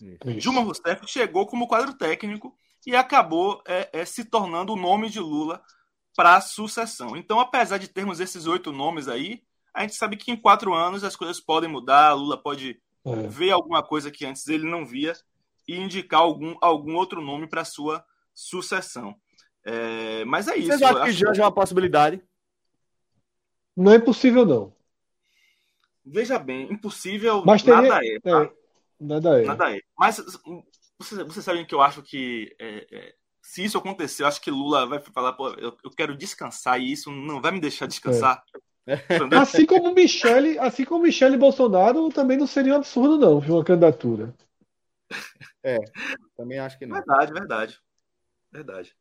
[0.00, 0.40] Isso.
[0.40, 2.54] Dilma Rousseff chegou como quadro técnico
[2.86, 5.62] e acabou é, é, se tornando o nome de Lula
[6.14, 7.16] para a sucessão.
[7.16, 9.42] Então, apesar de termos esses oito nomes aí,
[9.72, 13.26] a gente sabe que em quatro anos as coisas podem mudar, Lula pode É.
[13.28, 15.14] ver alguma coisa que antes ele não via
[15.68, 19.14] e indicar algum, algum outro nome para sua sucessão.
[19.64, 20.68] É, mas é isso.
[20.68, 22.22] Vocês eu acham que acho- Janja é uma possibilidade?
[23.76, 24.74] Não é impossível, não.
[26.04, 28.20] Veja bem, impossível Mas teria- nada é.
[28.20, 28.42] tá?
[28.44, 28.52] É,
[29.00, 29.44] nada é.
[29.44, 29.80] Nada é.
[29.96, 30.16] Mas
[30.98, 34.50] vocês, vocês sabem que eu acho que é, é, se isso acontecer, eu acho que
[34.50, 38.42] Lula vai falar, pô, eu, eu quero descansar e isso não vai me deixar descansar.
[39.08, 39.38] Entendeu?
[39.38, 44.34] Assim como Michele, assim como Michele Bolsonaro, também não seria um absurdo, não, uma candidatura.
[46.36, 46.96] Também acho que não.
[46.96, 47.80] Verdade, verdade.
[48.50, 48.96] Verdade.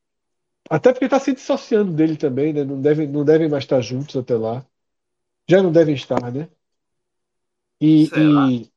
[0.70, 2.64] Até porque está se dissociando dele também, né?
[2.64, 4.66] Não devem, não devem mais estar juntos até lá.
[5.50, 6.50] Já não devem estar, né?
[7.80, 8.48] E, Sei lá.
[8.50, 8.72] e-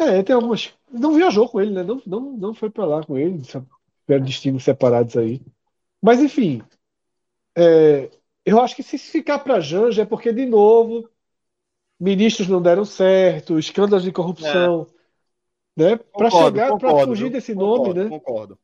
[0.00, 0.72] é, tem algumas.
[0.90, 1.82] Não viajou com ele, né?
[1.82, 3.42] Não, não, não foi para lá com ele.
[3.42, 5.40] Tiveram destinos separados aí.
[6.02, 6.62] Mas enfim,
[7.56, 8.10] é,
[8.44, 11.08] eu acho que se ficar para Janja é porque de novo
[11.98, 14.86] ministros não deram certo, escândalos de corrupção,
[15.76, 15.96] né?
[15.96, 18.08] Para chegar, para fugir desse Concordo, nome, né?
[18.08, 18.58] Concordo.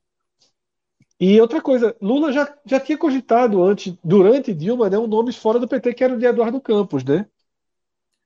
[1.19, 5.59] E outra coisa, Lula já, já tinha cogitado antes, durante Dilma, né, um nome fora
[5.59, 7.27] do PT, que era o de Eduardo Campos, né?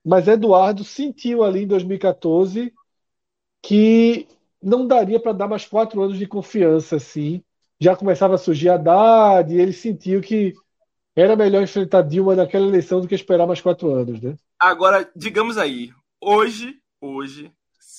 [0.03, 2.71] Mas Eduardo sentiu ali em 2014
[3.61, 4.27] que
[4.61, 7.43] não daria para dar mais quatro anos de confiança, assim.
[7.79, 10.53] Já começava a surgir Haddad, e ele sentiu que
[11.15, 14.35] era melhor enfrentar Dilma naquela eleição do que esperar mais quatro anos, né?
[14.57, 15.91] Agora, digamos aí,
[16.21, 17.51] hoje, hoje,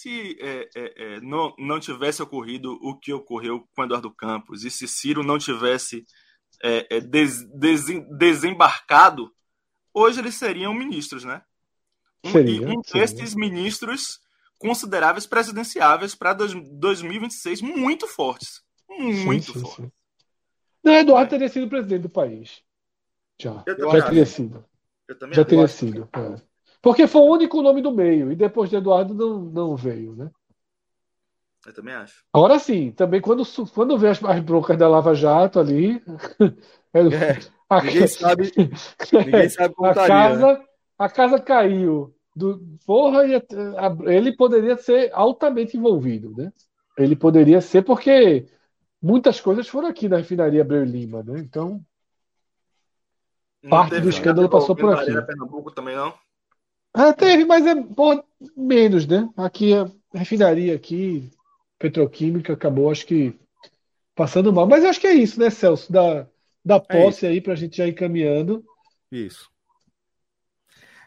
[0.06, 4.70] se é, é, é, não, não tivesse ocorrido o que ocorreu com Eduardo Campos e
[4.70, 6.04] se Ciro não tivesse
[6.62, 9.34] é, é, des- desen- desembarcado,
[9.92, 11.42] hoje eles seriam ministros, né?
[12.24, 13.02] Um, Seria, e um seria.
[13.06, 14.20] desses ministros
[14.58, 18.62] consideráveis presidenciáveis para 2026 muito fortes.
[18.88, 19.84] Muito Sim, sim, fortes.
[19.86, 19.92] sim.
[20.84, 22.62] Não, Eduardo teria sido presidente do país.
[23.40, 23.64] Já.
[23.66, 24.64] Eu Já teria sido.
[25.08, 26.08] Eu também Já teria sido.
[26.12, 26.45] é.
[26.86, 28.30] Porque foi o único nome do meio.
[28.30, 30.30] E depois de Eduardo não, não veio, né?
[31.66, 32.24] Eu também acho.
[32.32, 33.42] Agora sim, também quando,
[33.74, 36.00] quando vê as, as broncas da Lava Jato ali.
[36.94, 38.52] é, É, a, ninguém sabe,
[39.26, 40.38] ninguém sabe como a estaria, né?
[40.38, 40.64] casa,
[40.96, 42.14] a casa caiu.
[42.36, 43.44] Do, porra, ia-
[43.78, 46.52] a- ele poderia ser altamente envolvido, né?
[46.96, 48.46] Ele poderia ser, porque
[49.02, 51.40] muitas coisas foram aqui na refinaria Abreu e Lima, né?
[51.40, 51.84] Então,
[53.60, 55.10] Não Parte teve do escândalo passou por aqui.
[55.26, 56.14] Pernambuco também, não?
[56.96, 58.24] É, teve, mas é porra,
[58.56, 59.28] menos, né?
[59.36, 61.30] Aqui a refinaria aqui,
[61.78, 63.38] petroquímica, acabou, acho que
[64.14, 64.66] passando mal.
[64.66, 65.92] Mas acho que é isso, né, Celso?
[65.92, 66.26] Da,
[66.64, 68.64] da posse aí pra gente já ir caminhando.
[69.12, 69.50] Isso.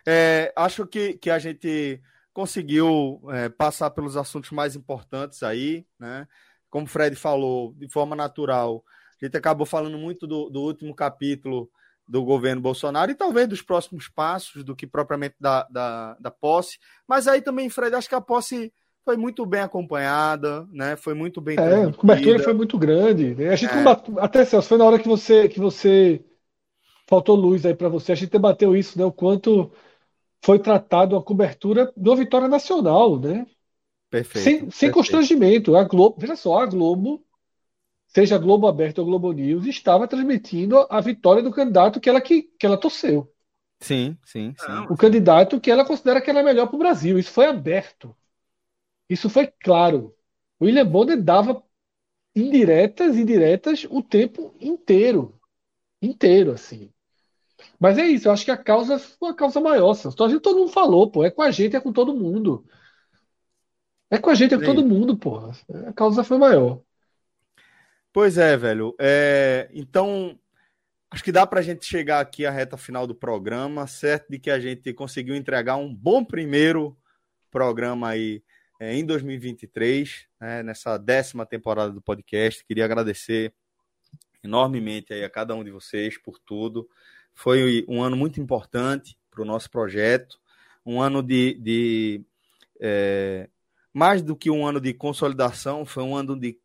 [0.08, 2.01] É, acho que, que a gente
[2.32, 6.27] conseguiu é, passar pelos assuntos mais importantes aí, né?
[6.69, 8.84] Como o Fred falou, de forma natural,
[9.19, 11.69] a gente acabou falando muito do, do último capítulo
[12.10, 16.80] do governo Bolsonaro e talvez dos próximos passos do que propriamente da, da, da posse.
[17.08, 18.74] Mas aí também, Fred, acho que a posse
[19.06, 20.96] foi muito bem acompanhada, né?
[20.98, 23.36] Foi muito bem É, a cobertura foi muito grande.
[23.48, 23.78] A gente É.
[23.78, 26.24] combateu, até Celso, foi na hora que você que você
[27.08, 28.12] faltou luz aí pra você.
[28.12, 29.06] A gente debateu isso, né?
[29.06, 29.72] O quanto
[30.44, 33.46] foi tratado a cobertura de uma vitória nacional, né?
[34.10, 34.44] Perfeito.
[34.44, 34.94] Sem, sem perfeito.
[34.94, 35.76] constrangimento.
[35.76, 37.24] A Globo, veja só, a Globo,
[38.10, 42.44] seja Globo Aberta ou Globo News, estava transmitindo a vitória do candidato que ela, que,
[42.44, 43.32] que ela torceu.
[43.80, 44.86] Sim, sim, sim.
[44.90, 47.18] O candidato que ela considera que era melhor para o Brasil.
[47.18, 48.14] Isso foi aberto.
[49.10, 50.14] Isso foi claro.
[50.60, 51.64] O William Bonner dava
[52.36, 55.40] indiretas e diretas o tempo inteiro.
[56.02, 56.92] Inteiro, assim.
[57.80, 59.96] Mas é isso, eu acho que a causa foi uma causa maior.
[60.06, 61.24] Então, a gente, todo mundo falou, pô.
[61.24, 62.66] É com a gente, é com todo mundo.
[64.10, 65.52] É com a gente, é com todo mundo, porra.
[65.88, 66.82] A causa foi maior.
[68.20, 68.94] Pois é, velho.
[69.00, 70.38] É, então,
[71.10, 74.38] acho que dá para a gente chegar aqui à reta final do programa, certo de
[74.38, 76.98] que a gente conseguiu entregar um bom primeiro
[77.50, 78.44] programa aí
[78.78, 82.62] é, em 2023, né, nessa décima temporada do podcast.
[82.66, 83.54] Queria agradecer
[84.44, 86.90] enormemente aí a cada um de vocês por tudo.
[87.34, 90.38] Foi um ano muito importante para o nosso projeto,
[90.86, 92.26] um ano de, de
[92.82, 93.48] é,
[93.94, 96.60] mais do que um ano de consolidação, foi um ano de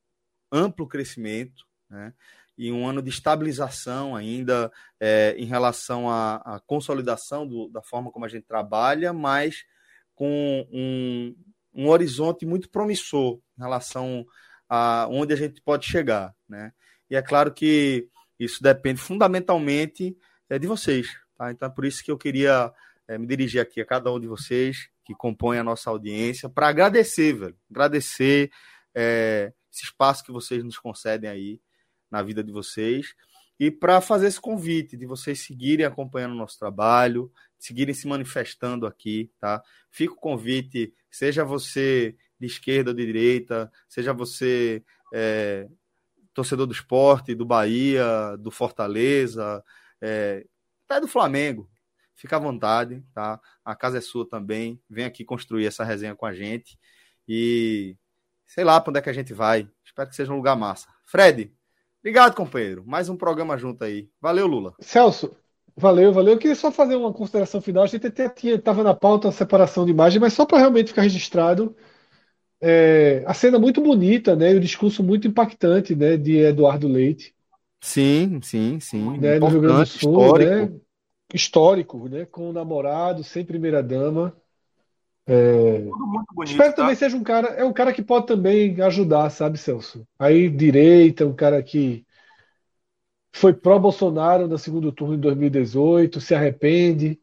[0.54, 2.12] amplo crescimento, né?
[2.56, 8.10] e um ano de estabilização ainda é, em relação à, à consolidação do, da forma
[8.10, 9.64] como a gente trabalha, mas
[10.14, 11.34] com um,
[11.74, 14.24] um horizonte muito promissor em relação
[14.68, 16.34] a onde a gente pode chegar.
[16.48, 16.72] Né?
[17.10, 18.08] E é claro que
[18.38, 20.16] isso depende fundamentalmente
[20.48, 21.08] é, de vocês.
[21.36, 21.50] Tá?
[21.50, 22.72] Então é por isso que eu queria
[23.08, 26.68] é, me dirigir aqui a cada um de vocês que compõem a nossa audiência para
[26.68, 27.56] agradecer, velho.
[27.70, 28.50] Agradecer
[28.94, 31.60] é, esse espaço que vocês nos concedem aí
[32.10, 33.14] na vida de vocês
[33.58, 38.86] e para fazer esse convite de vocês seguirem acompanhando o nosso trabalho, seguirem se manifestando
[38.86, 39.62] aqui, tá?
[39.90, 45.68] Fica o convite, seja você de esquerda ou de direita, seja você é,
[46.32, 49.62] torcedor do esporte, do Bahia, do Fortaleza,
[50.00, 50.44] é,
[50.88, 51.70] até do Flamengo.
[52.16, 53.40] Fica à vontade, tá?
[53.64, 54.80] A casa é sua também.
[54.88, 56.78] Vem aqui construir essa resenha com a gente.
[57.26, 57.96] E
[58.46, 59.68] sei lá para onde é que a gente vai.
[59.84, 60.88] Espero que seja um lugar massa.
[61.04, 61.52] Fred,
[62.00, 62.84] obrigado, companheiro.
[62.86, 64.08] Mais um programa junto aí.
[64.20, 64.74] Valeu, Lula.
[64.80, 65.36] Celso,
[65.76, 66.34] valeu, valeu.
[66.34, 67.84] Eu queria só fazer uma consideração final.
[67.84, 71.02] A gente até estava na pauta a separação de imagem, mas só para realmente ficar
[71.02, 71.76] registrado.
[72.60, 74.52] É, a cena muito bonita, né?
[74.52, 76.16] E o discurso muito impactante, né?
[76.16, 77.34] De Eduardo Leite.
[77.80, 79.18] Sim, sim, sim.
[79.18, 80.50] Né, no Rio Grande do Sul, histórico.
[80.50, 80.80] Né?
[81.34, 82.24] Histórico, né?
[82.24, 84.34] Com o namorado, sem primeira dama.
[85.26, 85.78] É...
[86.32, 86.82] Bonito, Espero que tá?
[86.82, 90.06] também seja um cara, é um cara que pode também ajudar, sabe, Celso?
[90.18, 92.04] Aí direita, um cara que
[93.32, 97.18] foi pró-Bolsonaro no segundo turno de 2018, se arrepende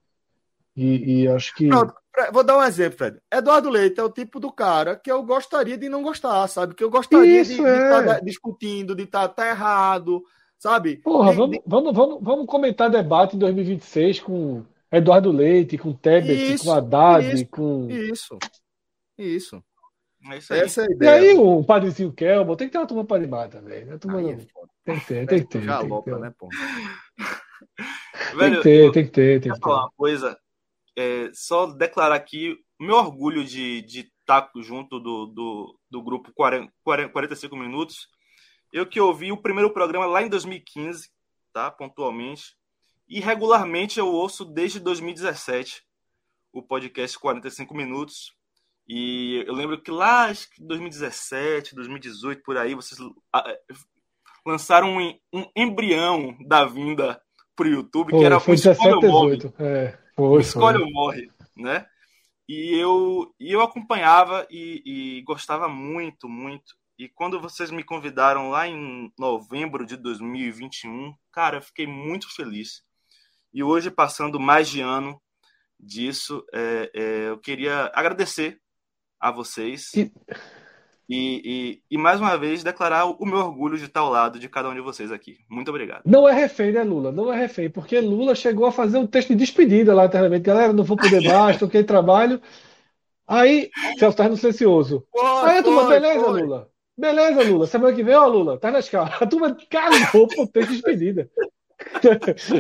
[0.75, 1.93] e, e acho que Pronto,
[2.33, 3.17] Vou dar um exemplo, Fred.
[3.31, 6.75] Eduardo Leite é o tipo do cara que eu gostaria de não gostar, sabe?
[6.75, 8.05] Que eu gostaria Isso, de estar é.
[8.05, 10.21] tá discutindo, de estar tá, tá errado,
[10.59, 10.97] sabe?
[10.97, 11.63] Porra, de, vamos, de...
[11.65, 17.33] vamos, vamos, vamos comentar debate em 2026 com Eduardo Leite, com Tebet, isso, com Haddad,
[17.33, 17.89] isso, com.
[17.89, 18.37] Isso.
[19.17, 19.63] Isso.
[20.29, 20.59] É isso aí.
[20.59, 21.09] Essa é a ideia.
[21.09, 23.85] E aí o padrezinho Kelmo, tem que ter uma turma para animar também.
[23.85, 23.97] Né?
[23.97, 24.29] Turma não...
[24.29, 24.37] é
[24.83, 25.61] tem que ter, tem que ter.
[25.63, 26.49] Já louca, né, pô?
[28.37, 29.63] tem que ter, tem que ter, tem que ter.
[29.63, 30.37] falar uma coisa
[30.97, 36.31] é, só declarar aqui o meu orgulho de, de estar junto do, do, do grupo
[36.33, 38.07] 40, 45 Minutos.
[38.71, 41.09] Eu que ouvi o primeiro programa lá em 2015,
[41.53, 41.69] tá?
[41.69, 42.55] Pontualmente.
[43.11, 45.83] E regularmente eu ouço desde 2017
[46.53, 48.33] o podcast 45 Minutos.
[48.88, 52.98] E eu lembro que lá, acho que 2017, 2018, por aí, vocês
[54.45, 57.22] lançaram um, um embrião da vinda
[57.53, 59.53] pro YouTube, que era foi 17, 18.
[59.59, 59.99] É.
[60.15, 60.88] Foi, Escolhe foi.
[60.88, 61.85] ou morre, né?
[62.48, 66.77] E eu, e eu acompanhava e, e gostava muito, muito.
[66.98, 72.90] E quando vocês me convidaram lá em novembro de 2021, cara, eu fiquei muito feliz.
[73.53, 75.21] E hoje, passando mais de ano
[75.80, 78.57] disso, é, é, eu queria agradecer
[79.19, 79.93] a vocês.
[79.95, 80.11] E...
[81.13, 84.47] E, e, e, mais uma vez declarar o meu orgulho de estar ao lado de
[84.47, 85.39] cada um de vocês aqui.
[85.49, 86.03] Muito obrigado.
[86.05, 87.11] Não é refém, né, Lula?
[87.11, 90.43] Não é refém, porque Lula chegou a fazer um texto de despedida lá internamente.
[90.43, 92.41] Galera, não vou poder mais, toquei trabalho.
[93.27, 95.05] Aí, Celso tá no silencioso.
[95.43, 96.43] Aí a turma, beleza, foi.
[96.43, 96.69] Lula?
[96.97, 97.67] Beleza, Lula.
[97.67, 99.09] Semana que vem, ó, Lula, tá na escala.
[99.19, 101.30] A turma cagou pro texto de despedida.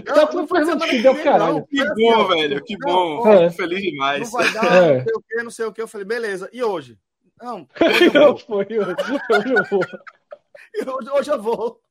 [0.05, 1.65] Tá tudo fazendo que deu caralho.
[1.67, 2.63] Que bom, velho.
[2.63, 3.27] Que bom.
[3.27, 3.49] É.
[3.49, 4.31] Feliz demais.
[4.31, 4.97] Não vai dar, é.
[4.97, 5.81] não sei o que, não sei o que.
[5.81, 6.49] Eu falei, beleza.
[6.51, 6.97] E hoje?
[7.41, 8.37] Não, hoje eu vou.
[8.37, 8.95] Foi, hoje,
[9.31, 9.81] hoje eu vou.
[10.95, 11.81] hoje, hoje eu vou.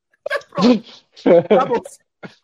[0.51, 0.85] Pronto.
[1.49, 1.81] Tá bom.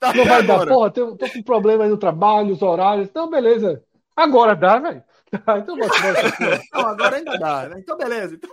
[0.01, 0.67] Tá não vai agora.
[0.67, 3.09] dar, porra, tô, tô com problema aí no trabalho, os horários.
[3.09, 3.83] Então, beleza.
[4.15, 5.03] Agora dá, velho.
[5.33, 5.77] então,
[6.73, 7.77] não, agora ainda dá, né?
[7.79, 8.35] Então, beleza.
[8.35, 8.51] Então...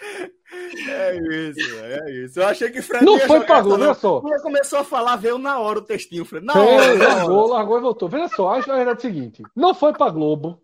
[0.00, 2.40] É isso, é isso.
[2.40, 4.20] Eu achei que Fred não foi pra gol, olha só.
[4.20, 6.46] Quando começou a falar, veio na hora o textinho, Fred.
[6.46, 6.94] Na hora.
[6.94, 8.08] Largou, largou e voltou.
[8.08, 10.62] Veja só, acho que é o seguinte: não foi pra Globo,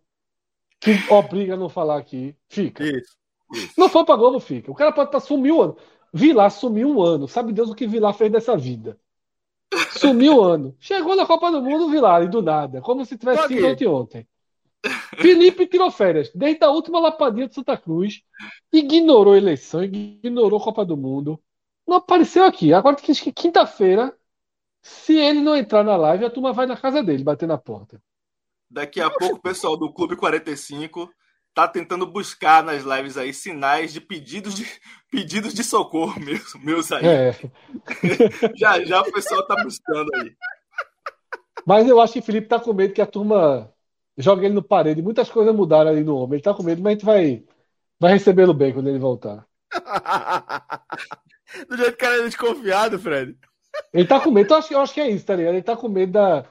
[0.81, 2.85] que obriga a não falar aqui, fica.
[2.85, 3.17] Isso,
[3.53, 3.73] isso.
[3.77, 4.71] Não foi pra Globo, fica.
[4.71, 5.77] O cara pode estar tá, sumiu um ano.
[6.13, 7.27] Vilar sumiu um ano.
[7.27, 8.97] Sabe Deus o que Vilar fez dessa vida.
[9.91, 10.77] Sumiu um ano.
[10.79, 12.81] Chegou na Copa do Mundo, Vilar, e do nada.
[12.81, 14.29] Como se tivesse sido ontem ontem.
[15.17, 16.31] Felipe tirou férias.
[16.35, 18.23] Desde a última lapadinha de Santa Cruz.
[18.73, 21.41] Ignorou a eleição, ignorou a Copa do Mundo.
[21.87, 22.73] Não apareceu aqui.
[22.73, 24.15] Agora que quinta-feira,
[24.83, 28.01] se ele não entrar na live, a turma vai na casa dele, bater na porta.
[28.71, 31.11] Daqui a pouco o pessoal do Clube 45
[31.55, 34.67] tá tentando buscar nas lives aí sinais de pedidos de,
[35.09, 37.07] pedidos de socorro meus, meus aí.
[37.07, 37.33] É.
[38.57, 40.35] já já o pessoal tá buscando aí.
[41.65, 43.73] Mas eu acho que o Felipe tá com medo que a turma
[44.17, 45.03] jogue ele no parede.
[45.03, 46.35] Muitas coisas mudaram ali no homem.
[46.35, 47.45] Ele tá com medo, mas a gente vai,
[47.99, 49.47] vai recebê-lo bem quando ele voltar.
[51.69, 53.37] Do jeito que ele é desconfiado, Fred.
[53.93, 54.53] Ele tá com medo.
[54.53, 55.55] Eu acho, eu acho que é isso, tá ligado?
[55.55, 56.45] Ele tá com medo da,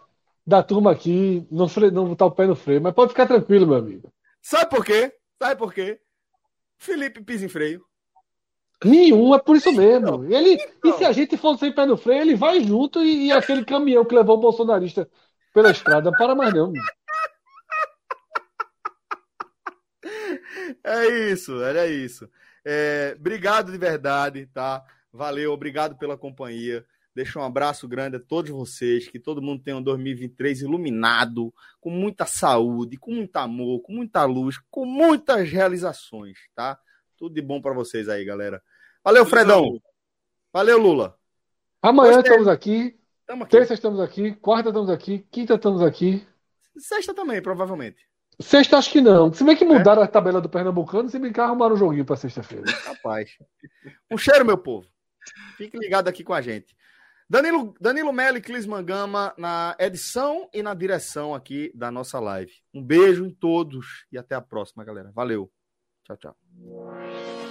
[0.46, 1.92] da turma aqui não, fre...
[1.92, 4.12] não botar o pé no freio, mas pode ficar tranquilo, meu amigo.
[4.42, 5.14] Sabe por quê?
[5.42, 6.00] Sabe por quê?
[6.78, 7.84] Felipe pisa em freio.
[8.84, 10.26] Nenhum, é por isso mesmo.
[10.26, 10.92] Ele, então.
[10.92, 13.64] E se a gente for sem pé no freio, ele vai junto e, e aquele
[13.64, 15.10] caminhão que levou o bolsonarista
[15.54, 16.74] pela estrada não para mais não.
[20.84, 22.30] É isso, era isso.
[22.66, 24.84] É, obrigado de verdade, tá?
[25.12, 26.86] Valeu, obrigado pela companhia.
[27.16, 31.92] Deixo um abraço grande a todos vocês, que todo mundo tenha um 2023 iluminado, com
[31.92, 36.80] muita saúde, com muito amor, com muita luz, com muitas realizações, tá?
[37.16, 38.62] Tudo de bom para vocês aí, galera.
[39.04, 39.80] Valeu, Fredão.
[40.52, 41.16] Valeu, Lula.
[41.82, 42.32] Amanhã Gostei.
[42.32, 43.52] estamos aqui, Tamo aqui.
[43.52, 46.26] terça estamos aqui, quarta estamos aqui, quinta estamos aqui.
[46.78, 48.13] Sexta também, provavelmente.
[48.40, 49.32] Sexta acho que não.
[49.32, 52.66] Se bem que mudaram a tabela do Pernambucano, se brincar, arrumaram um joguinho para sexta-feira.
[52.86, 53.38] Rapaz.
[54.12, 54.88] Um cheiro, meu povo.
[55.58, 56.76] Fique ligado aqui com a gente.
[57.30, 62.52] Danilo, Danilo Mello e Clis Mangama na edição e na direção aqui da nossa live.
[62.74, 65.12] Um beijo em todos e até a próxima, galera.
[65.14, 65.52] Valeu.
[66.04, 67.43] Tchau, tchau.